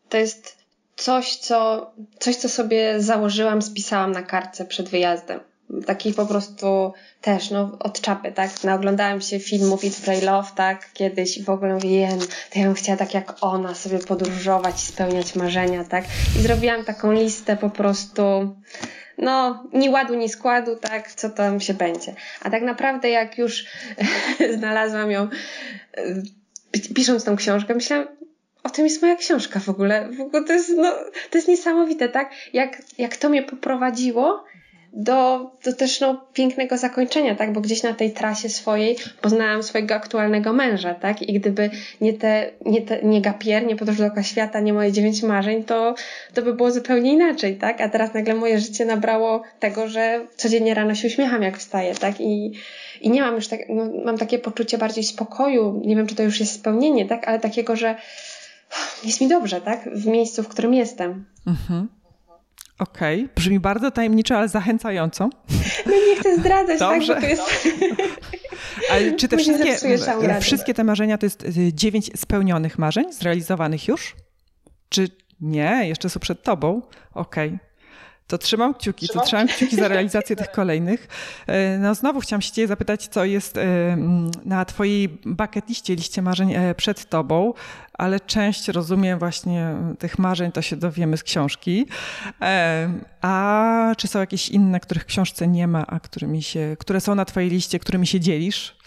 to 0.10 0.18
jest 0.18 0.55
coś, 0.96 1.36
co, 1.36 1.92
coś, 2.20 2.36
co 2.36 2.50
sobie 2.50 3.02
założyłam, 3.02 3.62
spisałam 3.62 4.12
na 4.12 4.24
kartce 4.24 4.66
przed 4.66 4.90
wyjazdem. 4.90 5.40
Taki 5.86 6.14
po 6.14 6.26
prostu 6.26 6.94
też, 7.22 7.52
no, 7.52 7.78
od 7.80 8.02
czapy, 8.02 8.32
tak? 8.32 8.64
Naoglądałam 8.64 9.22
się 9.22 9.40
filmów 9.40 9.84
Eat, 9.84 9.94
Pray, 10.06 10.22
Love, 10.22 10.50
tak? 10.56 10.94
Kiedyś 10.94 11.38
i 11.38 11.44
w 11.44 11.50
ogóle 11.50 11.74
mówię, 11.74 12.10
to 12.54 12.60
ja 12.60 12.66
bym 12.66 12.74
chciała 12.74 12.98
tak 12.98 13.14
jak 13.14 13.36
ona 13.42 13.76
sobie 13.76 14.00
podróżować 14.00 14.84
i 14.84 14.86
spełniać 14.88 15.36
marzenia, 15.36 15.84
tak? 15.84 16.06
I 16.40 16.42
zrobiłam 16.42 16.86
taką 16.86 17.12
listę 17.12 17.58
po 17.58 17.70
prostu 17.70 18.56
no, 19.18 19.64
ni 19.74 19.90
ładu, 19.90 20.16
ni 20.16 20.30
składu, 20.30 20.76
tak, 20.76 21.12
co 21.12 21.30
tam 21.30 21.60
się 21.60 21.74
będzie. 21.74 22.16
A 22.42 22.50
tak 22.50 22.64
naprawdę, 22.64 23.10
jak 23.10 23.38
już 23.38 23.66
znalazłam 24.58 25.12
ją, 25.12 25.30
y, 25.98 26.94
pisząc 26.96 27.24
tą 27.24 27.36
książkę, 27.36 27.76
myślałam, 27.76 28.08
tym 28.76 28.86
jest 28.86 29.02
moja 29.02 29.16
książka 29.16 29.60
w 29.60 29.70
ogóle. 29.70 30.10
W 30.12 30.22
ogóle 30.22 30.44
to 30.44 30.54
jest, 30.54 30.70
no, 30.78 30.92
to 31.32 31.38
jest 31.38 31.48
niesamowite, 31.48 32.10
tak? 32.10 32.32
Jak, 32.54 32.82
jak 32.98 33.18
to 33.18 33.30
mnie 33.30 33.44
poprowadziło 33.44 34.44
do, 34.96 35.52
do 35.66 35.74
też 35.74 36.00
no, 36.00 36.26
pięknego 36.34 36.78
zakończenia, 36.78 37.36
tak? 37.36 37.54
Bo 37.54 37.62
gdzieś 37.62 37.84
na 37.84 37.94
tej 37.94 38.12
trasie 38.12 38.50
swojej 38.50 38.96
poznałam 39.22 39.64
swojego 39.64 39.96
aktualnego 39.96 40.54
męża, 40.54 40.94
tak? 40.94 41.22
I 41.22 41.34
gdyby 41.40 41.70
nie 42.02 42.14
te, 42.14 42.52
nie, 42.66 42.82
te, 42.82 43.04
nie 43.04 43.22
gapier, 43.22 43.66
nie 43.66 43.76
podróż 43.76 43.98
dookoła 43.98 44.24
świata, 44.24 44.60
nie 44.60 44.74
moje 44.74 44.92
dziewięć 44.92 45.24
marzeń, 45.24 45.64
to, 45.64 45.96
to 46.34 46.42
by 46.42 46.54
było 46.54 46.72
zupełnie 46.72 47.14
inaczej, 47.14 47.56
tak? 47.56 47.82
A 47.82 47.90
teraz 47.90 48.14
nagle 48.14 48.36
moje 48.36 48.60
życie 48.60 48.86
nabrało 48.86 49.44
tego, 49.60 49.88
że 49.88 50.28
codziennie 50.36 50.74
rano 50.74 50.96
się 50.96 51.08
uśmiecham, 51.08 51.42
jak 51.42 51.58
wstaję, 51.58 51.96
tak? 51.96 52.22
I, 52.22 52.52
i 53.02 53.10
nie 53.10 53.22
mam 53.22 53.36
już 53.36 53.48
tak, 53.48 53.60
no, 53.70 53.90
mam 54.06 54.18
takie 54.18 54.40
poczucie 54.40 54.78
bardziej 54.78 55.04
spokoju, 55.04 55.82
nie 55.86 55.96
wiem, 55.96 56.08
czy 56.08 56.16
to 56.16 56.24
już 56.24 56.40
jest 56.40 56.54
spełnienie, 56.54 57.06
tak? 57.06 57.28
Ale 57.28 57.40
takiego, 57.40 57.76
że 57.76 57.96
jest 59.04 59.22
mi 59.22 59.28
dobrze, 59.28 59.62
tak? 59.62 59.90
W 59.94 60.06
miejscu, 60.06 60.44
w 60.44 60.48
którym 60.48 60.74
jestem. 60.74 61.26
Mhm. 61.48 61.88
Okej, 62.80 63.24
okay. 63.24 63.36
brzmi 63.36 63.60
bardzo 63.60 63.92
tajemniczo, 63.92 64.38
ale 64.38 64.48
zachęcająco. 64.48 65.30
No 65.86 65.92
nie 66.08 66.16
chcę 66.20 66.38
zdradzać, 66.38 66.80
Dobrze. 66.80 67.14
tak, 67.14 67.22
bo 67.22 67.28
to 67.28 67.28
jest... 67.28 67.68
Ale 68.92 69.14
czy 69.14 69.28
te 69.28 69.38
wszystkie, 69.38 69.78
wszystkie 70.42 70.74
te 70.74 70.84
marzenia 70.84 71.18
to 71.18 71.26
jest 71.26 71.44
y, 71.44 71.74
dziewięć 71.74 72.20
spełnionych 72.20 72.80
marzeń, 72.80 73.14
zrealizowanych 73.14 73.88
już? 73.88 74.16
Czy 74.90 75.08
nie, 75.42 75.82
jeszcze 75.88 76.10
są 76.10 76.20
przed 76.20 76.44
tobą? 76.44 76.82
Okej. 77.14 77.48
Okay. 77.48 77.60
To 78.28 78.38
trzymam 78.38 78.74
kciuki, 78.74 79.08
trzymam. 79.08 79.24
to 79.24 79.28
trzymam 79.28 79.48
kciuki 79.48 79.76
za 79.76 79.88
realizację 79.88 80.36
tych 80.36 80.52
kolejnych. 80.52 81.08
E, 81.48 81.78
no 81.78 81.96
znowu 81.96 82.20
chciałam 82.20 82.42
się 82.42 82.52
ciebie 82.52 82.68
zapytać, 82.68 83.08
co 83.08 83.26
jest 83.26 83.58
e, 83.58 83.98
na 84.46 84.66
twojej 84.66 85.10
bucket 85.26 85.70
liście, 85.70 85.96
liście 85.96 86.22
marzeń 86.22 86.54
e, 86.54 86.76
przed 86.76 87.10
tobą, 87.10 87.54
ale 87.94 88.20
część, 88.20 88.68
rozumiem, 88.68 89.20
właśnie 89.20 89.76
tych 90.00 90.20
marzeń 90.20 90.52
to 90.52 90.62
się 90.62 90.76
dowiemy 90.76 91.18
z 91.18 91.24
książki. 91.24 91.88
A 93.22 93.94
czy 93.98 94.08
są 94.08 94.20
jakieś 94.20 94.50
inne, 94.50 94.80
których 94.80 95.04
w 95.04 95.06
książce 95.06 95.48
nie 95.48 95.68
ma, 95.68 95.88
a 95.88 96.00
którymi 96.00 96.44
się, 96.44 96.76
które 96.80 97.02
są 97.02 97.16
na 97.16 97.26
twojej 97.26 97.50
liście, 97.50 97.80
którymi 97.80 98.08
się 98.08 98.20
dzielisz? 98.20 98.78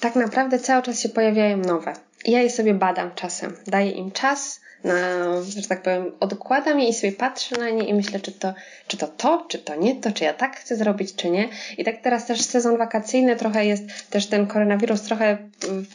Tak 0.00 0.16
naprawdę 0.16 0.58
cały 0.58 0.82
czas 0.82 1.00
się 1.00 1.08
pojawiają 1.08 1.56
nowe. 1.56 2.09
Ja 2.24 2.42
je 2.42 2.50
sobie 2.50 2.74
badam 2.74 3.14
czasem. 3.14 3.56
Daję 3.66 3.90
im 3.90 4.10
czas, 4.10 4.60
na, 4.84 4.94
że 5.42 5.68
tak 5.68 5.82
powiem, 5.82 6.12
odkładam 6.20 6.80
je 6.80 6.88
i 6.88 6.94
sobie 6.94 7.12
patrzę 7.12 7.56
na 7.56 7.70
nie 7.70 7.88
i 7.88 7.94
myślę, 7.94 8.20
czy 8.20 8.32
to, 8.32 8.54
czy 8.86 8.96
to 8.96 9.06
to, 9.06 9.46
czy 9.48 9.58
to 9.58 9.76
nie 9.76 9.94
to, 9.96 10.12
czy 10.12 10.24
ja 10.24 10.34
tak 10.34 10.56
chcę 10.56 10.76
zrobić, 10.76 11.14
czy 11.14 11.30
nie. 11.30 11.48
I 11.78 11.84
tak 11.84 12.00
teraz 12.02 12.26
też 12.26 12.40
sezon 12.40 12.76
wakacyjny 12.78 13.36
trochę 13.36 13.66
jest, 13.66 14.10
też 14.10 14.26
ten 14.26 14.46
koronawirus 14.46 15.02
trochę 15.02 15.38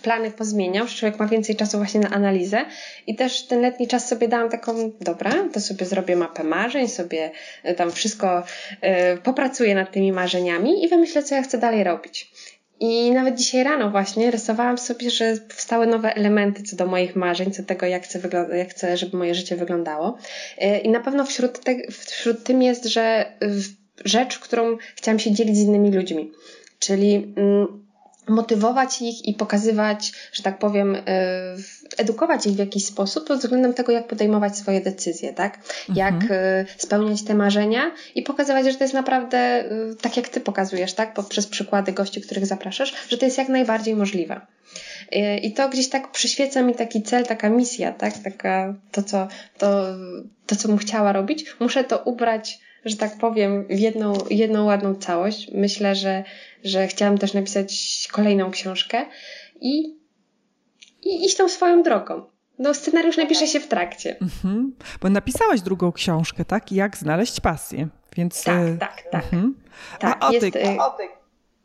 plany 0.02 0.32
pozmieniał, 0.32 0.88
człowiek 0.88 1.20
ma 1.20 1.28
więcej 1.28 1.56
czasu 1.56 1.78
właśnie 1.78 2.00
na 2.00 2.10
analizę 2.10 2.66
i 3.08 3.16
też 3.16 3.48
ten 3.48 3.62
letni 3.62 3.88
czas 3.88 4.08
sobie 4.08 4.28
dałam 4.28 4.50
taką, 4.50 4.92
dobra, 5.02 5.32
to 5.54 5.62
sobie 5.62 5.86
zrobię 5.86 6.16
mapę 6.16 6.44
marzeń, 6.44 6.88
sobie 6.88 7.32
e, 7.64 7.74
tam 7.74 7.92
wszystko 7.92 8.44
y, 8.44 9.18
popracuję 9.18 9.76
nad 9.76 9.92
tymi 9.92 10.12
marzeniami 10.12 10.84
i 10.84 10.88
wymyślę, 10.88 11.24
co 11.24 11.36
ja 11.36 11.44
chcę 11.44 11.58
dalej 11.58 11.84
robić. 11.84 12.32
I 12.80 13.12
nawet 13.12 13.36
dzisiaj 13.36 13.64
rano 13.64 13.90
właśnie 13.90 14.32
rysowałam 14.32 14.78
sobie, 14.78 15.10
że 15.10 15.38
powstały 15.50 15.88
nowe 15.88 16.16
elementy 16.16 16.64
co 16.64 16.76
do 16.76 16.86
moich 16.86 17.16
marzeń, 17.16 17.52
co 17.52 17.62
do 17.62 17.68
tego, 17.68 17.86
jak 17.86 18.04
chcę, 18.04 18.20
jak 18.58 18.70
chcę, 18.70 18.98
żeby 18.98 19.18
moje 19.18 19.36
życie 19.36 19.56
wyglądało. 19.56 20.18
Y, 20.62 20.78
I 20.78 20.90
na 20.90 21.00
pewno 21.00 21.26
wśród, 21.26 21.60
te, 21.60 21.76
wśród 21.92 22.44
tym 22.44 22.62
jest, 22.62 22.86
że 22.86 23.34
rzecz, 24.06 24.40
którą 24.40 24.78
chciałam 24.96 25.20
się 25.20 25.32
dzielić 25.32 25.58
z 25.58 25.62
innymi 25.62 25.92
ludźmi. 25.92 26.32
Czyli 26.80 27.34
mm, 27.38 27.85
motywować 28.28 29.02
ich 29.02 29.26
i 29.26 29.34
pokazywać, 29.34 30.12
że 30.34 30.44
tak 30.44 30.60
powiem, 30.60 30.96
y, 30.96 31.02
edukować 31.98 32.46
ich 32.46 32.54
w 32.54 32.60
jakiś 32.60 32.86
sposób 32.86 33.28
pod 33.28 33.40
względem 33.40 33.74
tego, 33.74 33.92
jak 33.92 34.08
podejmować 34.08 34.58
swoje 34.58 34.82
decyzje, 34.82 35.34
tak? 35.34 35.60
Jak 35.96 36.14
mhm. 36.14 36.32
Y, 36.32 36.66
spełniać 36.78 37.24
te 37.24 37.36
marzenia 37.36 37.92
i 38.16 38.22
pokazywać, 38.22 38.66
że 38.66 38.74
to 38.74 38.84
jest 38.84 38.94
naprawdę 38.94 39.66
y, 39.72 39.96
tak, 40.02 40.18
jak 40.18 40.30
ty 40.30 40.42
pokazujesz, 40.42 40.94
tak? 40.94 41.14
Poprzez 41.14 41.48
przykłady 41.48 41.92
gości, 41.92 42.22
których 42.22 42.46
zapraszasz, 42.46 42.94
że 43.10 43.18
to 43.18 43.26
jest 43.26 43.38
jak 43.38 43.50
najbardziej 43.50 43.96
możliwe. 43.96 44.42
I 45.42 45.54
to 45.54 45.70
gdzieś 45.70 45.90
tak 45.90 46.12
przyświeca 46.12 46.62
mi 46.62 46.76
taki 46.76 47.04
cel, 47.04 47.26
taka 47.26 47.50
misja, 47.50 47.92
tak? 47.92 48.18
Taka, 48.18 48.74
to, 48.92 49.04
co, 49.04 49.28
to, 49.58 49.86
to, 50.46 50.56
co 50.56 50.68
bym 50.68 50.78
chciała 50.78 51.14
robić. 51.14 51.46
Muszę 51.60 51.84
to 51.84 51.98
ubrać 51.98 52.60
że 52.86 52.98
tak 52.98 53.18
powiem, 53.18 53.66
w 53.70 53.80
jedną, 53.80 54.14
jedną 54.30 54.66
ładną 54.66 54.96
całość. 54.96 55.52
Myślę, 55.54 55.96
że, 55.96 56.24
że 56.66 56.88
chciałam 56.88 57.18
też 57.18 57.34
napisać 57.34 58.08
kolejną 58.12 58.52
książkę 58.52 59.06
i, 59.62 59.96
i 61.04 61.26
iść 61.26 61.38
tą 61.38 61.50
swoją 61.50 61.84
drogą. 61.84 62.26
No, 62.60 62.74
scenariusz 62.74 63.18
napisze 63.18 63.48
się 63.48 63.60
w 63.60 63.68
trakcie. 63.68 64.16
Mhm. 64.22 64.76
Bo 65.02 65.10
napisałaś 65.10 65.62
drugą 65.62 65.92
książkę, 65.92 66.46
tak? 66.46 66.72
Jak 66.72 66.98
znaleźć 66.98 67.40
pasję. 67.40 67.88
Więc, 68.18 68.44
tak, 68.44 68.62
e, 68.62 68.78
tak, 68.78 69.04
tak. 69.12 69.24
Mhm. 69.24 69.56
tak 70.00 70.18
A 70.20 70.28
o, 70.28 70.32
jest, 70.32 70.54
tej, 70.54 70.64
e, 70.64 70.78
o, 70.78 70.90
tej, 70.90 71.10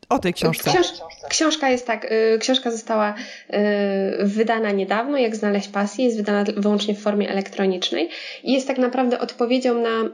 o 0.09 0.19
tej 0.19 0.33
książce. 0.33 0.71
Książ, 0.71 0.87
książka 1.29 1.69
jest 1.69 1.87
tak, 1.87 2.11
y, 2.11 2.37
książka 2.39 2.71
została 2.71 3.13
wydana 4.19 4.71
niedawno, 4.71 5.17
jak 5.17 5.35
znaleźć 5.35 5.67
pasję, 5.67 6.05
jest 6.05 6.17
wydana 6.17 6.43
wyłącznie 6.57 6.95
w 6.95 7.01
formie 7.01 7.29
elektronicznej 7.29 8.09
i 8.43 8.53
jest 8.53 8.67
tak 8.67 8.77
naprawdę 8.77 9.19
odpowiedzią 9.19 9.81
na 9.81 10.09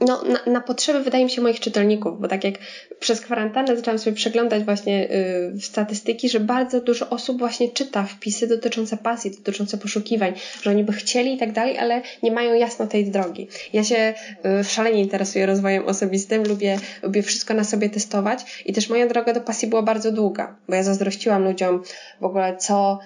no, 0.00 0.22
na, 0.22 0.52
na, 0.52 0.60
potrzeby, 0.60 1.00
wydaje 1.00 1.24
mi 1.24 1.30
się, 1.30 1.42
moich 1.42 1.60
czytelników, 1.60 2.20
bo 2.20 2.28
tak 2.28 2.44
jak 2.44 2.54
przez 3.00 3.20
kwarantannę 3.20 3.76
zaczęłam 3.76 3.98
sobie 3.98 4.16
przeglądać 4.16 4.64
właśnie 4.64 5.10
y, 5.10 5.60
statystyki, 5.60 6.28
że 6.28 6.40
bardzo 6.40 6.80
dużo 6.80 7.10
osób 7.10 7.38
właśnie 7.38 7.68
czyta 7.68 8.04
wpisy 8.04 8.46
dotyczące 8.46 8.96
pasji, 8.96 9.30
dotyczące 9.30 9.78
poszukiwań, 9.78 10.32
że 10.62 10.70
oni 10.70 10.84
by 10.84 10.92
chcieli 10.92 11.34
i 11.34 11.38
tak 11.38 11.52
dalej, 11.52 11.78
ale 11.78 12.02
nie 12.22 12.32
mają 12.32 12.54
jasno 12.54 12.86
tej 12.86 13.10
drogi. 13.10 13.48
Ja 13.72 13.84
się 13.84 14.14
y, 14.60 14.64
szalenie 14.64 15.00
interesuję 15.00 15.46
rozwojem 15.46 15.86
osobistym, 15.86 16.42
lubię, 16.42 16.78
lubię 17.02 17.22
wszystko 17.22 17.54
na 17.54 17.64
sobie 17.64 17.90
testować 17.90 18.62
i 18.66 18.72
też 18.72 18.88
moja 18.88 19.06
droga 19.06 19.32
do 19.32 19.40
pasji 19.40 19.68
była 19.68 19.82
bardzo 19.82 20.12
długa, 20.12 20.56
bo 20.68 20.74
ja 20.74 20.82
zazdrościłam 20.82 21.44
ludziom 21.44 21.82
w 22.20 22.24
ogóle 22.24 22.56
co 22.56 22.98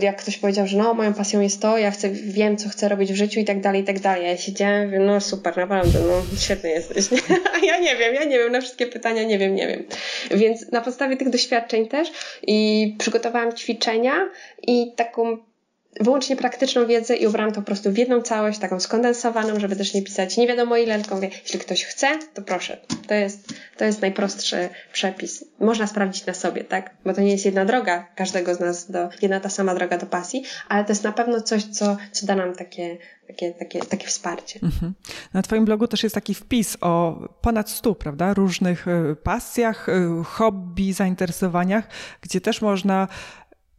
jak 0.00 0.16
ktoś 0.16 0.38
powiedział, 0.38 0.66
że 0.66 0.78
no, 0.78 0.94
moją 0.94 1.14
pasją 1.14 1.40
jest 1.40 1.62
to, 1.62 1.78
ja 1.78 1.90
chcę, 1.90 2.10
wiem, 2.10 2.56
co 2.56 2.68
chcę 2.68 2.88
robić 2.88 3.12
w 3.12 3.16
życiu 3.16 3.40
i 3.40 3.44
tak 3.44 3.60
dalej, 3.60 3.82
i 3.82 3.84
tak 3.84 4.00
dalej. 4.00 4.26
Ja 4.26 4.36
siedziałem, 4.36 4.84
mówię, 4.86 4.98
no 4.98 5.20
super, 5.20 5.56
naprawdę, 5.56 5.98
no 6.00 6.38
świetny 6.38 6.70
jesteś. 6.70 7.08
A 7.54 7.66
ja 7.66 7.78
nie 7.78 7.96
wiem, 7.96 8.14
ja 8.14 8.24
nie 8.24 8.38
wiem, 8.38 8.52
na 8.52 8.60
wszystkie 8.60 8.86
pytania 8.86 9.22
nie 9.22 9.38
wiem, 9.38 9.54
nie 9.54 9.68
wiem. 9.68 9.84
Więc 10.30 10.72
na 10.72 10.80
podstawie 10.80 11.16
tych 11.16 11.30
doświadczeń 11.30 11.88
też 11.88 12.12
i 12.46 12.96
przygotowałam 12.98 13.52
ćwiczenia 13.52 14.30
i 14.62 14.92
taką 14.96 15.38
wyłącznie 16.00 16.36
praktyczną 16.36 16.86
wiedzę 16.86 17.16
i 17.16 17.26
ubrałam 17.26 17.52
to 17.52 17.60
po 17.60 17.66
prostu 17.66 17.92
w 17.92 17.98
jedną 17.98 18.22
całość, 18.22 18.58
taką 18.58 18.80
skondensowaną, 18.80 19.60
żeby 19.60 19.76
też 19.76 19.94
nie 19.94 20.02
pisać 20.02 20.36
nie 20.36 20.46
wiadomo 20.46 20.76
ile, 20.76 21.00
tylko 21.00 21.14
mówię, 21.14 21.30
jeśli 21.42 21.58
ktoś 21.60 21.84
chce, 21.84 22.18
to 22.34 22.42
proszę. 22.42 22.80
To 23.06 23.14
jest, 23.14 23.54
to 23.76 23.84
jest 23.84 24.00
najprostszy 24.02 24.68
przepis. 24.92 25.44
Można 25.60 25.86
sprawdzić 25.86 26.26
na 26.26 26.34
sobie, 26.34 26.64
tak? 26.64 26.90
Bo 27.04 27.14
to 27.14 27.20
nie 27.20 27.30
jest 27.30 27.44
jedna 27.44 27.64
droga 27.64 28.06
każdego 28.14 28.54
z 28.54 28.60
nas, 28.60 28.90
do, 28.90 29.08
jedna 29.22 29.40
ta 29.40 29.48
sama 29.48 29.74
droga 29.74 29.98
do 29.98 30.06
pasji, 30.06 30.44
ale 30.68 30.84
to 30.84 30.92
jest 30.92 31.04
na 31.04 31.12
pewno 31.12 31.40
coś, 31.40 31.64
co, 31.64 31.96
co 32.12 32.26
da 32.26 32.36
nam 32.36 32.54
takie, 32.54 32.98
takie, 33.26 33.52
takie, 33.52 33.80
takie 33.80 34.06
wsparcie. 34.06 34.60
Mhm. 34.62 34.94
Na 35.34 35.42
Twoim 35.42 35.64
blogu 35.64 35.86
też 35.86 36.02
jest 36.02 36.14
taki 36.14 36.34
wpis 36.34 36.76
o 36.80 37.20
ponad 37.40 37.70
stu, 37.70 37.94
prawda, 37.94 38.34
różnych 38.34 38.88
y, 38.88 39.16
pasjach, 39.22 39.88
y, 39.88 40.24
hobby, 40.24 40.92
zainteresowaniach, 40.92 41.88
gdzie 42.20 42.40
też 42.40 42.62
można 42.62 43.08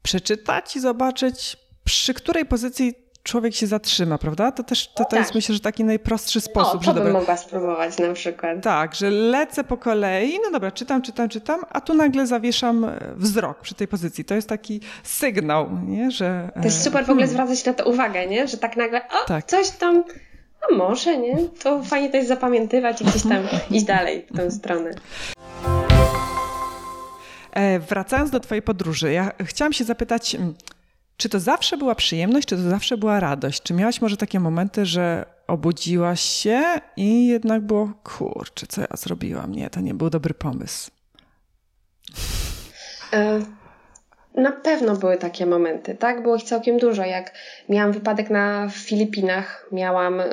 przeczytać 0.03 0.75
i 0.75 0.79
zobaczyć 0.79 1.62
przy 1.83 2.13
której 2.13 2.45
pozycji 2.45 2.93
człowiek 3.23 3.55
się 3.55 3.67
zatrzyma, 3.67 4.17
prawda? 4.17 4.51
To 4.51 4.63
też 4.63 4.87
to, 4.87 4.93
to 5.03 5.09
tak. 5.09 5.19
jest 5.19 5.35
myślę, 5.35 5.53
że 5.55 5.61
taki 5.61 5.83
najprostszy 5.83 6.41
sposób. 6.41 6.81
O, 6.81 6.85
to 6.85 6.93
bym 6.93 7.03
dobra, 7.03 7.19
mogła 7.19 7.37
spróbować 7.37 7.97
na 7.97 8.13
przykład. 8.13 8.63
Tak, 8.63 8.95
że 8.95 9.09
lecę 9.09 9.63
po 9.63 9.77
kolei, 9.77 10.39
no 10.45 10.51
dobra, 10.51 10.71
czytam, 10.71 11.01
czytam, 11.01 11.29
czytam, 11.29 11.61
a 11.69 11.81
tu 11.81 11.93
nagle 11.93 12.27
zawieszam 12.27 12.85
e, 12.85 12.99
wzrok 13.15 13.61
przy 13.61 13.75
tej 13.75 13.87
pozycji. 13.87 14.25
To 14.25 14.35
jest 14.35 14.49
taki 14.49 14.81
sygnał, 15.03 15.69
nie? 15.87 16.11
że... 16.11 16.51
To 16.55 16.63
jest 16.63 16.83
super 16.83 17.05
w 17.05 17.09
ogóle 17.09 17.27
hmm. 17.27 17.47
zwracać 17.47 17.65
na 17.65 17.73
to 17.73 17.89
uwagę, 17.89 18.27
nie? 18.27 18.47
Że 18.47 18.57
tak 18.57 18.77
nagle, 18.77 19.01
o, 19.07 19.27
tak. 19.27 19.45
coś 19.45 19.69
tam... 19.69 20.03
A 20.71 20.75
może, 20.75 21.17
nie? 21.17 21.37
To 21.63 21.83
fajnie 21.83 22.09
to 22.09 22.17
jest 22.17 22.29
zapamiętywać 22.29 23.01
i 23.01 23.05
gdzieś 23.05 23.23
tam 23.23 23.43
iść 23.71 23.85
dalej 23.85 24.25
w 24.31 24.37
tę 24.37 24.51
stronę. 24.51 24.91
E, 27.53 27.79
wracając 27.79 28.29
do 28.31 28.39
Twojej 28.39 28.61
podróży, 28.61 29.11
ja 29.11 29.31
chciałam 29.45 29.73
się 29.73 29.83
zapytać, 29.83 30.35
mm, 30.35 30.53
czy 31.23 31.29
to 31.29 31.39
zawsze 31.39 31.77
była 31.77 31.95
przyjemność, 31.95 32.47
czy 32.47 32.55
to 32.55 32.61
zawsze 32.61 32.97
była 32.97 33.19
radość? 33.19 33.63
Czy 33.63 33.73
miałaś 33.73 34.01
może 34.01 34.17
takie 34.17 34.39
momenty, 34.39 34.85
że 34.85 35.25
obudziłaś 35.47 36.21
się 36.21 36.63
i 36.97 37.27
jednak 37.27 37.61
było, 37.61 37.93
kurczę, 38.03 38.67
co 38.67 38.81
ja 38.81 38.87
zrobiłam? 38.97 39.51
Nie, 39.51 39.69
to 39.69 39.79
nie 39.79 39.93
był 39.93 40.09
dobry 40.09 40.33
pomysł. 40.33 40.91
Na 44.35 44.51
pewno 44.51 44.95
były 44.95 45.17
takie 45.17 45.45
momenty, 45.45 45.95
tak? 45.95 46.23
Było 46.23 46.35
ich 46.35 46.43
całkiem 46.43 46.77
dużo. 46.77 47.05
Jak 47.05 47.31
miałam 47.69 47.91
wypadek 47.91 48.29
na 48.29 48.69
Filipinach, 48.71 49.67
miałam, 49.71 50.19
e, 50.19 50.25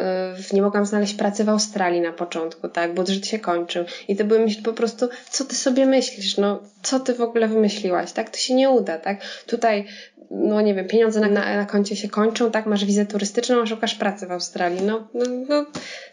nie 0.53 0.63
mogłam 0.63 0.87
znaleźć 0.87 1.15
pracy 1.15 1.45
w 1.45 1.49
Australii 1.49 2.01
na 2.01 2.13
początku, 2.13 2.69
tak? 2.69 2.95
Budżet 2.95 3.27
się 3.27 3.39
kończył. 3.39 3.85
I 4.09 4.17
to 4.17 4.25
były 4.25 4.41
myśli 4.41 4.63
po 4.63 4.73
prostu, 4.73 5.09
co 5.31 5.45
ty 5.45 5.55
sobie 5.55 5.87
myślisz? 5.87 6.37
No, 6.37 6.63
co 6.83 7.01
ty 7.01 7.15
w 7.15 7.21
ogóle 7.21 7.49
wymyśliłaś, 7.49 8.13
tak? 8.13 8.31
To 8.31 8.39
się 8.39 8.55
nie 8.55 8.71
uda, 8.71 8.99
tak? 8.99 9.21
Tutaj 9.47 9.87
no 10.31 10.61
nie 10.61 10.75
wiem, 10.75 10.89
pieniądze 10.89 11.21
na, 11.21 11.29
na, 11.29 11.57
na 11.57 11.67
koncie 11.67 11.97
się 11.97 12.09
kończą, 12.09 12.51
tak, 12.51 12.67
masz 12.67 12.85
wizę 12.85 13.07
turystyczną, 13.07 13.63
a 13.63 13.67
szukasz 13.67 13.95
pracy 13.95 14.27
w 14.27 14.33
Australii. 14.33 14.83
No, 14.83 15.09
no, 15.15 15.25
no 15.49 15.67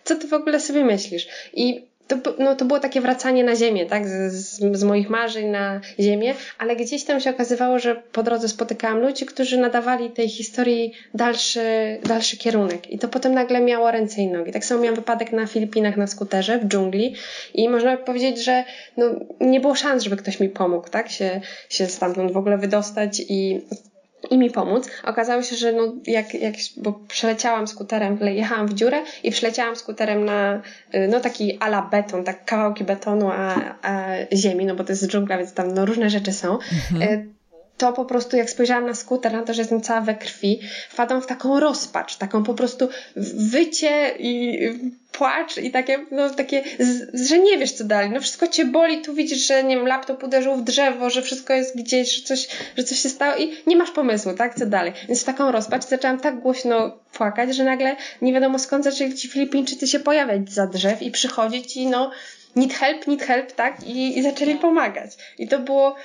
co 0.03 0.15
ty 0.15 0.27
w 0.27 0.33
ogóle 0.33 0.59
sobie 0.59 0.85
myślisz? 0.85 1.27
I 1.53 1.87
to, 2.07 2.33
no, 2.39 2.55
to 2.55 2.65
było 2.65 2.79
takie 2.79 3.01
wracanie 3.01 3.43
na 3.43 3.55
ziemię, 3.55 3.85
tak, 3.85 4.07
z, 4.07 4.33
z, 4.33 4.77
z, 4.77 4.83
moich 4.83 5.09
marzeń 5.09 5.47
na 5.47 5.81
ziemię, 5.99 6.33
ale 6.57 6.75
gdzieś 6.75 7.03
tam 7.03 7.19
się 7.19 7.29
okazywało, 7.29 7.79
że 7.79 7.95
po 7.95 8.23
drodze 8.23 8.47
spotykałam 8.49 8.99
ludzi, 8.99 9.25
którzy 9.25 9.57
nadawali 9.57 10.09
tej 10.09 10.29
historii 10.29 10.93
dalszy, 11.13 11.97
dalszy 12.03 12.37
kierunek. 12.37 12.91
I 12.91 12.99
to 12.99 13.07
potem 13.07 13.33
nagle 13.33 13.61
miało 13.61 13.91
ręce 13.91 14.21
i 14.21 14.27
nogi. 14.27 14.51
Tak 14.51 14.65
samo 14.65 14.81
miałam 14.81 14.95
wypadek 14.95 15.31
na 15.31 15.47
Filipinach 15.47 15.97
na 15.97 16.07
skuterze, 16.07 16.59
w 16.59 16.65
dżungli 16.65 17.15
i 17.53 17.69
można 17.69 17.97
powiedzieć, 17.97 18.43
że 18.43 18.63
no, 18.97 19.05
nie 19.41 19.59
było 19.59 19.75
szans, 19.75 20.03
żeby 20.03 20.17
ktoś 20.17 20.39
mi 20.39 20.49
pomógł, 20.49 20.89
tak, 20.89 21.09
się, 21.09 21.41
się 21.69 21.85
stamtąd 21.85 22.31
w 22.31 22.37
ogóle 22.37 22.57
wydostać 22.57 23.21
i 23.29 23.61
i 24.29 24.37
mi 24.37 24.51
pomóc. 24.51 24.89
Okazało 25.03 25.41
się, 25.43 25.55
że 25.55 25.71
no 25.71 25.93
jak, 26.07 26.33
jak, 26.33 26.55
bo 26.77 26.99
przeleciałam 27.07 27.67
skuterem, 27.67 28.19
jechałam 28.21 28.67
w 28.67 28.73
dziurę 28.73 29.03
i 29.23 29.31
przeleciałam 29.31 29.75
skuterem 29.75 30.25
na 30.25 30.61
y, 30.95 31.07
no 31.11 31.19
taki 31.19 31.57
ala 31.57 31.81
beton, 31.81 32.23
tak 32.23 32.45
kawałki 32.45 32.83
betonu, 32.83 33.29
a, 33.31 33.75
a 33.81 34.05
ziemi, 34.33 34.65
no 34.65 34.75
bo 34.75 34.83
to 34.83 34.91
jest 34.91 35.07
dżungla, 35.07 35.37
więc 35.37 35.53
tam 35.53 35.73
no 35.73 35.85
różne 35.85 36.09
rzeczy 36.09 36.33
są. 36.33 36.57
Mhm. 36.91 37.01
Y, 37.01 37.37
to 37.77 37.93
po 37.93 38.05
prostu 38.05 38.37
jak 38.37 38.49
spojrzałam 38.49 38.85
na 38.85 38.93
skuter, 38.93 39.33
na 39.33 39.43
to, 39.43 39.53
że 39.53 39.61
jestem 39.61 39.81
cała 39.81 40.01
we 40.01 40.15
krwi, 40.15 40.59
wpadłam 40.89 41.21
w 41.21 41.27
taką 41.27 41.59
rozpacz, 41.59 42.17
taką 42.17 42.43
po 42.43 42.53
prostu 42.53 42.89
wycie 43.35 44.15
i 44.19 44.59
płacz 45.17 45.57
i 45.57 45.71
takie, 45.71 46.05
no 46.11 46.29
takie, 46.29 46.63
że 47.13 47.39
nie 47.39 47.57
wiesz 47.57 47.71
co 47.71 47.83
dalej, 47.83 48.09
no 48.09 48.21
wszystko 48.21 48.47
cię 48.47 48.65
boli, 48.65 49.01
tu 49.01 49.13
widzisz, 49.13 49.47
że 49.47 49.63
nie 49.63 49.75
wiem, 49.75 49.87
laptop 49.87 50.23
uderzył 50.23 50.55
w 50.55 50.63
drzewo, 50.63 51.09
że 51.09 51.21
wszystko 51.21 51.53
jest 51.53 51.77
gdzieś, 51.77 52.15
że 52.15 52.21
coś, 52.21 52.47
że 52.77 52.83
coś 52.83 52.99
się 52.99 53.09
stało 53.09 53.37
i 53.37 53.53
nie 53.67 53.75
masz 53.75 53.91
pomysłu, 53.91 54.33
tak, 54.33 54.55
co 54.55 54.65
dalej. 54.65 54.93
Więc 55.07 55.21
w 55.21 55.25
taką 55.25 55.51
rozpacz 55.51 55.85
zaczęłam 55.85 56.19
tak 56.19 56.39
głośno 56.39 56.99
płakać, 57.13 57.55
że 57.55 57.63
nagle 57.63 57.95
nie 58.21 58.33
wiadomo 58.33 58.59
skąd 58.59 58.83
zaczęli 58.83 59.15
ci 59.15 59.27
Filipińczycy 59.27 59.87
się 59.87 59.99
pojawiać 59.99 60.51
za 60.51 60.67
drzew 60.67 61.01
i 61.01 61.11
przychodzić 61.11 61.77
i 61.77 61.87
no, 61.87 62.11
need 62.55 62.73
help, 62.73 63.07
need 63.07 63.23
help, 63.23 63.51
tak, 63.51 63.83
i, 63.83 64.19
i 64.19 64.23
zaczęli 64.23 64.55
pomagać. 64.55 65.11
I 65.39 65.47
to 65.47 65.59
było, 65.59 65.95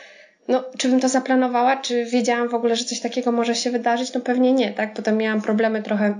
no, 0.48 0.64
czy 0.78 0.88
bym 0.88 1.00
to 1.00 1.08
zaplanowała, 1.08 1.76
czy 1.76 2.04
wiedziałam 2.04 2.48
w 2.48 2.54
ogóle, 2.54 2.76
że 2.76 2.84
coś 2.84 3.00
takiego 3.00 3.32
może 3.32 3.54
się 3.54 3.70
wydarzyć? 3.70 4.12
No 4.14 4.20
pewnie 4.20 4.52
nie, 4.52 4.72
tak? 4.72 4.94
Potem 4.94 5.16
miałam 5.16 5.42
problemy 5.42 5.82
trochę 5.82 6.14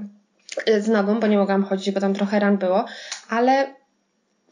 z 0.81 0.89
nogą, 0.89 1.21
bo 1.21 1.27
nie 1.27 1.39
mogłam 1.39 1.65
chodzić, 1.65 1.91
bo 1.91 2.01
tam 2.01 2.15
trochę 2.15 2.41
ran 2.41 2.57
było, 2.57 2.85
ale 3.29 3.75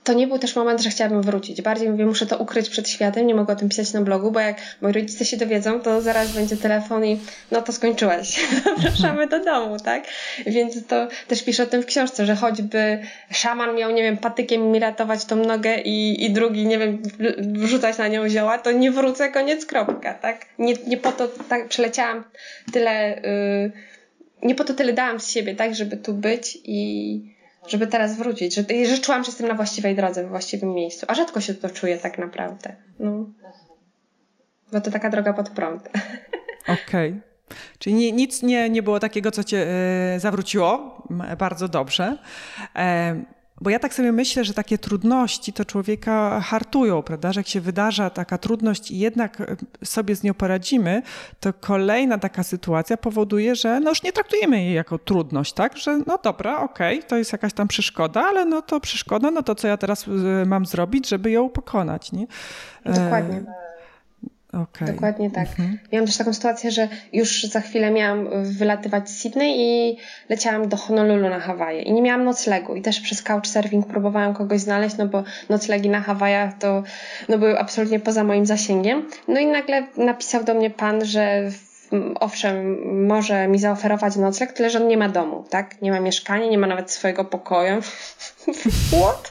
to 0.04 0.12
nie 0.12 0.26
był 0.26 0.38
też 0.38 0.56
moment, 0.56 0.80
że 0.80 0.90
chciałabym 0.90 1.22
wrócić. 1.22 1.62
Bardziej 1.62 1.90
mówię, 1.90 2.06
muszę 2.06 2.26
to 2.26 2.38
ukryć 2.38 2.68
przed 2.68 2.88
światem, 2.88 3.26
nie 3.26 3.34
mogę 3.34 3.52
o 3.52 3.56
tym 3.56 3.68
pisać 3.68 3.92
na 3.92 4.00
blogu, 4.00 4.30
bo 4.30 4.40
jak 4.40 4.56
moi 4.80 4.92
rodzice 4.92 5.24
się 5.24 5.36
dowiedzą, 5.36 5.80
to 5.80 6.00
zaraz 6.00 6.32
będzie 6.32 6.56
telefon 6.56 7.04
i 7.04 7.20
no 7.50 7.62
to 7.62 7.72
skończyłaś. 7.72 8.40
Zapraszamy 8.64 9.26
do 9.26 9.44
domu, 9.44 9.76
tak? 9.78 10.04
Więc 10.46 10.86
to 10.86 11.08
też 11.28 11.44
piszę 11.44 11.62
o 11.62 11.66
tym 11.66 11.82
w 11.82 11.86
książce, 11.86 12.26
że 12.26 12.36
choćby 12.36 12.98
szaman 13.32 13.76
miał, 13.76 13.90
nie 13.90 14.02
wiem, 14.02 14.16
patykiem 14.16 14.72
mi 14.72 14.78
ratować 14.78 15.24
tą 15.24 15.36
nogę 15.36 15.80
i, 15.80 16.24
i 16.24 16.30
drugi, 16.30 16.66
nie 16.66 16.78
wiem, 16.78 17.02
wrzucać 17.38 17.98
na 17.98 18.08
nią 18.08 18.28
zioła, 18.28 18.58
to 18.58 18.72
nie 18.72 18.90
wrócę, 18.90 19.28
koniec, 19.28 19.66
kropka, 19.66 20.14
tak? 20.14 20.46
Nie, 20.58 20.74
nie 20.86 20.96
po 20.96 21.12
to 21.12 21.28
tak 21.48 21.68
przeleciałam 21.68 22.24
tyle, 22.72 23.20
yy, 23.64 23.90
nie 24.42 24.54
po 24.54 24.64
to 24.64 24.74
tyle 24.74 24.92
dałam 24.92 25.20
z 25.20 25.30
siebie, 25.30 25.54
tak, 25.54 25.74
żeby 25.74 25.96
tu 25.96 26.14
być 26.14 26.58
i 26.64 27.40
żeby 27.68 27.86
teraz 27.86 28.16
wrócić, 28.16 28.54
że, 28.54 28.64
że 28.86 28.98
czułam, 28.98 29.24
że 29.24 29.28
jestem 29.30 29.48
na 29.48 29.54
właściwej 29.54 29.96
drodze, 29.96 30.24
w 30.24 30.28
właściwym 30.28 30.74
miejscu. 30.74 31.06
A 31.08 31.14
rzadko 31.14 31.40
się 31.40 31.54
to 31.54 31.70
czuję 31.70 31.98
tak 31.98 32.18
naprawdę. 32.18 32.76
No. 32.98 33.26
Bo 34.72 34.80
to 34.80 34.90
taka 34.90 35.10
droga 35.10 35.32
pod 35.32 35.48
prąd. 35.50 35.88
Okej. 36.62 37.10
Okay. 37.10 37.20
Czyli 37.78 38.12
nic 38.12 38.42
nie, 38.42 38.70
nie 38.70 38.82
było 38.82 39.00
takiego, 39.00 39.30
co 39.30 39.44
cię 39.44 39.66
e, 39.68 40.20
zawróciło. 40.20 41.02
Bardzo 41.38 41.68
dobrze. 41.68 42.18
E, 42.76 43.24
bo 43.60 43.70
ja 43.70 43.78
tak 43.78 43.94
sobie 43.94 44.12
myślę, 44.12 44.44
że 44.44 44.54
takie 44.54 44.78
trudności 44.78 45.52
to 45.52 45.64
człowieka 45.64 46.40
hartują, 46.40 47.02
prawda? 47.02 47.32
Że 47.32 47.40
jak 47.40 47.48
się 47.48 47.60
wydarza 47.60 48.10
taka 48.10 48.38
trudność 48.38 48.90
i 48.90 48.98
jednak 48.98 49.40
e, 49.40 49.56
sobie 49.84 50.16
z 50.16 50.22
nią 50.22 50.34
poradzimy, 50.34 51.02
to 51.40 51.52
kolejna 51.52 52.18
taka 52.18 52.42
sytuacja 52.42 52.96
powoduje, 52.96 53.54
że 53.54 53.80
no 53.80 53.90
już 53.90 54.02
nie 54.02 54.12
traktujemy 54.12 54.64
jej 54.64 54.74
jako 54.74 54.98
trudność, 54.98 55.52
tak? 55.52 55.76
Że 55.76 55.98
no 56.06 56.18
dobra, 56.22 56.60
okej, 56.60 56.98
okay, 56.98 57.08
to 57.08 57.16
jest 57.16 57.32
jakaś 57.32 57.52
tam 57.52 57.68
przeszkoda, 57.68 58.22
ale 58.22 58.44
no 58.44 58.62
to 58.62 58.80
przeszkoda, 58.80 59.30
no 59.30 59.42
to 59.42 59.54
co 59.54 59.68
ja 59.68 59.76
teraz 59.76 60.06
e, 60.08 60.46
mam 60.46 60.66
zrobić, 60.66 61.08
żeby 61.08 61.30
ją 61.30 61.48
pokonać, 61.48 62.12
nie? 62.12 62.26
Dokładnie. 62.84 63.44
Okay. 64.52 64.92
Dokładnie 64.92 65.30
tak. 65.30 65.48
Mhm. 65.48 65.78
Miałam 65.92 66.06
też 66.06 66.16
taką 66.16 66.34
sytuację, 66.34 66.70
że 66.70 66.88
już 67.12 67.44
za 67.44 67.60
chwilę 67.60 67.90
miałam 67.90 68.28
wylatywać 68.42 69.10
z 69.10 69.20
Sydney 69.20 69.54
i 69.58 69.98
leciałam 70.28 70.68
do 70.68 70.76
Honolulu 70.76 71.28
na 71.28 71.40
Hawaje 71.40 71.82
i 71.82 71.92
nie 71.92 72.02
miałam 72.02 72.24
noclegu 72.24 72.74
i 72.74 72.82
też 72.82 73.00
przez 73.00 73.22
couchsurfing 73.22 73.86
próbowałam 73.86 74.34
kogoś 74.34 74.60
znaleźć, 74.60 74.96
no 74.96 75.06
bo 75.06 75.24
noclegi 75.48 75.88
na 75.88 76.00
Hawajach 76.00 76.58
to 76.58 76.82
no, 77.28 77.38
były 77.38 77.58
absolutnie 77.58 78.00
poza 78.00 78.24
moim 78.24 78.46
zasięgiem. 78.46 79.08
No 79.28 79.40
i 79.40 79.46
nagle 79.46 79.86
napisał 79.96 80.44
do 80.44 80.54
mnie 80.54 80.70
pan, 80.70 81.04
że 81.04 81.50
owszem, 82.20 82.78
może 83.06 83.48
mi 83.48 83.58
zaoferować 83.58 84.16
nocleg, 84.16 84.52
tyle 84.52 84.70
że 84.70 84.78
on 84.78 84.88
nie 84.88 84.96
ma 84.96 85.08
domu, 85.08 85.44
tak? 85.50 85.82
Nie 85.82 85.90
ma 85.90 86.00
mieszkania, 86.00 86.46
nie 86.46 86.58
ma 86.58 86.66
nawet 86.66 86.90
swojego 86.90 87.24
pokoju. 87.24 87.80
What? 89.00 89.30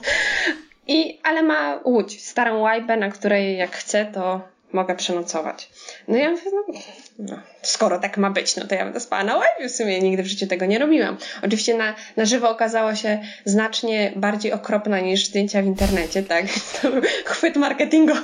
I, 0.88 1.20
ale 1.24 1.44
ma 1.44 1.80
łódź, 1.86 2.22
starą 2.22 2.60
łajbę, 2.60 2.98
na 2.98 3.10
której 3.10 3.58
jak 3.58 3.72
chce, 3.72 4.06
to 4.06 4.42
mogę 4.74 4.96
przenocować. 4.96 5.70
No 6.08 6.18
ja 6.18 6.32
mówię, 6.32 6.52
no, 6.54 6.74
no, 7.20 7.40
skoro 7.62 8.00
tak 8.00 8.18
ma 8.18 8.30
być, 8.30 8.56
no 8.56 8.68
to 8.68 8.76
ja 8.76 8.84
będę 8.84 9.00
spała 9.00 9.24
na 9.24 9.38
łebie. 9.38 9.70
W 9.70 9.72
sumie 9.72 10.00
nigdy 10.02 10.24
w 10.24 10.28
życiu 10.28 10.48
tego 10.48 10.66
nie 10.66 10.80
robiłam. 10.80 11.18
Oczywiście 11.44 11.78
na, 11.78 11.96
na 12.18 12.26
żywo 12.26 12.50
okazało 12.50 12.96
się 12.96 13.22
znacznie 13.46 14.14
bardziej 14.16 14.54
okropna 14.54 15.00
niż 15.00 15.26
zdjęcia 15.26 15.62
w 15.62 15.66
internecie, 15.66 16.24
tak? 16.24 16.46
To 16.82 16.92
był 16.92 17.02
chwyt 17.26 17.56
marketingowy. 17.56 18.22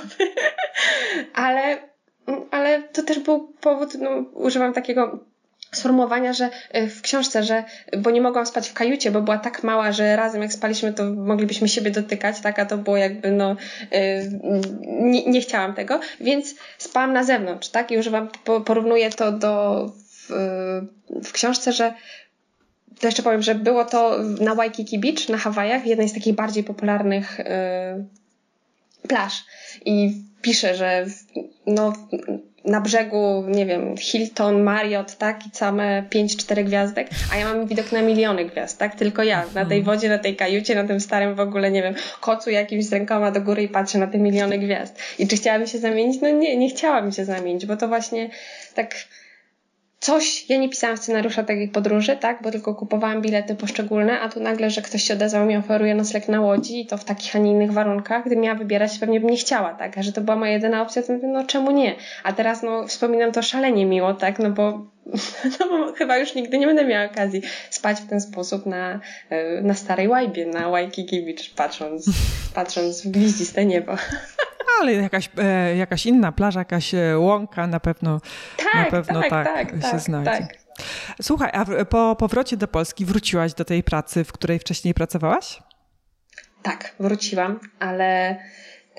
ale, 1.34 1.78
ale 2.50 2.82
to 2.82 3.02
też 3.02 3.18
był 3.18 3.48
powód, 3.60 3.94
no, 3.94 4.10
używam 4.32 4.72
takiego 4.72 5.24
sformułowania, 5.72 6.32
że 6.32 6.50
y, 6.76 6.88
w 6.88 7.02
książce, 7.02 7.42
że 7.42 7.64
bo 7.98 8.10
nie 8.10 8.20
mogłam 8.20 8.46
spać 8.46 8.68
w 8.68 8.72
kajucie, 8.72 9.10
bo 9.10 9.22
była 9.22 9.38
tak 9.38 9.62
mała, 9.62 9.92
że 9.92 10.16
razem 10.16 10.42
jak 10.42 10.52
spaliśmy, 10.52 10.92
to 10.92 11.04
moglibyśmy 11.04 11.68
siebie 11.68 11.90
dotykać, 11.90 12.40
tak, 12.40 12.58
a 12.58 12.66
to 12.66 12.78
było 12.78 12.96
jakby 12.96 13.30
no 13.30 13.56
y, 13.92 14.40
nie, 14.86 15.26
nie 15.26 15.40
chciałam 15.40 15.74
tego, 15.74 16.00
więc 16.20 16.54
spałam 16.78 17.12
na 17.12 17.24
zewnątrz, 17.24 17.68
tak, 17.68 17.90
i 17.90 17.98
używam, 17.98 18.28
porównuję 18.64 19.10
to 19.10 19.32
do 19.32 19.86
w, 20.12 20.30
w 21.24 21.32
książce, 21.32 21.72
że 21.72 21.94
to 23.00 23.06
jeszcze 23.06 23.22
powiem, 23.22 23.42
że 23.42 23.54
było 23.54 23.84
to 23.84 24.18
na 24.40 24.54
Waikiki 24.54 24.98
Beach 24.98 25.28
na 25.28 25.36
Hawajach, 25.38 25.86
jednej 25.86 26.08
z 26.08 26.14
takich 26.14 26.34
bardziej 26.34 26.64
popularnych 26.64 27.38
yy, 27.38 29.06
plaż. 29.08 29.44
I 29.84 30.22
pisze, 30.42 30.74
że 30.74 31.06
no 31.66 31.92
na 32.66 32.80
brzegu, 32.80 33.44
nie 33.48 33.66
wiem, 33.66 33.96
Hilton, 33.96 34.62
Marriott, 34.62 35.16
tak, 35.16 35.46
i 35.46 35.50
same 35.52 36.02
5-4 36.02 36.64
gwiazdek, 36.64 37.08
a 37.32 37.36
ja 37.36 37.54
mam 37.54 37.66
widok 37.66 37.92
na 37.92 38.02
miliony 38.02 38.44
gwiazd, 38.44 38.78
tak, 38.78 38.94
tylko 38.94 39.22
ja, 39.22 39.44
na 39.54 39.64
tej 39.64 39.78
mhm. 39.78 39.84
wodzie, 39.84 40.08
na 40.08 40.18
tej 40.18 40.36
kajucie, 40.36 40.74
na 40.74 40.84
tym 40.84 41.00
starym 41.00 41.34
w 41.34 41.40
ogóle, 41.40 41.70
nie 41.70 41.82
wiem, 41.82 41.94
kocu 42.20 42.50
jakimś 42.50 42.84
z 42.84 42.92
rękoma 42.92 43.30
do 43.30 43.40
góry 43.40 43.62
i 43.62 43.68
patrzę 43.68 43.98
na 43.98 44.06
te 44.06 44.18
miliony 44.18 44.58
gwiazd. 44.58 44.98
I 45.18 45.28
czy 45.28 45.36
chciałabym 45.36 45.66
się 45.66 45.78
zamienić? 45.78 46.20
No 46.20 46.30
nie, 46.30 46.56
nie 46.56 46.70
chciałabym 46.70 47.12
się 47.12 47.24
zamienić, 47.24 47.66
bo 47.66 47.76
to 47.76 47.88
właśnie 47.88 48.30
tak 48.74 48.94
coś, 50.06 50.50
ja 50.50 50.58
nie 50.58 50.68
pisałam 50.68 50.96
scenariusza 50.96 51.42
takiej 51.42 51.68
podróży, 51.68 52.16
tak, 52.16 52.42
bo 52.42 52.50
tylko 52.50 52.74
kupowałam 52.74 53.22
bilety 53.22 53.54
poszczególne, 53.54 54.20
a 54.20 54.28
tu 54.28 54.40
nagle, 54.40 54.70
że 54.70 54.82
ktoś 54.82 55.02
się 55.02 55.14
odezwał 55.14 55.46
mi 55.46 55.56
oferuje 55.56 55.94
nocleg 55.94 56.28
na 56.28 56.40
łodzi 56.40 56.80
i 56.80 56.86
to 56.86 56.98
w 56.98 57.04
takich, 57.04 57.36
a 57.36 57.38
nie 57.38 57.50
innych 57.50 57.72
warunkach, 57.72 58.24
gdy 58.26 58.36
miała 58.36 58.58
wybierać, 58.58 58.98
pewnie 58.98 59.20
bym 59.20 59.30
nie 59.30 59.36
chciała, 59.36 59.74
tak, 59.74 59.98
a 59.98 60.02
że 60.02 60.12
to 60.12 60.20
była 60.20 60.36
moja 60.36 60.52
jedyna 60.52 60.82
opcja, 60.82 61.02
to 61.02 61.12
mówię, 61.12 61.28
no 61.28 61.44
czemu 61.44 61.70
nie? 61.70 61.94
A 62.24 62.32
teraz, 62.32 62.62
no, 62.62 62.86
wspominam 62.86 63.32
to 63.32 63.42
szalenie 63.42 63.86
miło, 63.86 64.14
tak, 64.14 64.38
no 64.38 64.50
bo, 64.50 64.86
no 65.60 65.92
chyba 65.92 66.18
już 66.18 66.34
nigdy 66.34 66.58
nie 66.58 66.66
będę 66.66 66.84
miała 66.84 67.06
okazji 67.06 67.42
spać 67.70 68.00
w 68.00 68.08
ten 68.08 68.20
sposób 68.20 68.66
na, 68.66 69.00
e, 69.30 69.60
na 69.62 69.74
starej 69.74 70.08
łajbie, 70.08 70.46
na 70.46 70.70
Waikiki 70.70 71.22
Beach, 71.22 71.54
patrząc, 71.56 72.10
patrząc 72.54 73.02
w 73.02 73.10
gwieździste 73.10 73.66
niebo. 73.66 73.92
ale 74.80 74.92
jakaś, 74.92 75.30
e, 75.38 75.76
jakaś 75.76 76.06
inna 76.06 76.32
plaża, 76.32 76.60
jakaś 76.60 76.94
e, 76.94 77.18
łąka 77.18 77.66
na 77.66 77.80
pewno, 77.80 78.20
tak, 78.56 78.74
na 78.74 78.84
pewno 78.84 79.20
tak, 79.20 79.30
tak, 79.30 79.54
tak 79.54 79.82
się 79.82 79.90
tak, 79.90 80.00
znajdzie. 80.00 80.30
Tak. 80.30 80.54
Słuchaj, 81.22 81.50
a 81.52 81.84
po 81.84 82.16
powrocie 82.16 82.56
do 82.56 82.68
Polski 82.68 83.04
wróciłaś 83.04 83.54
do 83.54 83.64
tej 83.64 83.82
pracy, 83.82 84.24
w 84.24 84.32
której 84.32 84.58
wcześniej 84.58 84.94
pracowałaś? 84.94 85.62
Tak, 86.62 86.94
wróciłam, 87.00 87.60
ale 87.78 88.36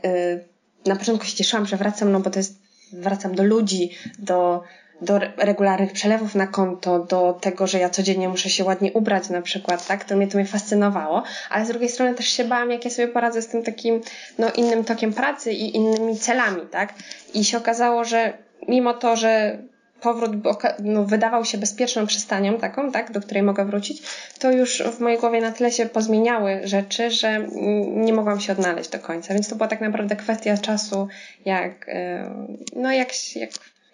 yy, 0.03 0.45
na 0.85 0.95
początku 0.95 1.25
się 1.25 1.35
cieszyłam, 1.35 1.65
że 1.65 1.77
wracam, 1.77 2.11
no 2.11 2.19
bo 2.19 2.29
to 2.29 2.39
jest, 2.39 2.61
wracam 2.93 3.35
do 3.35 3.43
ludzi, 3.43 3.91
do 4.19 4.63
do 5.01 5.19
regularnych 5.37 5.91
przelewów 5.91 6.35
na 6.35 6.47
konto, 6.47 6.99
do 6.99 7.37
tego, 7.41 7.67
że 7.67 7.79
ja 7.79 7.89
codziennie 7.89 8.29
muszę 8.29 8.49
się 8.49 8.63
ładnie 8.63 8.93
ubrać 8.93 9.29
na 9.29 9.41
przykład, 9.41 9.87
tak? 9.87 10.05
To 10.05 10.15
mnie 10.15 10.27
to 10.27 10.37
mnie 10.37 10.47
fascynowało, 10.47 11.23
ale 11.49 11.65
z 11.65 11.69
drugiej 11.69 11.89
strony 11.89 12.13
też 12.13 12.27
się 12.27 12.43
bałam, 12.43 12.71
jak 12.71 12.85
ja 12.85 12.91
sobie 12.91 13.07
poradzę 13.07 13.41
z 13.41 13.47
tym 13.47 13.63
takim, 13.63 14.01
no, 14.37 14.51
innym 14.51 14.83
tokiem 14.83 15.13
pracy 15.13 15.51
i 15.53 15.75
innymi 15.75 16.17
celami, 16.17 16.61
tak? 16.71 16.93
I 17.33 17.43
się 17.43 17.57
okazało, 17.57 18.03
że 18.03 18.33
mimo 18.67 18.93
to, 18.93 19.15
że 19.15 19.57
powrót 20.01 20.31
no, 20.79 21.03
wydawał 21.03 21.45
się 21.45 21.57
bezpieczną 21.57 22.07
przystanią 22.07 22.57
taką, 22.57 22.91
tak, 22.91 23.11
do 23.11 23.21
której 23.21 23.43
mogę 23.43 23.65
wrócić, 23.65 24.01
to 24.39 24.51
już 24.51 24.83
w 24.83 24.99
mojej 24.99 25.19
głowie 25.19 25.41
na 25.41 25.51
tyle 25.51 25.71
się 25.71 25.85
pozmieniały 25.85 26.61
rzeczy, 26.63 27.11
że 27.11 27.47
nie 27.87 28.13
mogłam 28.13 28.39
się 28.39 28.53
odnaleźć 28.53 28.89
do 28.89 28.99
końca. 28.99 29.33
Więc 29.33 29.49
to 29.49 29.55
była 29.55 29.67
tak 29.67 29.81
naprawdę 29.81 30.15
kwestia 30.15 30.57
czasu, 30.57 31.07
jak, 31.45 31.89
e, 31.89 32.29
no, 32.75 32.91
jak, 32.91 33.35
jak 33.35 33.49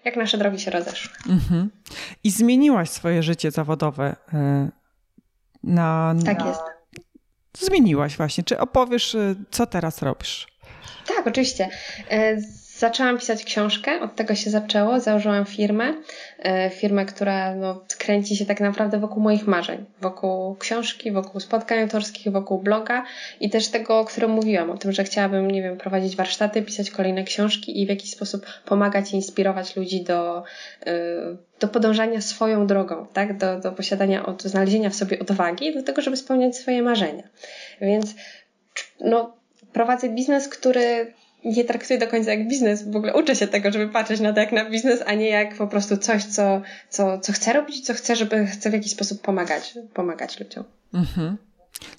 jak 0.05 0.15
nasze 0.15 0.37
drogi 0.37 0.59
się 0.59 0.71
rozeszły. 0.71 1.11
Mhm. 1.29 1.69
I 2.23 2.31
zmieniłaś 2.31 2.89
swoje 2.89 3.23
życie 3.23 3.51
zawodowe 3.51 4.15
e, 4.33 4.69
na. 5.63 6.15
Tak 6.25 6.45
jest. 6.45 6.61
Zmieniłaś 7.57 8.17
właśnie. 8.17 8.43
Czy 8.43 8.59
opowiesz, 8.59 9.15
e, 9.15 9.35
co 9.51 9.65
teraz 9.65 10.01
robisz? 10.01 10.47
Tak, 11.07 11.27
oczywiście. 11.27 11.69
E, 12.09 12.37
Zaczęłam 12.77 13.17
pisać 13.17 13.43
książkę, 13.43 14.01
od 14.01 14.15
tego 14.15 14.35
się 14.35 14.49
zaczęło, 14.49 14.99
założyłam 14.99 15.45
firmę, 15.45 15.93
e, 16.39 16.69
firmę, 16.69 17.05
która 17.05 17.55
no, 17.55 17.83
kręci 17.97 18.35
się 18.35 18.45
tak 18.45 18.61
naprawdę 18.61 18.99
wokół 18.99 19.23
moich 19.23 19.47
marzeń, 19.47 19.85
wokół 20.01 20.55
książki, 20.55 21.11
wokół 21.11 21.41
spotkań 21.41 21.79
autorskich, 21.79 22.31
wokół 22.31 22.59
bloga 22.59 23.05
i 23.39 23.49
też 23.49 23.67
tego, 23.67 23.99
o 23.99 24.05
którym 24.05 24.31
mówiłam, 24.31 24.71
o 24.71 24.77
tym, 24.77 24.91
że 24.91 25.03
chciałabym, 25.03 25.51
nie 25.51 25.61
wiem, 25.61 25.77
prowadzić 25.77 26.15
warsztaty, 26.15 26.61
pisać 26.61 26.91
kolejne 26.91 27.23
książki 27.23 27.81
i 27.81 27.85
w 27.85 27.89
jakiś 27.89 28.11
sposób 28.11 28.45
pomagać 28.65 29.11
i 29.11 29.15
inspirować 29.15 29.75
ludzi 29.75 30.03
do, 30.03 30.43
e, 30.85 30.93
do 31.59 31.67
podążania 31.67 32.21
swoją 32.21 32.67
drogą, 32.67 33.07
tak? 33.13 33.37
do, 33.37 33.59
do 33.59 33.71
posiadania, 33.71 34.25
od 34.25 34.43
znalezienia 34.43 34.89
w 34.89 34.95
sobie 34.95 35.19
odwagi 35.19 35.73
do 35.73 35.83
tego, 35.83 36.01
żeby 36.01 36.17
spełniać 36.17 36.57
swoje 36.57 36.81
marzenia. 36.81 37.23
Więc 37.81 38.15
no, 38.99 39.37
prowadzę 39.73 40.09
biznes, 40.09 40.47
który 40.47 41.13
nie 41.45 41.63
traktuję 41.63 41.99
do 41.99 42.07
końca 42.07 42.31
jak 42.31 42.47
biznes. 42.47 42.91
W 42.91 42.95
ogóle 42.95 43.13
uczę 43.13 43.35
się 43.35 43.47
tego, 43.47 43.71
żeby 43.71 43.87
patrzeć 43.89 44.19
na 44.19 44.33
to 44.33 44.39
jak 44.39 44.51
na 44.51 44.69
biznes, 44.69 45.03
a 45.05 45.13
nie 45.13 45.29
jak 45.29 45.55
po 45.57 45.67
prostu 45.67 45.97
coś, 45.97 46.23
co, 46.23 46.61
co, 46.89 47.19
co 47.19 47.33
chcę 47.33 47.53
robić, 47.53 47.85
co 47.85 47.93
chcę, 47.93 48.15
żeby 48.15 48.45
chcę 48.45 48.69
w 48.69 48.73
jakiś 48.73 48.91
sposób 48.91 49.21
pomagać, 49.21 49.73
pomagać 49.93 50.39
ludziom. 50.39 50.63
Mhm. 50.93 51.37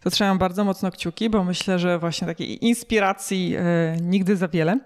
To 0.03 0.11
trzymam 0.11 0.39
bardzo 0.39 0.65
mocno 0.65 0.91
kciuki, 0.91 1.31
bo 1.31 1.45
myślę, 1.45 1.79
że 1.79 1.99
właśnie 1.99 2.27
takiej 2.27 2.65
inspiracji 2.65 3.57
e, 3.57 3.97
nigdy 4.03 4.37
za 4.37 4.49
wiele. 4.49 4.79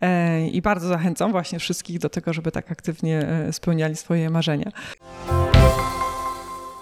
E, 0.00 0.48
I 0.48 0.62
bardzo 0.62 0.88
zachęcam 0.88 1.32
właśnie 1.32 1.58
wszystkich 1.58 1.98
do 1.98 2.08
tego, 2.08 2.32
żeby 2.32 2.52
tak 2.52 2.72
aktywnie 2.72 3.28
e, 3.28 3.52
spełniali 3.52 3.96
swoje 3.96 4.30
marzenia. 4.30 4.72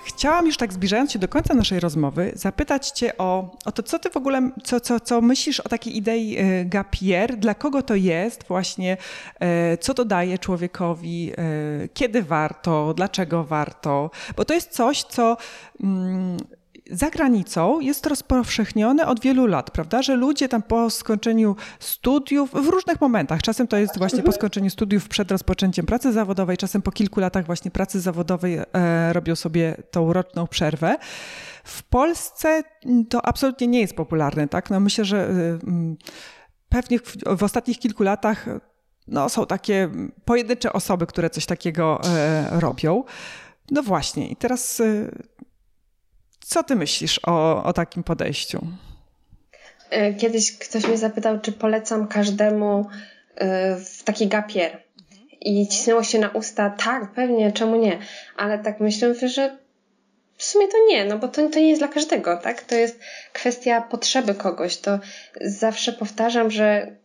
Chciałam 0.05 0.47
już 0.47 0.57
tak 0.57 0.73
zbliżając 0.73 1.13
się 1.13 1.19
do 1.19 1.29
końca 1.29 1.55
naszej 1.55 1.81
rozmowy, 1.81 2.33
zapytać 2.35 2.91
Cię 2.91 3.19
o, 3.19 3.57
o 3.65 3.73
to, 3.73 3.83
co 3.83 3.99
Ty 3.99 4.11
w 4.11 4.17
ogóle, 4.17 4.51
co, 4.65 4.81
co, 4.81 5.01
co 5.01 5.21
myślisz 5.21 5.61
o 5.61 5.69
takiej 5.69 5.97
idei 5.97 6.37
e, 6.39 6.65
Gapier, 6.65 7.37
dla 7.37 7.55
kogo 7.55 7.83
to 7.83 7.95
jest 7.95 8.45
właśnie, 8.49 8.97
e, 9.41 9.79
co 9.79 9.95
to 9.95 10.05
daje 10.05 10.39
człowiekowi, 10.39 11.33
e, 11.33 11.89
kiedy 11.89 12.23
warto, 12.23 12.95
dlaczego 12.95 13.45
warto, 13.45 14.11
bo 14.37 14.45
to 14.45 14.55
jest 14.55 14.71
coś, 14.71 15.03
co 15.03 15.37
mm, 15.85 16.37
za 16.91 17.11
granicą 17.11 17.81
jest 17.81 18.07
rozpowszechnione 18.07 19.07
od 19.07 19.21
wielu 19.21 19.47
lat, 19.47 19.71
prawda? 19.71 20.03
Że 20.03 20.17
ludzie 20.17 20.49
tam 20.49 20.63
po 20.63 20.91
skończeniu 20.91 21.57
studiów, 21.79 22.51
w 22.51 22.69
różnych 22.69 23.01
momentach, 23.01 23.43
czasem 23.43 23.67
to 23.67 23.77
jest 23.77 23.99
właśnie 23.99 24.23
po 24.23 24.33
skończeniu 24.33 24.71
studiów 24.71 25.09
przed 25.09 25.31
rozpoczęciem 25.31 25.87
pracy 25.87 26.13
zawodowej, 26.13 26.57
czasem 26.57 26.83
po 26.83 26.93
kilku 26.93 27.21
latach 27.21 27.47
właśnie 27.47 27.71
pracy 27.71 28.01
zawodowej 28.01 28.59
e, 28.59 29.13
robią 29.13 29.37
sobie 29.37 29.77
tą 29.91 30.13
roczną 30.13 30.47
przerwę. 30.47 30.97
W 31.65 31.83
Polsce 31.83 32.63
to 33.09 33.27
absolutnie 33.27 33.67
nie 33.67 33.81
jest 33.81 33.97
popularne, 33.97 34.49
tak? 34.49 34.71
No 34.71 34.81
myślę, 34.81 35.05
że 35.05 35.31
y, 35.31 35.59
pewnie 36.69 36.99
w, 36.99 37.17
w 37.39 37.43
ostatnich 37.43 37.79
kilku 37.79 38.03
latach 38.03 38.47
no, 39.07 39.29
są 39.29 39.47
takie 39.47 39.91
pojedyncze 40.25 40.73
osoby, 40.73 41.07
które 41.07 41.31
coś 41.31 41.47
takiego 41.47 42.01
e, 42.05 42.61
robią. 42.61 43.05
No 43.71 43.83
właśnie, 43.83 44.29
i 44.29 44.37
teraz 44.37 44.81
y, 44.81 45.11
Co 46.47 46.63
ty 46.63 46.77
myślisz 46.77 47.21
o, 47.27 47.65
o 47.65 47.73
takim 47.73 48.03
podejściu? 48.03 48.67
E, 49.91 50.15
kiedyś 50.15 50.59
ktoś 50.59 50.87
mnie 50.87 50.99
zapytał, 50.99 51.41
czy 51.41 51.53
polecam 51.53 52.09
każdemu 52.09 52.87
e, 53.35 53.77
w 53.77 54.03
taki 54.03 54.27
gapier. 54.27 54.83
I 55.41 55.69
cisnęło 55.69 56.03
się 56.03 56.19
na 56.19 56.29
usta, 56.29 56.71
tak, 56.71 57.13
pewnie, 57.13 57.53
czemu 57.53 57.77
nie? 57.77 57.99
Ale 58.37 58.59
tak 58.59 58.81
myślę, 58.81 59.29
że 59.29 59.59
w 60.37 60.45
sumie 60.45 60.69
to 60.69 60.77
nie, 60.89 61.05
no 61.05 61.19
bo 61.19 61.29
to, 61.29 61.49
to 61.49 61.59
nie 61.59 61.69
jest 61.69 61.81
dla 61.81 61.89
każdego, 61.89 62.37
tak? 62.37 62.63
To 62.63 62.75
jest 62.75 63.01
kwestia 63.33 63.81
potrzeby 63.81 64.35
kogoś. 64.35 64.77
To 64.77 64.99
zawsze 65.41 65.93
powtarzam, 65.93 66.51
że 66.51 66.97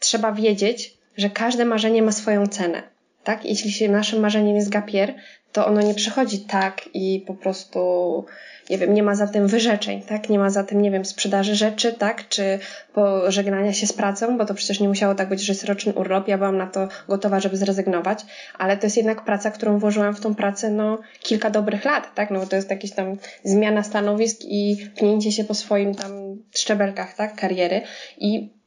trzeba 0.00 0.32
wiedzieć, 0.32 0.98
że 1.16 1.30
każde 1.30 1.64
marzenie 1.64 2.02
ma 2.02 2.12
swoją 2.12 2.46
cenę. 2.46 2.91
Tak? 3.24 3.44
Jeśli 3.44 3.72
się 3.72 3.88
naszym 3.88 4.20
marzeniem 4.20 4.56
jest 4.56 4.68
gapier, 4.68 5.14
to 5.52 5.66
ono 5.66 5.82
nie 5.82 5.94
przychodzi 5.94 6.40
tak 6.40 6.88
i 6.94 7.24
po 7.26 7.34
prostu, 7.34 8.24
nie 8.70 8.78
wiem, 8.78 8.94
nie 8.94 9.02
ma 9.02 9.14
za 9.14 9.26
tym 9.26 9.46
wyrzeczeń, 9.46 10.02
tak? 10.02 10.28
Nie 10.28 10.38
ma 10.38 10.50
za 10.50 10.64
tym, 10.64 10.82
nie 10.82 10.90
wiem, 10.90 11.04
sprzedaży 11.04 11.54
rzeczy, 11.54 11.92
tak? 11.92 12.28
Czy 12.28 12.58
pożegnania 12.94 13.72
się 13.72 13.86
z 13.86 13.92
pracą, 13.92 14.38
bo 14.38 14.44
to 14.44 14.54
przecież 14.54 14.80
nie 14.80 14.88
musiało 14.88 15.14
tak 15.14 15.28
być, 15.28 15.40
że 15.40 15.52
jest 15.52 15.64
roczny 15.64 15.92
urlop. 15.92 16.28
Ja 16.28 16.38
byłam 16.38 16.56
na 16.56 16.66
to 16.66 16.88
gotowa, 17.08 17.40
żeby 17.40 17.56
zrezygnować, 17.56 18.24
ale 18.58 18.76
to 18.76 18.86
jest 18.86 18.96
jednak 18.96 19.24
praca, 19.24 19.50
którą 19.50 19.78
włożyłam 19.78 20.14
w 20.14 20.20
tą 20.20 20.34
pracę, 20.34 20.70
no, 20.70 20.98
kilka 21.20 21.50
dobrych 21.50 21.84
lat, 21.84 22.14
tak? 22.14 22.30
No 22.30 22.40
bo 22.40 22.46
to 22.46 22.56
jest 22.56 22.70
jakaś 22.70 22.90
tam 22.90 23.16
zmiana 23.44 23.82
stanowisk 23.82 24.38
i 24.42 24.90
pnięcie 24.96 25.32
się 25.32 25.44
po 25.44 25.54
swoim 25.54 25.94
tam 25.94 26.12
szczebelkach, 26.56 27.14
tak? 27.14 27.36
Kariery 27.36 27.80
i 28.18 28.61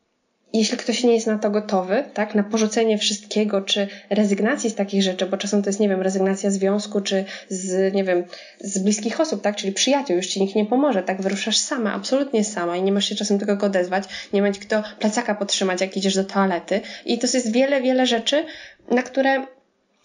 jeśli 0.57 0.77
ktoś 0.77 1.03
nie 1.03 1.13
jest 1.13 1.27
na 1.27 1.37
to 1.37 1.49
gotowy, 1.49 2.03
tak, 2.13 2.35
na 2.35 2.43
porzucenie 2.43 2.97
wszystkiego, 2.97 3.61
czy 3.61 3.87
rezygnacji 4.09 4.69
z 4.69 4.75
takich 4.75 5.03
rzeczy, 5.03 5.25
bo 5.25 5.37
czasem 5.37 5.61
to 5.61 5.69
jest, 5.69 5.79
nie 5.79 5.89
wiem, 5.89 6.01
rezygnacja 6.01 6.51
związku, 6.51 7.01
czy 7.01 7.25
z, 7.49 7.93
nie 7.93 8.03
wiem, 8.03 8.23
z 8.59 8.79
bliskich 8.79 9.19
osób, 9.19 9.41
tak, 9.41 9.55
czyli 9.55 9.73
przyjaciół, 9.73 10.15
już 10.15 10.27
ci 10.27 10.41
nikt 10.41 10.55
nie 10.55 10.65
pomoże, 10.65 11.03
tak, 11.03 11.21
wyruszasz 11.21 11.57
sama, 11.57 11.93
absolutnie 11.93 12.43
sama 12.43 12.77
i 12.77 12.83
nie 12.83 12.91
masz 12.91 13.09
się 13.09 13.15
czasem 13.15 13.37
do 13.37 13.45
kogo 13.45 13.65
odezwać, 13.65 14.03
nie 14.33 14.41
ma 14.41 14.51
kto 14.51 14.83
plecaka 14.99 15.35
podtrzymać, 15.35 15.81
jak 15.81 15.97
idziesz 15.97 16.15
do 16.15 16.23
toalety. 16.23 16.81
I 17.05 17.19
to 17.19 17.27
jest 17.33 17.51
wiele, 17.51 17.81
wiele 17.81 18.05
rzeczy, 18.05 18.45
na 18.91 19.03
które 19.03 19.45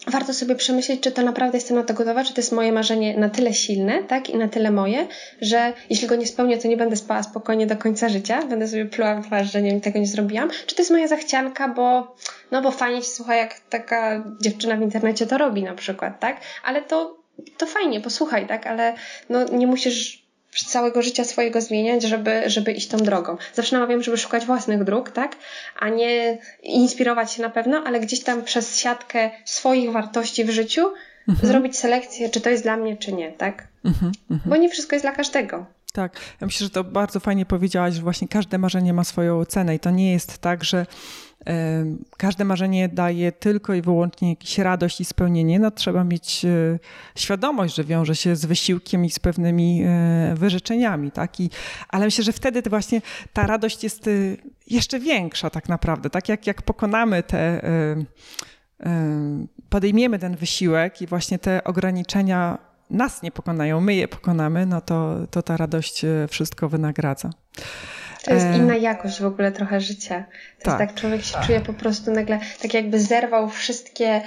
warto 0.07 0.35
sobie 0.35 0.55
przemyśleć, 0.55 1.01
czy 1.01 1.13
to 1.13 1.23
naprawdę 1.23 1.59
jestem 1.59 1.77
na 1.77 1.85
to 1.85 1.95
gotowa, 1.95 2.25
czy 2.25 2.35
to 2.35 2.41
jest 2.41 2.53
moje 2.53 2.73
marzenie 2.73 3.19
na 3.19 3.29
tyle 3.29 3.55
silne, 3.55 4.03
tak, 4.03 4.31
i 4.31 4.37
na 4.37 4.49
tyle 4.49 4.71
moje, 4.71 5.07
że 5.41 5.73
jeśli 5.91 6.09
go 6.09 6.17
nie 6.17 6.27
spełnię, 6.27 6.59
to 6.59 6.69
nie 6.69 6.77
będę 6.77 6.97
spała 6.97 7.23
spokojnie 7.23 7.67
do 7.67 7.77
końca 7.77 8.09
życia, 8.09 8.47
będę 8.47 8.69
sobie 8.69 8.87
pluła 8.87 9.15
w 9.15 9.27
twarz, 9.27 9.53
że 9.53 9.63
nie, 9.63 9.81
tego 9.81 9.99
nie 9.99 10.07
zrobiłam, 10.07 10.51
czy 10.67 10.75
to 10.75 10.83
jest 10.83 10.91
moja 10.91 11.09
zachcianka, 11.09 11.69
bo, 11.69 12.17
no 12.51 12.63
bo 12.63 12.71
fajnie 12.71 13.03
ci 13.03 13.11
słucha, 13.11 13.35
jak 13.35 13.61
taka 13.61 14.25
dziewczyna 14.41 14.77
w 14.77 14.83
internecie 14.83 15.27
to 15.27 15.39
robi 15.39 15.63
na 15.63 15.75
przykład, 15.75 16.21
tak, 16.21 16.41
ale 16.65 16.83
to, 16.83 17.19
to 17.57 17.67
fajnie, 17.67 18.01
posłuchaj, 18.01 18.47
tak, 18.47 18.67
ale 18.67 18.95
no 19.29 19.45
nie 19.45 19.67
musisz 19.67 20.20
całego 20.51 21.03
życia 21.03 21.25
swojego 21.25 21.61
zmieniać, 21.61 22.03
żeby, 22.03 22.43
żeby 22.47 22.73
iść 22.73 22.89
tą 22.89 22.97
drogą. 22.97 23.37
Zawsze 23.55 23.77
namawiam, 23.77 24.03
żeby 24.03 24.17
szukać 24.17 24.47
własnych 24.47 24.85
dróg, 24.85 25.11
tak? 25.11 25.37
A 25.79 25.89
nie 25.89 26.39
inspirować 26.63 27.33
się 27.33 27.43
na 27.43 27.51
pewno, 27.51 27.83
ale 27.87 28.01
gdzieś 28.01 28.23
tam 28.23 28.45
przez 28.45 28.79
siatkę 28.79 29.31
swoich 29.45 29.93
wartości 29.93 30.45
w 30.45 30.51
życiu 30.51 30.93
mhm. 31.29 31.49
zrobić 31.49 31.79
selekcję, 31.79 32.29
czy 32.29 32.41
to 32.41 32.51
jest 32.51 32.63
dla 32.63 32.77
mnie, 32.77 32.97
czy 32.97 33.13
nie, 33.13 33.33
tak? 33.33 33.67
Mhm, 33.85 34.13
mhm. 34.31 34.51
Bo 34.51 34.57
nie 34.57 34.69
wszystko 34.69 34.95
jest 34.95 35.05
dla 35.05 35.13
każdego. 35.13 35.67
Tak, 35.93 36.21
ja 36.41 36.47
myślę, 36.47 36.65
że 36.65 36.71
to 36.71 36.85
bardzo 36.85 37.21
fajnie 37.21 37.47
powiedziałaś, 37.47 37.95
że 37.95 38.03
właśnie 38.03 38.29
każde 38.29 38.59
marzenie 38.59 38.93
ma 38.93 39.05
swoją 39.05 39.45
cenę 39.45 39.75
i 39.75 39.79
to 39.81 39.91
nie 39.91 40.13
jest 40.13 40.39
tak, 40.39 40.65
że 40.65 40.87
każde 42.17 42.45
marzenie 42.45 42.89
daje 42.89 43.33
tylko 43.33 43.75
i 43.75 43.83
wyłącznie 43.83 44.31
jakąś 44.31 44.59
radość 44.59 45.01
i 45.01 45.05
spełnienie, 45.05 45.59
no 45.59 45.71
trzeba 45.71 46.05
mieć 46.05 46.45
e, 46.45 46.79
świadomość, 47.15 47.75
że 47.75 47.85
wiąże 47.85 48.17
się 48.17 48.37
z 48.37 48.45
wysiłkiem 48.45 49.05
i 49.05 49.11
z 49.11 49.19
pewnymi 49.19 49.83
e, 49.85 50.35
wyrzeczeniami, 50.37 51.11
tak? 51.11 51.41
I, 51.41 51.51
ale 51.89 52.05
myślę, 52.05 52.25
że 52.25 52.33
wtedy 52.33 52.63
to 52.63 52.71
właśnie 52.71 53.03
ta 53.33 53.47
radość 53.47 53.85
jest 53.85 54.09
e, 54.09 54.11
jeszcze 54.67 55.01
większa 55.01 55.51
tak 55.51 55.69
naprawdę, 55.69 56.11
tak 56.11 56.29
jak, 56.29 56.47
jak 56.47 56.63
pokonamy 56.63 57.23
te, 57.23 57.61
podejmiemy 59.69 60.19
ten 60.19 60.37
wysiłek 60.37 61.03
i 61.03 61.07
właśnie 61.07 61.39
te 61.39 61.65
ograniczenia 61.65 62.59
nas 62.91 63.23
nie 63.23 63.31
pokonają, 63.31 63.81
my 63.81 63.95
je 63.95 64.09
pokonamy, 64.09 64.67
no 64.67 64.81
to, 64.81 65.17
to 65.31 65.43
ta 65.43 65.57
radość 65.57 66.03
wszystko 66.29 66.69
wynagradza. 66.69 67.31
To 68.25 68.35
jest 68.35 68.47
e, 68.47 68.57
inna 68.57 68.77
jakość 68.77 69.21
w 69.21 69.27
ogóle 69.27 69.53
trochę 69.53 69.81
życia. 69.81 70.25
To 70.59 70.65
tak. 70.65 70.81
jest 70.81 70.91
tak, 70.91 71.01
człowiek 71.01 71.23
się 71.23 71.35
tak. 71.35 71.47
czuje 71.47 71.61
po 71.61 71.73
prostu 71.73 72.11
nagle, 72.11 72.41
tak 72.63 72.75
jakby 72.75 73.01
zerwał 73.01 73.49
wszystkie 73.49 74.21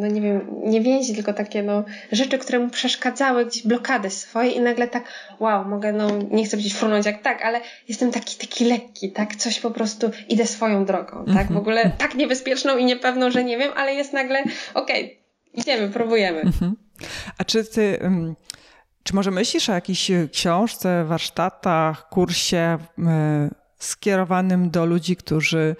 no 0.00 0.06
nie 0.06 0.20
wiem, 0.20 0.46
nie 0.64 0.80
więzi, 0.80 1.14
tylko 1.14 1.32
takie 1.32 1.62
no, 1.62 1.84
rzeczy, 2.12 2.38
które 2.38 2.58
mu 2.58 2.70
przeszkadzały, 2.70 3.46
gdzieś 3.46 3.66
blokady 3.66 4.10
swoje 4.10 4.50
i 4.50 4.60
nagle 4.60 4.88
tak, 4.88 5.04
wow, 5.40 5.64
mogę, 5.64 5.92
no 5.92 6.10
nie 6.30 6.44
chcę 6.44 6.56
być 6.56 6.74
frunąć 6.74 7.06
jak 7.06 7.22
tak, 7.22 7.42
ale 7.42 7.60
jestem 7.88 8.12
taki, 8.12 8.36
taki 8.36 8.64
lekki, 8.64 9.12
tak, 9.12 9.36
coś 9.36 9.60
po 9.60 9.70
prostu 9.70 10.10
idę 10.28 10.46
swoją 10.46 10.84
drogą, 10.84 11.24
tak, 11.24 11.26
w 11.26 11.40
mhm. 11.40 11.56
ogóle 11.56 11.90
tak 11.98 12.14
niebezpieczną 12.14 12.76
i 12.76 12.84
niepewną, 12.84 13.30
że 13.30 13.44
nie 13.44 13.58
wiem, 13.58 13.72
ale 13.76 13.94
jest 13.94 14.12
nagle, 14.12 14.42
okej, 14.74 15.04
okay, 15.04 15.25
idziemy, 15.56 15.88
próbujemy. 15.88 16.40
Mhm. 16.40 16.76
A 17.38 17.44
czy 17.44 17.64
ty, 17.64 17.98
czy 19.02 19.14
może 19.14 19.30
myślisz 19.30 19.68
o 19.68 19.72
jakiejś 19.72 20.10
e, 20.10 20.28
książce, 20.28 21.04
warsztatach, 21.04 22.08
kursie 22.08 22.56
e, 22.56 22.78
skierowanym 23.78 24.70
do 24.70 24.86
ludzi, 24.86 25.16
którzy 25.16 25.76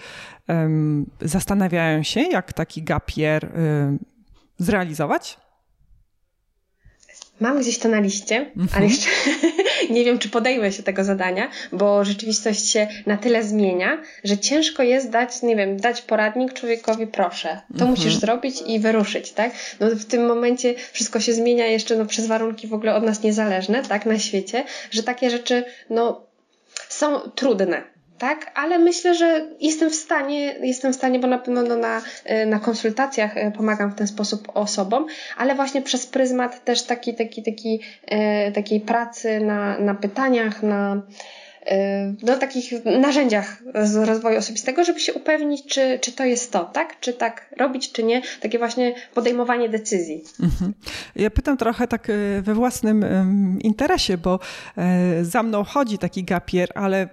zastanawiają 1.21 2.03
się, 2.03 2.21
jak 2.21 2.53
taki 2.53 2.83
gapier 2.83 3.45
e, 3.45 3.51
zrealizować? 4.59 5.39
Mam 7.41 7.61
gdzieś 7.61 7.79
to 7.79 7.89
na 7.89 8.01
liście, 8.01 8.37
mhm. 8.37 8.69
ale 8.73 8.87
jeszcze 8.87 9.09
nie 9.95 10.05
wiem, 10.05 10.19
czy 10.19 10.29
podejmę 10.29 10.73
się 10.73 10.83
tego 10.83 11.05
zadania, 11.05 11.51
bo 11.73 12.05
rzeczywistość 12.05 12.71
się 12.71 12.89
na 13.07 13.17
tyle 13.17 13.45
zmienia, 13.45 14.03
że 14.25 14.39
ciężko 14.39 14.83
jest 14.83 15.11
dać, 15.11 15.43
nie 15.43 15.57
wiem, 15.57 15.77
dać 15.77 16.03
poradnik 16.03 16.53
człowiekowi, 16.53 17.07
proszę, 17.07 17.61
to 17.69 17.85
mhm. 17.85 17.91
musisz 17.91 18.17
zrobić 18.17 18.63
i 18.67 18.81
wyruszyć, 18.81 19.33
tak? 19.33 19.53
No 19.81 19.91
w 19.91 20.05
tym 20.05 20.27
momencie 20.27 20.75
wszystko 20.93 21.21
się 21.21 21.33
zmienia 21.33 21.67
jeszcze 21.67 21.97
no, 21.97 22.07
przez 22.07 22.27
warunki 22.27 22.67
w 22.67 22.75
ogóle 22.75 22.95
od 22.95 23.05
nas 23.05 23.23
niezależne, 23.23 23.83
tak, 23.83 24.07
na 24.07 24.19
świecie, 24.19 24.65
że 24.91 25.03
takie 25.03 25.31
rzeczy, 25.31 25.65
no, 25.91 26.21
są 26.89 27.21
trudne 27.21 27.96
tak? 28.19 28.53
Ale 28.55 28.79
myślę, 28.79 29.15
że 29.15 29.49
jestem 29.61 29.91
w 29.91 29.95
stanie, 29.95 30.57
jestem 30.63 30.93
w 30.93 30.97
stanie, 30.97 31.19
bo 31.19 31.27
na 31.27 31.39
pewno 31.39 31.63
no, 31.63 31.77
na, 31.77 32.03
e, 32.25 32.47
na 32.47 32.59
konsultacjach 32.59 33.37
e, 33.37 33.51
pomagam 33.51 33.91
w 33.91 33.95
ten 33.95 34.07
sposób 34.07 34.49
osobom, 34.55 35.07
ale 35.37 35.55
właśnie 35.55 35.83
przez 35.83 36.07
pryzmat 36.07 36.65
też 36.65 36.83
taki, 36.83 37.15
taki, 37.15 37.43
taki, 37.43 37.81
e, 38.07 38.53
takiej 38.53 38.81
pracy 38.81 39.41
na, 39.41 39.79
na 39.79 39.95
pytaniach, 39.95 40.63
na 40.63 41.03
no, 42.23 42.37
takich 42.37 42.85
narzędziach 42.85 43.63
z 43.75 43.97
rozwoju 43.97 44.39
osobistego, 44.39 44.85
żeby 44.85 45.01
się 45.01 45.15
upewnić, 45.15 45.67
czy, 45.67 45.99
czy 46.03 46.13
to 46.13 46.25
jest 46.25 46.53
to, 46.53 46.65
tak? 46.65 47.01
Czy 47.01 47.13
tak 47.13 47.55
robić, 47.59 47.93
czy 47.93 48.03
nie. 48.03 48.23
Takie 48.41 48.59
właśnie 48.59 48.95
podejmowanie 49.15 49.69
decyzji. 49.69 50.25
Mhm. 50.43 50.75
Ja 51.17 51.31
pytam 51.31 51.57
trochę 51.57 51.89
tak 51.89 52.09
we 52.43 52.55
własnym 52.55 53.05
interesie, 53.61 54.19
bo 54.19 54.39
za 55.23 55.43
mną 55.43 55.65
chodzi 55.65 55.99
taki 55.99 56.25
gapier, 56.25 56.69
ale 56.75 57.09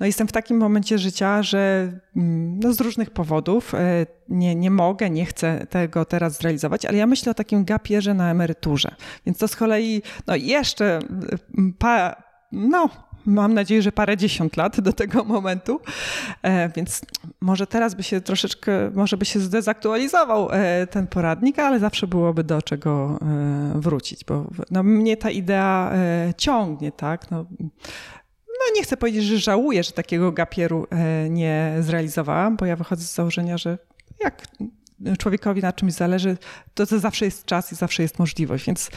no 0.00 0.06
jestem 0.06 0.28
w 0.28 0.32
takim 0.32 0.56
momencie 0.56 0.98
życia, 0.98 1.42
że 1.42 1.92
mm, 2.16 2.58
no 2.58 2.72
z 2.72 2.80
różnych 2.80 3.10
powodów 3.10 3.74
e, 3.74 4.06
nie, 4.28 4.54
nie 4.54 4.70
mogę, 4.70 5.10
nie 5.10 5.26
chcę 5.26 5.66
tego 5.70 6.04
teraz 6.04 6.38
zrealizować, 6.38 6.84
ale 6.84 6.98
ja 6.98 7.06
myślę 7.06 7.30
o 7.30 7.34
takim 7.34 7.64
gapierze 7.64 8.14
na 8.14 8.30
emeryturze. 8.30 8.94
Więc 9.26 9.38
to 9.38 9.48
z 9.48 9.56
kolei 9.56 10.02
no 10.26 10.36
jeszcze 10.36 10.98
mm, 11.58 11.74
pa, 11.78 12.22
no, 12.52 12.88
mam 13.26 13.54
nadzieję, 13.54 13.82
że 13.82 13.92
parę 13.92 14.16
dziesiąt 14.16 14.56
lat 14.56 14.80
do 14.80 14.92
tego 14.92 15.24
momentu, 15.24 15.80
e, 16.42 16.68
więc 16.68 17.02
może 17.40 17.66
teraz 17.66 17.94
by 17.94 18.02
się 18.02 18.20
troszeczkę, 18.20 18.90
może 18.94 19.16
by 19.16 19.24
się 19.24 19.40
zdezaktualizował 19.40 20.48
e, 20.52 20.86
ten 20.86 21.06
poradnik, 21.06 21.58
ale 21.58 21.78
zawsze 21.78 22.06
byłoby 22.06 22.44
do 22.44 22.62
czego 22.62 23.18
wrócić, 23.74 24.24
bo 24.24 24.50
no, 24.70 24.82
mnie 24.82 25.16
ta 25.16 25.30
idea 25.30 25.92
ciągnie, 26.36 26.92
tak? 26.92 27.30
No, 27.30 27.46
no 28.58 28.76
nie 28.76 28.82
chcę 28.82 28.96
powiedzieć, 28.96 29.24
że 29.24 29.38
żałuję, 29.38 29.82
że 29.82 29.92
takiego 29.92 30.32
gapieru 30.32 30.86
e, 30.90 31.30
nie 31.30 31.74
zrealizowałam, 31.80 32.56
bo 32.56 32.66
ja 32.66 32.76
wychodzę 32.76 33.04
z 33.04 33.14
założenia, 33.14 33.58
że 33.58 33.78
jak 34.24 34.42
człowiekowi 35.18 35.62
na 35.62 35.72
czymś 35.72 35.92
zależy, 35.92 36.36
to, 36.74 36.86
to 36.86 36.98
zawsze 36.98 37.24
jest 37.24 37.44
czas 37.44 37.72
i 37.72 37.74
zawsze 37.74 38.02
jest 38.02 38.18
możliwość, 38.18 38.66
więc 38.66 38.90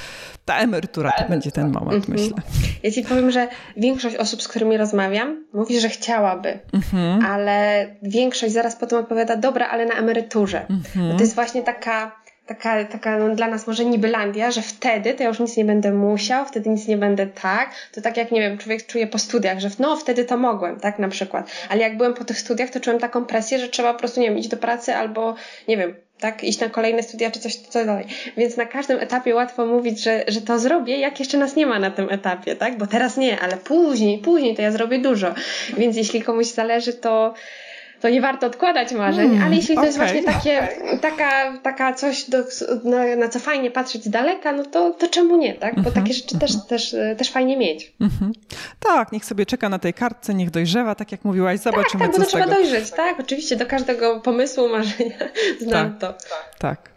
ta 0.45 0.57
emerytura 0.57 1.11
to 1.11 1.29
będzie 1.29 1.51
ten 1.51 1.71
moment, 1.71 2.09
mhm. 2.09 2.19
myślę. 2.19 2.37
Ja 2.83 2.91
ci 2.91 3.03
powiem, 3.03 3.31
że 3.31 3.47
większość 3.77 4.15
osób, 4.15 4.43
z 4.43 4.47
którymi 4.47 4.77
rozmawiam, 4.77 5.45
mówi, 5.53 5.79
że 5.79 5.89
chciałaby, 5.89 6.59
mhm. 6.73 7.25
ale 7.25 7.87
większość 8.03 8.53
zaraz 8.53 8.75
potem 8.75 8.99
odpowiada, 8.99 9.35
dobra, 9.35 9.67
ale 9.67 9.85
na 9.85 9.93
emeryturze. 9.93 10.65
Mhm. 10.69 11.17
To 11.17 11.23
jest 11.23 11.35
właśnie 11.35 11.63
taka 11.63 12.18
taka, 12.49 12.85
taka 12.85 13.17
no, 13.17 13.35
dla 13.35 13.47
nas 13.47 13.67
może 13.67 13.85
nibylandia, 13.85 14.51
że 14.51 14.61
wtedy 14.61 15.13
to 15.13 15.23
ja 15.23 15.29
już 15.29 15.39
nic 15.39 15.57
nie 15.57 15.65
będę 15.65 15.91
musiał, 15.91 16.45
wtedy 16.45 16.69
nic 16.69 16.87
nie 16.87 16.97
będę 16.97 17.27
tak. 17.27 17.71
To 17.91 18.01
tak 18.01 18.17
jak, 18.17 18.31
nie 18.31 18.41
wiem, 18.41 18.57
człowiek 18.57 18.85
czuje 18.85 19.07
po 19.07 19.17
studiach, 19.17 19.59
że 19.59 19.69
no 19.79 19.95
wtedy 19.95 20.25
to 20.25 20.37
mogłem, 20.37 20.79
tak 20.79 20.99
na 20.99 21.07
przykład. 21.07 21.51
Ale 21.69 21.81
jak 21.81 21.97
byłem 21.97 22.13
po 22.13 22.25
tych 22.25 22.39
studiach, 22.39 22.69
to 22.69 22.79
czułem 22.79 22.99
taką 22.99 23.25
presję, 23.25 23.59
że 23.59 23.67
trzeba 23.67 23.93
po 23.93 23.99
prostu, 23.99 24.19
nie 24.19 24.29
wiem, 24.29 24.37
iść 24.37 24.49
do 24.49 24.57
pracy 24.57 24.95
albo, 24.95 25.35
nie 25.67 25.77
wiem, 25.77 25.95
tak? 26.19 26.43
Iść 26.43 26.59
na 26.59 26.69
kolejne 26.69 27.03
studia 27.03 27.31
czy 27.31 27.39
coś, 27.39 27.55
co 27.55 27.85
dalej. 27.85 28.05
Więc 28.37 28.57
na 28.57 28.65
każdym 28.65 28.99
etapie 28.99 29.35
łatwo 29.35 29.65
mówić, 29.65 30.03
że, 30.03 30.23
że 30.27 30.41
to 30.41 30.59
zrobię, 30.59 30.97
jak 30.97 31.19
jeszcze 31.19 31.37
nas 31.37 31.55
nie 31.55 31.65
ma 31.65 31.79
na 31.79 31.91
tym 31.91 32.09
etapie, 32.09 32.55
tak? 32.55 32.77
Bo 32.77 32.87
teraz 32.87 33.17
nie, 33.17 33.39
ale 33.39 33.57
później, 33.57 34.19
później 34.19 34.55
to 34.55 34.61
ja 34.61 34.71
zrobię 34.71 34.99
dużo. 34.99 35.33
Więc 35.77 35.97
jeśli 35.97 36.21
komuś 36.21 36.45
zależy, 36.45 36.93
to 36.93 37.33
to 38.01 38.09
nie 38.09 38.21
warto 38.21 38.47
odkładać 38.47 38.93
marzeń, 38.93 39.27
hmm, 39.27 39.45
ale 39.45 39.55
jeśli 39.55 39.75
to 39.75 39.81
okay. 39.81 39.85
jest 39.85 39.97
właśnie 39.97 40.23
takie, 40.23 40.67
taka, 41.01 41.57
taka 41.63 41.93
coś, 41.93 42.29
do, 42.29 42.37
na, 42.83 43.15
na, 43.15 43.29
co 43.29 43.39
fajnie 43.39 43.71
patrzeć 43.71 44.03
z 44.03 44.09
daleka, 44.09 44.51
no 44.51 44.63
to, 44.65 44.91
to 44.91 45.07
czemu 45.07 45.37
nie, 45.37 45.53
tak? 45.53 45.75
Bo 45.75 45.81
mm 45.81 45.91
-hmm, 45.91 45.95
takie 45.95 46.13
rzeczy 46.13 46.35
mm 46.35 46.37
-hmm. 46.37 46.41
też, 46.41 46.51
mhm. 46.51 46.69
też, 46.69 46.95
też 47.17 47.31
fajnie 47.31 47.57
mieć. 47.57 47.93
Mm 48.01 48.11
-hmm. 48.11 48.31
Tak, 48.79 49.11
niech 49.11 49.25
sobie 49.25 49.45
czeka 49.45 49.69
na 49.69 49.79
tej 49.79 49.93
kartce, 49.93 50.33
niech 50.33 50.51
dojrzewa, 50.51 50.95
tak 50.95 51.11
jak 51.11 51.25
mówiłaś, 51.25 51.59
zobaczymy, 51.59 52.03
tak, 52.03 52.11
tak, 52.11 52.15
co 52.15 52.21
to 52.21 52.27
trzeba 52.27 52.43
tego. 52.43 52.55
dojrzeć, 52.55 52.91
tak? 52.91 53.19
Oczywiście 53.19 53.55
do 53.55 53.65
każdego 53.65 54.19
pomysłu, 54.19 54.69
marzenia 54.69 55.17
znam 55.61 55.97
tak, 55.97 55.99
to. 55.99 56.31
Tak. 56.59 56.89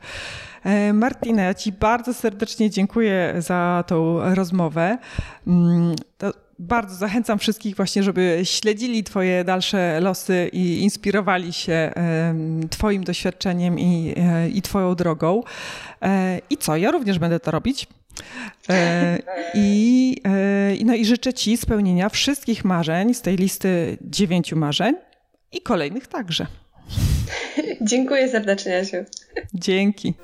E, 0.64 0.92
Martina, 0.92 1.42
ja 1.42 1.54
Ci 1.54 1.72
bardzo 1.72 2.14
serdecznie 2.14 2.70
dziękuję 2.70 3.34
za 3.38 3.84
tą 3.86 4.20
rozmowę. 4.34 4.98
Mm, 5.46 5.94
to 6.18 6.32
bardzo 6.62 6.94
zachęcam 6.94 7.38
wszystkich 7.38 7.76
właśnie, 7.76 8.02
żeby 8.02 8.40
śledzili 8.44 9.04
Twoje 9.04 9.44
dalsze 9.44 10.00
losy 10.00 10.50
i 10.52 10.82
inspirowali 10.82 11.52
się 11.52 11.92
Twoim 12.70 13.04
doświadczeniem 13.04 13.78
i, 13.78 14.14
e, 14.16 14.48
i 14.48 14.62
Twoją 14.62 14.94
drogą. 14.94 15.42
E, 16.02 16.40
I 16.50 16.56
co? 16.56 16.76
Ja 16.76 16.90
również 16.90 17.18
będę 17.18 17.40
to 17.40 17.50
robić. 17.50 17.86
E, 18.68 19.18
I, 19.54 20.16
no 20.84 20.94
i 20.94 21.04
życzę 21.04 21.32
Ci 21.32 21.56
spełnienia 21.56 22.08
wszystkich 22.08 22.64
marzeń 22.64 23.14
z 23.14 23.22
tej 23.22 23.36
listy 23.36 23.98
dziewięciu 24.00 24.56
marzeń 24.56 24.94
i 25.52 25.60
kolejnych 25.60 26.06
także. 26.06 26.46
Dziękuję 27.80 28.28
serdecznie, 28.28 28.78
Asiu. 28.78 28.96
Dzięki. 29.54 30.14